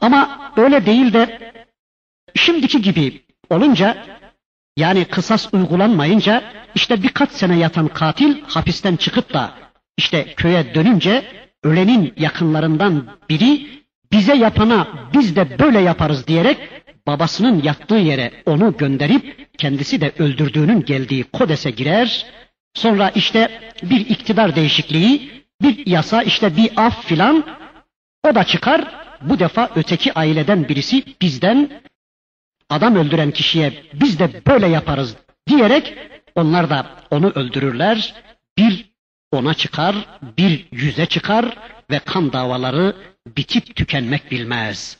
Ama 0.00 0.52
öyle 0.56 0.86
değil 0.86 1.12
de 1.12 1.52
şimdiki 2.34 2.82
gibi 2.82 3.22
olunca 3.50 4.04
yani 4.76 5.04
kısas 5.04 5.54
uygulanmayınca 5.54 6.44
işte 6.74 7.02
birkaç 7.02 7.30
sene 7.30 7.58
yatan 7.58 7.88
katil 7.88 8.42
hapisten 8.42 8.96
çıkıp 8.96 9.34
da 9.34 9.54
işte 9.96 10.34
köye 10.34 10.74
dönünce 10.74 11.24
ölenin 11.62 12.14
yakınlarından 12.16 13.06
biri 13.28 13.77
bize 14.12 14.34
yapana 14.34 14.88
biz 15.14 15.36
de 15.36 15.58
böyle 15.58 15.80
yaparız 15.80 16.26
diyerek 16.26 16.58
babasının 17.06 17.62
yattığı 17.62 17.94
yere 17.94 18.32
onu 18.46 18.76
gönderip 18.76 19.48
kendisi 19.58 20.00
de 20.00 20.12
öldürdüğünün 20.18 20.84
geldiği 20.84 21.24
kodese 21.24 21.70
girer. 21.70 22.26
Sonra 22.74 23.10
işte 23.10 23.60
bir 23.82 24.00
iktidar 24.00 24.56
değişikliği, 24.56 25.30
bir 25.62 25.86
yasa 25.86 26.22
işte 26.22 26.56
bir 26.56 26.70
af 26.76 27.04
filan 27.06 27.44
o 28.30 28.34
da 28.34 28.44
çıkar. 28.44 28.84
Bu 29.22 29.38
defa 29.38 29.70
öteki 29.76 30.14
aileden 30.14 30.68
birisi 30.68 31.04
bizden 31.22 31.70
adam 32.70 32.96
öldüren 32.96 33.30
kişiye 33.30 33.72
biz 33.92 34.18
de 34.18 34.42
böyle 34.46 34.66
yaparız 34.66 35.16
diyerek 35.46 35.94
onlar 36.34 36.70
da 36.70 36.86
onu 37.10 37.30
öldürürler. 37.30 38.14
Bir 38.58 38.92
ona 39.32 39.54
çıkar, 39.54 39.96
bir 40.38 40.66
yüze 40.72 41.06
çıkar 41.06 41.56
ve 41.90 41.98
kan 41.98 42.32
davaları 42.32 42.96
bitip 43.36 43.76
tükenmek 43.76 44.30
bilmez. 44.30 44.98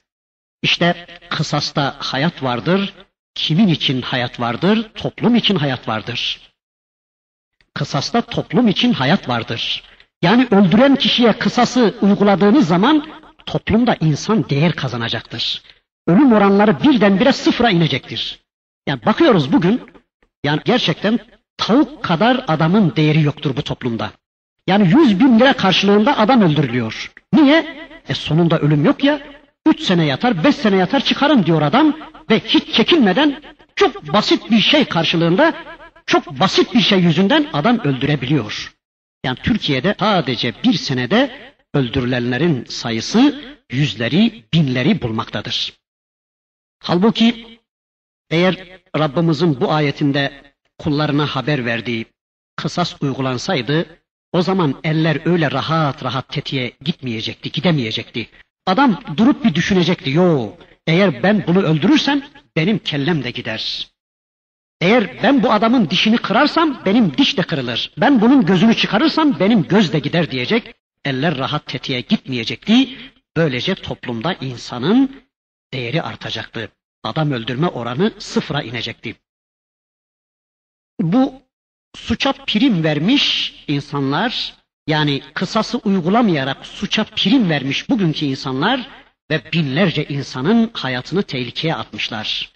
İşte 0.63 1.07
kısasta 1.31 1.97
hayat 1.99 2.43
vardır. 2.43 2.95
Kimin 3.35 3.69
için 3.69 4.03
hayat 4.03 4.41
vardır? 4.41 4.91
Toplum 4.95 5.35
için 5.35 5.57
hayat 5.57 5.89
vardır. 5.89 6.41
Kısasta 7.75 8.21
toplum 8.21 8.69
için 8.69 8.93
hayat 8.93 9.29
vardır. 9.29 9.83
Yani 10.23 10.49
öldüren 10.51 10.97
kişiye 10.97 11.33
kısası 11.33 11.95
uyguladığınız 12.01 12.69
zaman 12.69 13.07
toplumda 13.47 13.97
insan 14.01 14.49
değer 14.49 14.73
kazanacaktır. 14.73 15.63
Ölüm 16.07 16.33
oranları 16.33 16.83
birdenbire 16.83 17.33
sıfıra 17.33 17.71
inecektir. 17.71 18.41
Yani 18.87 19.05
bakıyoruz 19.07 19.53
bugün, 19.53 19.83
yani 20.45 20.61
gerçekten 20.65 21.19
tavuk 21.57 22.05
kadar 22.05 22.45
adamın 22.49 22.97
değeri 22.97 23.23
yoktur 23.23 23.57
bu 23.57 23.63
toplumda. 23.63 24.11
Yani 24.67 24.89
yüz 24.89 25.21
bin 25.21 25.39
lira 25.39 25.53
karşılığında 25.53 26.19
adam 26.19 26.43
öldürülüyor. 26.43 27.13
Niye? 27.33 27.89
E 28.09 28.15
sonunda 28.15 28.59
ölüm 28.59 28.85
yok 28.85 29.05
ya. 29.05 29.21
Üç 29.67 29.81
sene 29.81 30.05
yatar, 30.07 30.45
beş 30.45 30.57
sene 30.57 30.77
yatar 30.77 31.01
çıkarım 31.01 31.47
diyor 31.47 31.63
adam 31.63 31.97
ve 32.31 32.41
hiç 32.41 32.75
çekinmeden 32.75 33.43
çok 33.77 34.13
basit 34.13 34.51
bir 34.51 34.61
şey 34.61 34.85
karşılığında, 34.85 35.55
çok 36.07 36.41
basit 36.41 36.75
bir 36.75 36.81
şey 36.81 37.01
yüzünden 37.01 37.47
adam 37.53 37.79
öldürebiliyor. 37.79 38.75
Yani 39.25 39.39
Türkiye'de 39.43 39.95
sadece 39.99 40.55
bir 40.65 40.73
senede 40.73 41.53
öldürülenlerin 41.75 42.65
sayısı 42.65 43.43
yüzleri, 43.71 44.45
binleri 44.53 45.03
bulmaktadır. 45.03 45.73
Halbuki 46.83 47.59
eğer 48.31 48.81
Rabbimizin 48.99 49.61
bu 49.61 49.73
ayetinde 49.73 50.55
kullarına 50.79 51.27
haber 51.27 51.65
verdiği 51.65 52.07
kısas 52.57 53.03
uygulansaydı 53.03 53.87
o 54.33 54.43
zaman 54.43 54.81
eller 54.85 55.27
öyle 55.27 55.51
rahat 55.51 56.05
rahat 56.05 56.29
tetiğe 56.29 56.73
gitmeyecekti, 56.85 57.53
gidemeyecekti. 57.53 58.29
Adam 58.67 59.03
durup 59.17 59.45
bir 59.45 59.55
düşünecekti. 59.55 60.11
Yo, 60.11 60.53
eğer 60.87 61.23
ben 61.23 61.45
bunu 61.47 61.63
öldürürsem 61.63 62.23
benim 62.57 62.79
kellem 62.79 63.25
de 63.25 63.31
gider. 63.31 63.89
Eğer 64.81 65.23
ben 65.23 65.43
bu 65.43 65.53
adamın 65.53 65.91
dişini 65.91 66.19
kırarsam 66.19 66.83
benim 66.85 67.19
diş 67.19 67.39
de 67.39 67.43
kırılır. 67.43 67.93
Ben 67.99 68.21
bunun 68.21 68.47
gözünü 68.47 68.75
çıkarırsam 68.75 69.41
benim 69.41 69.63
göz 69.63 69.93
de 69.93 69.99
gider 69.99 70.31
diyecek. 70.31 70.75
Eller 71.05 71.39
rahat 71.39 71.67
tetiğe 71.67 72.01
gitmeyecekti. 72.01 72.99
Böylece 73.37 73.75
toplumda 73.75 74.35
insanın 74.35 75.23
değeri 75.73 76.03
artacaktı. 76.03 76.69
Adam 77.05 77.33
öldürme 77.33 77.67
oranı 77.67 78.13
sıfıra 78.19 78.63
inecekti. 78.63 79.17
Bu 81.01 81.43
suça 81.99 82.33
prim 82.33 82.85
vermiş 82.85 83.55
insanlar 83.69 84.55
yani 84.87 85.23
kısası 85.35 85.79
uygulamayarak 85.79 86.67
suça 86.67 87.05
prim 87.05 87.51
vermiş 87.51 87.91
bugünkü 87.91 88.25
insanlar 88.25 88.89
ve 89.31 89.53
binlerce 89.53 90.05
insanın 90.05 90.71
hayatını 90.73 91.23
tehlikeye 91.23 91.75
atmışlar. 91.75 92.53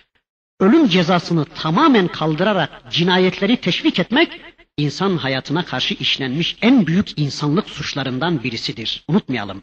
Ölüm 0.61 0.88
cezasını 0.88 1.45
tamamen 1.45 2.09
kaldırarak 2.09 2.82
cinayetleri 2.90 3.57
teşvik 3.57 3.99
etmek 3.99 4.40
insan 4.76 5.16
hayatına 5.16 5.64
karşı 5.64 5.95
işlenmiş 5.95 6.57
en 6.62 6.86
büyük 6.86 7.18
insanlık 7.18 7.70
suçlarından 7.70 8.43
birisidir. 8.43 9.05
Unutmayalım. 9.09 9.62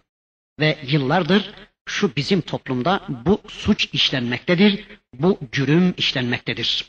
Ve 0.60 0.78
yıllardır 0.88 1.52
şu 1.88 2.16
bizim 2.16 2.42
toplumda 2.42 3.02
bu 3.26 3.42
suç 3.48 3.90
işlenmektedir, 3.94 4.88
bu 5.14 5.40
cürüm 5.52 5.94
işlenmektedir. 5.98 6.86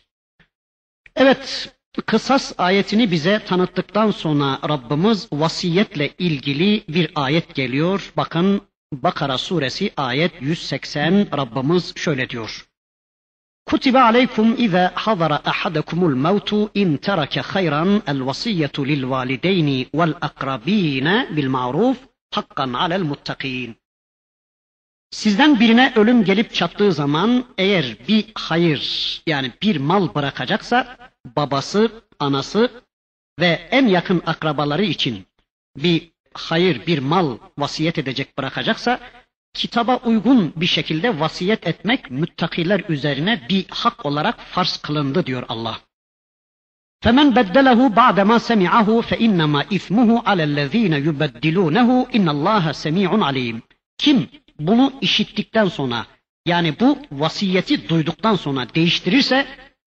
Evet, 1.17 1.73
Kısas 2.07 2.53
ayetini 2.59 3.11
bize 3.11 3.45
tanıttıktan 3.45 4.11
sonra 4.11 4.59
Rabbimiz 4.69 5.29
vasiyetle 5.33 6.11
ilgili 6.19 6.85
bir 6.89 7.11
ayet 7.15 7.55
geliyor. 7.55 8.13
Bakın 8.17 8.63
Bakara 8.93 9.39
suresi 9.39 9.93
ayet 9.97 10.33
180 10.43 11.27
Rabbimiz 11.37 11.93
şöyle 11.97 12.31
diyor. 12.31 12.67
Kutibe 13.67 14.01
aleykum 14.01 14.55
iza 14.59 14.93
hadara 14.95 15.41
ahadakumul 15.45 16.15
mevtu 16.15 16.71
in 16.75 16.97
terake 16.97 17.41
hayran 17.41 18.03
el 18.07 18.27
vasiyetu 18.27 18.87
lil 18.87 19.11
valideyni 19.11 19.87
vel 19.95 20.15
akrabine 20.21 21.29
bil 21.37 21.49
ma'ruf 21.49 21.99
hakkan 22.31 22.73
alel 22.73 23.03
muttakin. 23.03 23.77
Sizden 25.11 25.61
birine 25.61 25.93
ölüm 25.97 26.25
gelip 26.25 26.55
çattığı 26.55 26.93
zaman 26.93 27.45
eğer 27.59 27.97
bir 28.09 28.25
hayır 28.35 28.83
yani 29.27 29.53
bir 29.63 29.77
mal 29.77 30.15
bırakacaksa 30.15 30.97
babası, 31.38 31.92
anası 32.20 32.72
ve 33.40 33.68
en 33.72 33.88
yakın 33.88 34.22
akrabaları 34.26 34.84
için 34.84 35.26
bir 35.78 36.12
hayır, 36.34 36.88
bir 36.88 37.00
mal 37.00 37.38
vasiyet 37.58 37.98
edecek 37.98 38.38
bırakacaksa 38.38 39.00
kitaba 39.54 39.98
uygun 39.98 40.54
bir 40.56 40.66
şekilde 40.66 41.20
vasiyet 41.20 41.68
etmek 41.68 42.12
müttakiler 42.12 42.84
üzerine 42.90 43.42
bir 43.50 43.66
hak 43.70 44.06
olarak 44.06 44.40
farz 44.40 44.78
kılındı 44.78 45.26
diyor 45.26 45.44
Allah. 45.50 45.80
فَمَنْ 47.04 47.28
بَدَّلَهُ 47.38 47.80
بَعْدَمَا 48.00 48.38
سَمِعَهُ 48.50 48.88
فَإِنَّمَا 49.10 49.62
إِثْمُهُ 49.78 50.10
عَلَى 50.30 50.44
الَّذ۪ينَ 50.52 50.94
يُبَدِّلُونَهُ 51.08 51.90
اِنَّ 52.18 52.28
اللّٰهَ 52.36 52.66
سَمِيعٌ 52.84 53.10
عَلِيمٌ 53.28 53.62
Kim 53.98 54.28
bunu 54.60 54.94
işittikten 55.02 55.68
sonra 55.68 56.06
yani 56.46 56.80
bu 56.80 56.98
vasiyeti 57.12 57.90
duyduktan 57.90 58.36
sonra 58.36 58.68
değiştirirse 58.76 59.46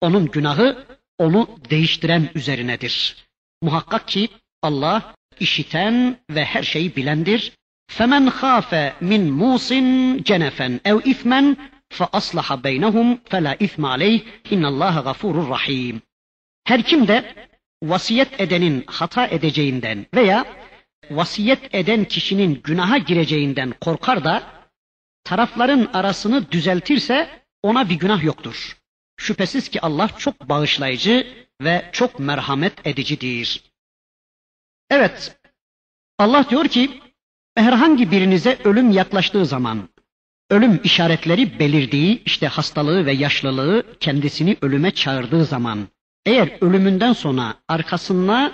onun 0.01 0.27
günahı 0.27 0.87
onu 1.19 1.49
değiştiren 1.71 2.31
üzerinedir. 2.35 3.17
Muhakkak 3.63 4.09
ki 4.09 4.29
Allah 4.63 5.15
işiten 5.41 6.19
ve 6.31 6.45
her 6.45 6.63
şeyi 6.63 6.97
bilendir. 6.97 7.53
فَمَنْ 7.99 8.31
خَافَ 8.31 8.93
مِنْ 9.03 9.23
مُوصٍ 9.41 9.69
جَنَفًا 10.29 10.69
اَوْ 10.91 10.99
اِثْمًا 11.13 11.57
فَأَصْلَحَ 11.99 12.49
بَيْنَهُمْ 12.67 13.09
فَلَا 13.31 13.53
اِثْمَ 13.67 13.83
عَلَيْهِ 13.95 14.21
اِنَّ 14.53 14.65
اللّٰهَ 14.71 14.95
غَفُورٌ 15.09 15.51
rahim. 15.51 16.03
Her 16.65 16.83
kim 16.83 17.09
de 17.09 17.35
vasiyet 17.83 18.41
edenin 18.41 18.85
hata 18.87 19.27
edeceğinden 19.27 20.07
veya 20.15 20.45
vasiyet 21.11 21.75
eden 21.75 22.05
kişinin 22.05 22.61
günaha 22.65 23.07
gireceğinden 23.07 23.75
korkar 23.81 24.25
da 24.25 24.43
tarafların 25.25 25.91
arasını 25.93 26.53
düzeltirse 26.53 27.29
ona 27.63 27.89
bir 27.89 27.95
günah 27.95 28.25
yoktur. 28.25 28.77
Şüphesiz 29.18 29.70
ki 29.70 29.82
Allah 29.82 30.10
çok 30.18 30.50
bağışlayıcı 30.50 31.48
ve 31.62 31.90
çok 31.92 32.20
merhamet 32.20 32.88
edicidir. 32.88 33.64
Evet, 34.90 35.40
Allah 36.18 36.50
diyor 36.50 36.68
ki 36.68 37.02
herhangi 37.56 38.12
birinize 38.12 38.58
ölüm 38.64 38.92
yaklaştığı 38.92 39.46
zaman 39.46 39.90
ölüm 40.50 40.82
işaretleri 40.84 41.60
belirdiği 41.60 42.24
işte 42.26 42.48
hastalığı 42.48 43.06
ve 43.06 43.14
yaşlılığı 43.14 43.84
kendisini 44.00 44.58
ölüme 44.62 44.92
çağırdığı 44.92 45.46
zaman 45.46 45.88
eğer 46.26 46.58
ölümünden 46.62 47.14
sonra 47.14 47.56
arkasına 47.68 48.52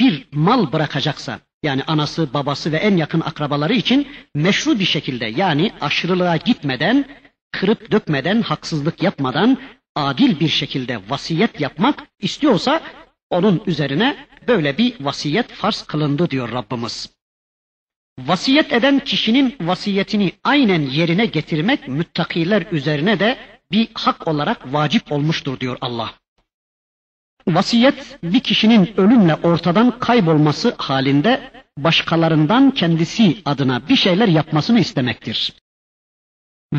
bir 0.00 0.28
mal 0.32 0.72
bırakacaksa 0.72 1.40
yani 1.62 1.82
anası, 1.86 2.34
babası 2.34 2.72
ve 2.72 2.76
en 2.76 2.96
yakın 2.96 3.20
akrabaları 3.20 3.74
için 3.74 4.08
meşru 4.34 4.78
bir 4.78 4.84
şekilde 4.84 5.26
yani 5.26 5.72
aşırılığa 5.80 6.36
gitmeden, 6.36 7.04
kırıp 7.52 7.90
dökmeden, 7.90 8.42
haksızlık 8.42 9.02
yapmadan 9.02 9.58
adil 9.94 10.40
bir 10.40 10.48
şekilde 10.48 11.00
vasiyet 11.10 11.60
yapmak 11.60 12.02
istiyorsa 12.18 12.80
onun 13.30 13.62
üzerine 13.66 14.26
böyle 14.48 14.78
bir 14.78 15.04
vasiyet 15.04 15.52
farz 15.52 15.82
kılındı 15.82 16.30
diyor 16.30 16.52
Rabbimiz. 16.52 17.16
Vasiyet 18.18 18.72
eden 18.72 18.98
kişinin 18.98 19.56
vasiyetini 19.60 20.32
aynen 20.44 20.82
yerine 20.82 21.26
getirmek 21.26 21.88
müttakiler 21.88 22.66
üzerine 22.72 23.20
de 23.20 23.38
bir 23.72 23.88
hak 23.94 24.28
olarak 24.28 24.72
vacip 24.72 25.12
olmuştur 25.12 25.60
diyor 25.60 25.78
Allah. 25.80 26.14
Vasiyet 27.48 28.18
bir 28.22 28.40
kişinin 28.40 28.94
ölümle 28.96 29.34
ortadan 29.34 29.98
kaybolması 29.98 30.74
halinde 30.78 31.50
başkalarından 31.78 32.70
kendisi 32.70 33.42
adına 33.44 33.88
bir 33.88 33.96
şeyler 33.96 34.28
yapmasını 34.28 34.80
istemektir. 34.80 35.52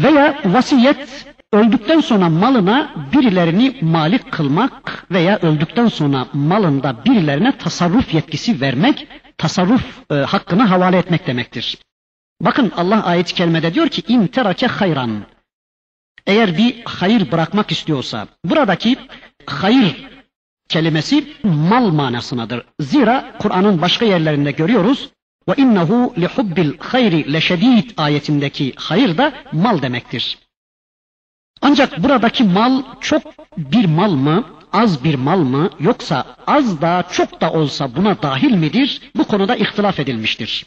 Veya 0.04 0.40
vasiyet 0.46 1.26
öldükten 1.54 2.00
sonra 2.00 2.30
malına 2.30 2.92
birilerini 3.14 3.78
malik 3.82 4.32
kılmak 4.32 5.06
veya 5.12 5.40
öldükten 5.42 5.88
sonra 5.88 6.28
malında 6.34 7.06
birilerine 7.06 7.58
tasarruf 7.58 8.14
yetkisi 8.14 8.62
vermek, 8.62 9.08
tasarruf 9.38 10.12
e, 10.12 10.16
hakkını 10.16 10.64
havale 10.64 10.98
etmek 10.98 11.28
demektir. 11.28 11.78
Bakın 12.42 12.72
Allah 12.78 13.06
ayet-i 13.06 13.34
kerimede 13.34 13.74
diyor 13.74 13.88
ki 13.88 14.04
in 14.08 14.28
terake 14.28 14.68
hayran. 14.68 15.26
Eğer 16.28 16.58
bir 16.58 16.82
hayır 16.86 17.32
bırakmak 17.32 17.72
istiyorsa 17.72 18.28
buradaki 18.46 18.98
hayır 19.46 20.08
kelimesi 20.70 21.34
mal 21.44 21.90
manasınadır. 21.90 22.66
Zira 22.80 23.34
Kur'an'ın 23.40 23.82
başka 23.82 24.06
yerlerinde 24.06 24.52
görüyoruz. 24.52 25.10
Ve 25.48 25.54
innehu 25.58 26.14
li 26.18 26.28
hubbil 26.28 26.72
hayri 26.80 27.34
leşedid 27.34 27.90
ayetindeki 27.98 28.74
hayır 28.76 29.18
da 29.18 29.34
mal 29.52 29.82
demektir. 29.82 30.38
Ancak 31.62 32.04
buradaki 32.04 32.44
mal 32.44 32.84
çok 33.02 33.24
bir 33.58 33.86
mal 33.86 34.12
mı, 34.12 34.46
az 34.74 35.04
bir 35.04 35.16
mal 35.16 35.40
mı 35.40 35.70
yoksa 35.80 36.36
az 36.48 36.82
da 36.82 37.04
çok 37.12 37.42
da 37.42 37.52
olsa 37.52 37.96
buna 37.96 38.22
dahil 38.22 38.52
midir? 38.52 39.02
Bu 39.16 39.24
konuda 39.24 39.56
ihtilaf 39.56 40.00
edilmiştir. 40.00 40.66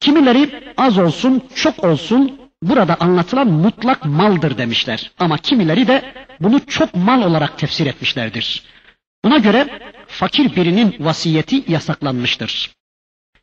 Kimileri 0.00 0.74
az 0.76 0.98
olsun, 0.98 1.42
çok 1.54 1.84
olsun 1.84 2.40
burada 2.62 2.96
anlatılan 3.00 3.48
mutlak 3.48 4.04
maldır 4.04 4.58
demişler. 4.58 5.10
Ama 5.18 5.38
kimileri 5.38 5.86
de 5.86 6.14
bunu 6.40 6.66
çok 6.66 6.94
mal 6.94 7.22
olarak 7.22 7.58
tefsir 7.58 7.86
etmişlerdir. 7.86 8.62
Buna 9.24 9.38
göre 9.38 9.68
fakir 10.06 10.56
birinin 10.56 10.96
vasiyeti 11.00 11.64
yasaklanmıştır. 11.68 12.75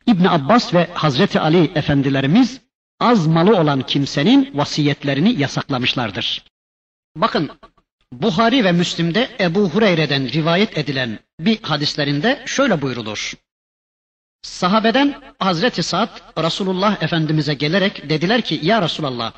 İbn 0.06 0.24
Abbas 0.24 0.74
ve 0.74 0.90
Hazreti 0.94 1.40
Ali 1.40 1.72
efendilerimiz 1.74 2.60
az 3.00 3.26
malı 3.26 3.56
olan 3.56 3.82
kimsenin 3.82 4.50
vasiyetlerini 4.54 5.40
yasaklamışlardır. 5.40 6.44
Bakın 7.16 7.50
Buhari 8.12 8.64
ve 8.64 8.72
Müslim'de 8.72 9.28
Ebu 9.40 9.68
Hureyre'den 9.70 10.32
rivayet 10.32 10.78
edilen 10.78 11.18
bir 11.40 11.62
hadislerinde 11.62 12.42
şöyle 12.46 12.82
buyrulur. 12.82 13.32
Sahabeden 14.42 15.22
Hazreti 15.38 15.82
Sa'd 15.82 16.42
Resulullah 16.44 17.02
Efendimiz'e 17.02 17.54
gelerek 17.54 18.10
dediler 18.10 18.42
ki 18.42 18.60
ya 18.62 18.82
Resulallah 18.82 19.32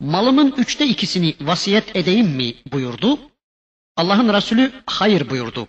malımın 0.00 0.54
üçte 0.56 0.86
ikisini 0.86 1.34
vasiyet 1.40 1.96
edeyim 1.96 2.26
mi 2.26 2.54
buyurdu. 2.72 3.18
Allah'ın 3.96 4.34
Resulü 4.34 4.72
hayır 4.86 5.30
buyurdu. 5.30 5.68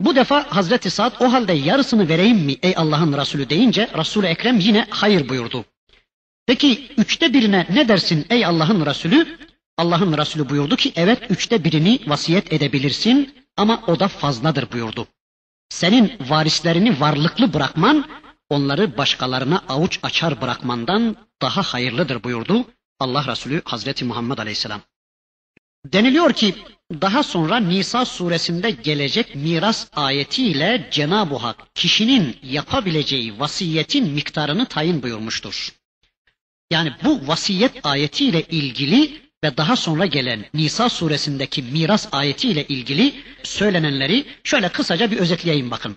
Bu 0.00 0.16
defa 0.16 0.56
Hazreti 0.56 0.90
Sa'd 0.90 1.12
o 1.20 1.32
halde 1.32 1.52
yarısını 1.52 2.08
vereyim 2.08 2.38
mi 2.38 2.56
ey 2.62 2.74
Allah'ın 2.76 3.18
Resulü 3.18 3.50
deyince 3.50 3.88
Resul-i 3.98 4.26
Ekrem 4.26 4.58
yine 4.58 4.86
hayır 4.90 5.28
buyurdu. 5.28 5.64
Peki 6.46 6.88
üçte 6.96 7.32
birine 7.32 7.66
ne 7.70 7.88
dersin 7.88 8.26
ey 8.30 8.46
Allah'ın 8.46 8.86
Resulü? 8.86 9.38
Allah'ın 9.76 10.18
Resulü 10.18 10.48
buyurdu 10.48 10.76
ki 10.76 10.92
evet 10.96 11.22
üçte 11.30 11.64
birini 11.64 12.00
vasiyet 12.06 12.52
edebilirsin 12.52 13.34
ama 13.56 13.82
o 13.86 14.00
da 14.00 14.08
fazladır 14.08 14.72
buyurdu. 14.72 15.06
Senin 15.68 16.12
varislerini 16.28 17.00
varlıklı 17.00 17.54
bırakman 17.54 18.04
onları 18.50 18.98
başkalarına 18.98 19.62
avuç 19.68 19.98
açar 20.02 20.40
bırakmandan 20.40 21.16
daha 21.42 21.62
hayırlıdır 21.62 22.24
buyurdu 22.24 22.64
Allah 22.98 23.26
Resulü 23.26 23.62
Hazreti 23.64 24.04
Muhammed 24.04 24.38
Aleyhisselam. 24.38 24.80
Deniliyor 25.86 26.32
ki 26.32 26.54
daha 26.92 27.22
sonra 27.22 27.56
Nisa 27.56 28.04
suresinde 28.04 28.70
gelecek 28.70 29.34
miras 29.34 29.86
ayetiyle 29.96 30.88
Cenab-ı 30.90 31.36
Hak 31.36 31.74
kişinin 31.74 32.36
yapabileceği 32.42 33.40
vasiyetin 33.40 34.08
miktarını 34.12 34.66
tayin 34.66 35.02
buyurmuştur. 35.02 35.72
Yani 36.70 36.92
bu 37.04 37.28
vasiyet 37.28 37.86
ayetiyle 37.86 38.42
ilgili 38.42 39.20
ve 39.44 39.56
daha 39.56 39.76
sonra 39.76 40.06
gelen 40.06 40.44
Nisa 40.54 40.88
suresindeki 40.88 41.62
miras 41.62 42.08
ayetiyle 42.12 42.66
ilgili 42.66 43.14
söylenenleri 43.42 44.26
şöyle 44.44 44.68
kısaca 44.68 45.10
bir 45.10 45.16
özetleyeyim 45.18 45.70
bakın. 45.70 45.96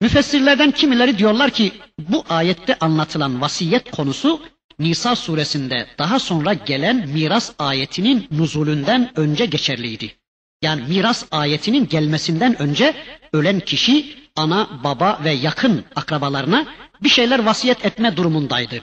Müfessirlerden 0.00 0.70
kimileri 0.70 1.18
diyorlar 1.18 1.50
ki 1.50 1.72
bu 1.98 2.24
ayette 2.28 2.78
anlatılan 2.78 3.40
vasiyet 3.40 3.90
konusu 3.90 4.42
Nisa 4.78 5.16
suresinde 5.16 5.86
daha 5.98 6.18
sonra 6.18 6.54
gelen 6.54 7.08
miras 7.08 7.52
ayetinin 7.58 8.26
nuzulünden 8.30 9.12
önce 9.16 9.46
geçerliydi. 9.46 10.14
Yani 10.62 10.82
miras 10.88 11.24
ayetinin 11.30 11.88
gelmesinden 11.88 12.62
önce 12.62 12.94
ölen 13.32 13.60
kişi 13.60 14.16
ana, 14.36 14.68
baba 14.84 15.20
ve 15.24 15.30
yakın 15.32 15.84
akrabalarına 15.96 16.66
bir 17.02 17.08
şeyler 17.08 17.38
vasiyet 17.38 17.84
etme 17.84 18.16
durumundaydı. 18.16 18.80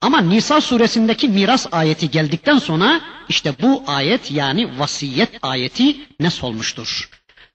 Ama 0.00 0.20
Nisa 0.20 0.60
suresindeki 0.60 1.28
miras 1.28 1.66
ayeti 1.72 2.10
geldikten 2.10 2.58
sonra 2.58 3.00
işte 3.28 3.52
bu 3.62 3.82
ayet 3.86 4.30
yani 4.30 4.78
vasiyet 4.78 5.30
ayeti 5.42 5.96
nes 6.20 6.44
olmuştur. 6.44 7.08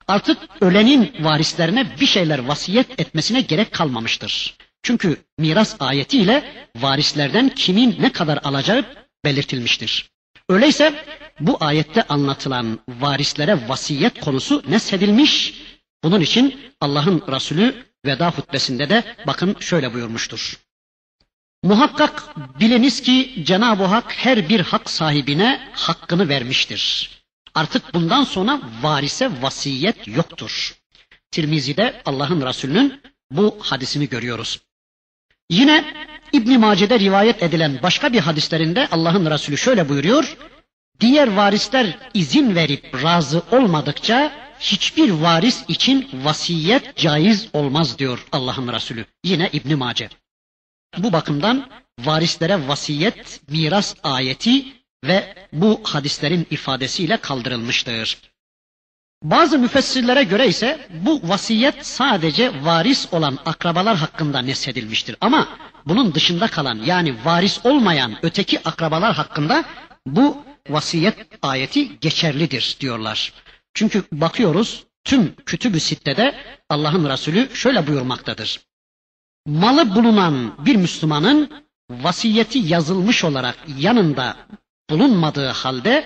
Artık 0.07 0.37
ölenin 0.61 1.13
varislerine 1.19 1.87
bir 2.01 2.05
şeyler 2.05 2.39
vasiyet 2.39 2.99
etmesine 2.99 3.41
gerek 3.41 3.71
kalmamıştır. 3.73 4.55
Çünkü 4.83 5.17
miras 5.37 5.75
ayetiyle 5.79 6.67
varislerden 6.75 7.49
kimin 7.49 7.97
ne 7.99 8.11
kadar 8.11 8.39
alacağı 8.43 8.85
belirtilmiştir. 9.25 10.09
Öyleyse 10.49 11.05
bu 11.39 11.57
ayette 11.59 12.03
anlatılan 12.03 12.79
varislere 12.89 13.69
vasiyet 13.69 14.19
konusu 14.19 14.63
nesedilmiş. 14.67 15.61
Bunun 16.03 16.21
için 16.21 16.59
Allah'ın 16.81 17.23
Resulü 17.31 17.75
veda 18.05 18.31
hutbesinde 18.31 18.89
de 18.89 19.03
bakın 19.27 19.55
şöyle 19.59 19.93
buyurmuştur. 19.93 20.59
Muhakkak 21.63 22.23
biliniz 22.59 23.01
ki 23.01 23.43
Cenab-ı 23.45 23.83
Hak 23.83 24.11
her 24.11 24.49
bir 24.49 24.59
hak 24.59 24.89
sahibine 24.89 25.69
hakkını 25.73 26.29
vermiştir. 26.29 27.09
Artık 27.55 27.93
bundan 27.93 28.23
sonra 28.23 28.61
varise 28.81 29.41
vasiyet 29.41 30.07
yoktur. 30.07 30.75
Tirmizi'de 31.31 32.01
Allah'ın 32.05 32.45
Resulü'nün 32.45 33.01
bu 33.31 33.57
hadisini 33.59 34.09
görüyoruz. 34.09 34.59
Yine 35.49 35.93
İbn 36.33 36.59
Mace'de 36.59 36.99
rivayet 36.99 37.43
edilen 37.43 37.79
başka 37.83 38.13
bir 38.13 38.19
hadislerinde 38.19 38.87
Allah'ın 38.91 39.31
Resulü 39.31 39.57
şöyle 39.57 39.89
buyuruyor. 39.89 40.37
Diğer 40.99 41.35
varisler 41.35 41.97
izin 42.13 42.55
verip 42.55 43.03
razı 43.03 43.43
olmadıkça 43.51 44.31
hiçbir 44.59 45.09
varis 45.09 45.63
için 45.67 46.09
vasiyet 46.13 46.95
caiz 46.97 47.47
olmaz 47.53 47.99
diyor 47.99 48.25
Allah'ın 48.31 48.73
Resulü. 48.73 49.05
Yine 49.23 49.49
İbn 49.53 49.75
Mace. 49.77 50.09
Bu 50.97 51.13
bakımdan 51.13 51.69
varislere 51.99 52.67
vasiyet, 52.67 53.41
miras 53.49 53.95
ayeti 54.03 54.65
ve 55.05 55.35
bu 55.53 55.81
hadislerin 55.83 56.47
ifadesiyle 56.51 57.17
kaldırılmıştır. 57.17 58.17
Bazı 59.23 59.59
müfessirlere 59.59 60.23
göre 60.23 60.47
ise 60.47 60.87
bu 60.89 61.21
vasiyet 61.23 61.85
sadece 61.85 62.65
varis 62.65 63.13
olan 63.13 63.37
akrabalar 63.45 63.97
hakkında 63.97 64.39
nesedilmiştir. 64.39 65.15
Ama 65.21 65.47
bunun 65.85 66.13
dışında 66.13 66.47
kalan 66.47 66.75
yani 66.85 67.15
varis 67.25 67.65
olmayan 67.65 68.15
öteki 68.21 68.59
akrabalar 68.67 69.15
hakkında 69.15 69.63
bu 70.07 70.37
vasiyet 70.69 71.17
ayeti 71.41 71.99
geçerlidir 71.99 72.77
diyorlar. 72.79 73.33
Çünkü 73.73 74.03
bakıyoruz 74.11 74.83
tüm 75.03 75.35
kütüb-ü 75.45 75.79
Allah'ın 76.69 77.09
Resulü 77.09 77.49
şöyle 77.55 77.87
buyurmaktadır. 77.87 78.59
Malı 79.47 79.95
bulunan 79.95 80.65
bir 80.65 80.75
Müslümanın 80.75 81.49
vasiyeti 81.89 82.59
yazılmış 82.59 83.23
olarak 83.23 83.57
yanında 83.77 84.35
bulunmadığı 84.89 85.47
halde 85.47 86.05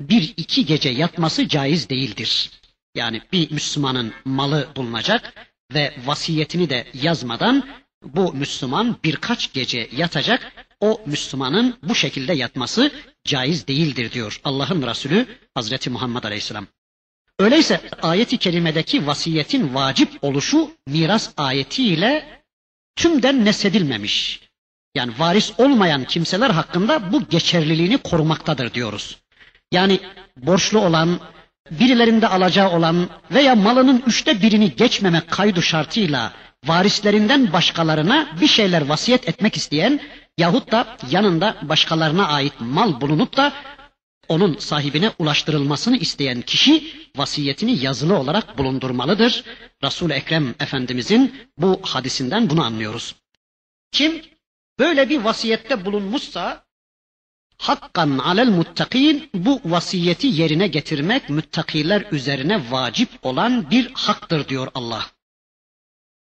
bir 0.00 0.34
iki 0.36 0.66
gece 0.66 0.88
yatması 0.88 1.48
caiz 1.48 1.88
değildir. 1.88 2.50
Yani 2.94 3.22
bir 3.32 3.50
Müslümanın 3.50 4.12
malı 4.24 4.68
bulunacak 4.76 5.48
ve 5.74 5.94
vasiyetini 6.06 6.70
de 6.70 6.86
yazmadan 6.94 7.68
bu 8.02 8.32
Müslüman 8.32 8.96
birkaç 9.04 9.52
gece 9.52 9.88
yatacak. 9.96 10.52
O 10.80 11.00
Müslümanın 11.06 11.76
bu 11.82 11.94
şekilde 11.94 12.32
yatması 12.34 12.92
caiz 13.24 13.66
değildir 13.68 14.12
diyor 14.12 14.40
Allah'ın 14.44 14.82
Resulü 14.82 15.26
Hazreti 15.54 15.90
Muhammed 15.90 16.24
Aleyhisselam. 16.24 16.66
Öyleyse 17.38 17.80
ayeti 18.02 18.38
kerimedeki 18.38 19.06
vasiyetin 19.06 19.74
vacip 19.74 20.24
oluşu 20.24 20.70
miras 20.86 21.30
ayetiyle 21.36 22.42
tümden 22.96 23.44
nesedilmemiş. 23.44 24.40
Yani 24.94 25.12
varis 25.18 25.52
olmayan 25.58 26.04
kimseler 26.04 26.50
hakkında 26.50 27.12
bu 27.12 27.28
geçerliliğini 27.28 27.98
korumaktadır 27.98 28.74
diyoruz. 28.74 29.18
Yani 29.72 30.00
borçlu 30.36 30.78
olan, 30.78 31.20
birilerinde 31.70 32.28
alacağı 32.28 32.70
olan 32.70 33.08
veya 33.30 33.54
malının 33.54 34.02
üçte 34.06 34.42
birini 34.42 34.76
geçmemek 34.76 35.30
kaydu 35.30 35.62
şartıyla 35.62 36.32
varislerinden 36.66 37.52
başkalarına 37.52 38.28
bir 38.40 38.46
şeyler 38.46 38.86
vasiyet 38.86 39.28
etmek 39.28 39.56
isteyen 39.56 40.00
yahut 40.38 40.72
da 40.72 40.96
yanında 41.10 41.56
başkalarına 41.62 42.28
ait 42.28 42.52
mal 42.60 43.00
bulunup 43.00 43.36
da 43.36 43.52
onun 44.28 44.56
sahibine 44.58 45.10
ulaştırılmasını 45.18 45.96
isteyen 45.96 46.40
kişi 46.42 46.92
vasiyetini 47.16 47.84
yazılı 47.84 48.16
olarak 48.18 48.58
bulundurmalıdır. 48.58 49.44
Resul 49.84 50.10
Ekrem 50.10 50.54
Efendimizin 50.60 51.34
bu 51.58 51.80
hadisinden 51.82 52.50
bunu 52.50 52.64
anlıyoruz. 52.64 53.14
Kim 53.92 54.22
böyle 54.78 55.08
bir 55.08 55.18
vasiyette 55.18 55.84
bulunmuşsa 55.84 56.64
hakkan 57.58 58.18
alel 58.18 58.50
muttakin 58.50 59.30
bu 59.34 59.60
vasiyeti 59.64 60.26
yerine 60.26 60.66
getirmek 60.66 61.30
müttakiler 61.30 62.04
üzerine 62.12 62.70
vacip 62.70 63.08
olan 63.22 63.70
bir 63.70 63.90
haktır 63.94 64.48
diyor 64.48 64.68
Allah. 64.74 65.06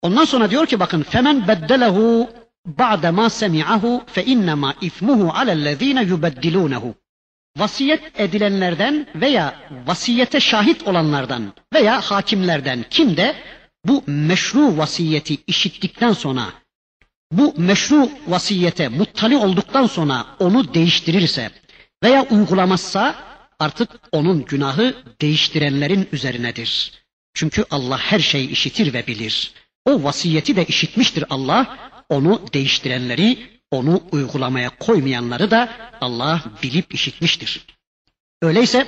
Ondan 0.03 0.25
sonra 0.25 0.51
diyor 0.51 0.67
ki 0.67 0.81
bakın 0.81 1.03
femen 1.03 1.49
beddelehu 1.49 2.31
ba'de 2.67 3.11
ma 3.11 3.31
semi'ahu 3.31 4.03
fe 4.07 4.25
innema 4.25 4.75
ifmuhu 4.81 5.31
alellezine 5.33 6.03
yubeddilunehu. 6.03 6.95
Vasiyet 7.57 8.21
edilenlerden 8.21 9.07
veya 9.15 9.55
vasiyete 9.87 10.41
şahit 10.41 10.89
olanlardan 10.89 11.53
veya 11.75 12.01
hakimlerden 12.01 12.85
kim 12.91 13.17
de 13.17 13.37
bu 13.85 14.03
meşru 14.07 14.77
vasiyeti 14.79 15.39
işittikten 15.47 16.13
sonra 16.13 16.43
bu 17.33 17.55
meşru 17.57 18.11
vasiyete 18.27 18.89
muttali 18.89 19.37
olduktan 19.37 19.87
sonra 19.87 20.27
onu 20.39 20.75
değiştirirse 20.75 21.51
veya 22.03 22.27
uygulamazsa 22.31 23.15
artık 23.59 23.91
onun 24.13 24.45
günahı 24.45 24.95
değiştirenlerin 25.21 26.09
üzerinedir. 26.13 26.93
Çünkü 27.35 27.65
Allah 27.71 27.99
her 27.99 28.19
şeyi 28.19 28.51
işitir 28.51 28.93
ve 28.95 29.07
bilir. 29.07 29.53
O 29.85 30.03
vasiyeti 30.05 30.57
de 30.57 30.65
işitmiştir 30.65 31.25
Allah. 31.31 31.79
Onu 32.09 32.43
değiştirenleri, 32.53 33.39
onu 33.71 34.03
uygulamaya 34.13 34.71
koymayanları 34.79 35.51
da 35.51 35.69
Allah 36.01 36.43
bilip 36.63 36.95
işitmiştir. 36.95 37.67
Öyleyse 38.43 38.87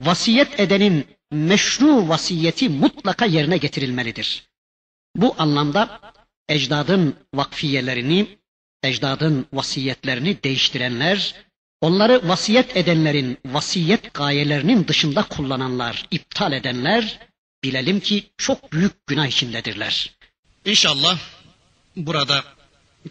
vasiyet 0.00 0.60
edenin 0.60 1.06
meşru 1.30 2.08
vasiyeti 2.08 2.68
mutlaka 2.68 3.26
yerine 3.26 3.56
getirilmelidir. 3.56 4.48
Bu 5.16 5.34
anlamda 5.38 6.00
ecdadın 6.48 7.16
vakfiyelerini, 7.34 8.38
ecdadın 8.82 9.46
vasiyetlerini 9.52 10.42
değiştirenler, 10.42 11.34
onları 11.80 12.28
vasiyet 12.28 12.76
edenlerin 12.76 13.38
vasiyet 13.46 14.14
gayelerinin 14.14 14.88
dışında 14.88 15.22
kullananlar, 15.22 16.06
iptal 16.10 16.52
edenler 16.52 17.18
bilelim 17.64 18.00
ki 18.00 18.30
çok 18.36 18.72
büyük 18.72 19.06
günah 19.06 19.26
içindedirler. 19.26 20.10
İnşallah 20.64 21.18
burada 21.96 22.44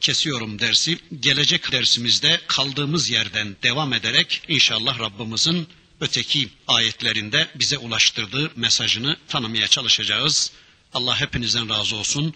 kesiyorum 0.02 0.60
dersi. 0.60 1.00
Gelecek 1.20 1.72
dersimizde 1.72 2.42
kaldığımız 2.48 3.10
yerden 3.10 3.56
devam 3.64 3.94
ederek 3.94 4.42
inşallah 4.48 5.00
Rabbimizin 5.00 5.68
öteki 6.02 6.50
ayetlerinde 6.68 7.48
bize 7.56 7.78
ulaştırdığı 7.78 8.52
mesajını 8.56 9.18
tanımaya 9.28 9.68
çalışacağız. 9.68 10.52
Allah 10.94 11.20
hepinizden 11.22 11.70
razı 11.70 11.96
olsun. 11.96 12.36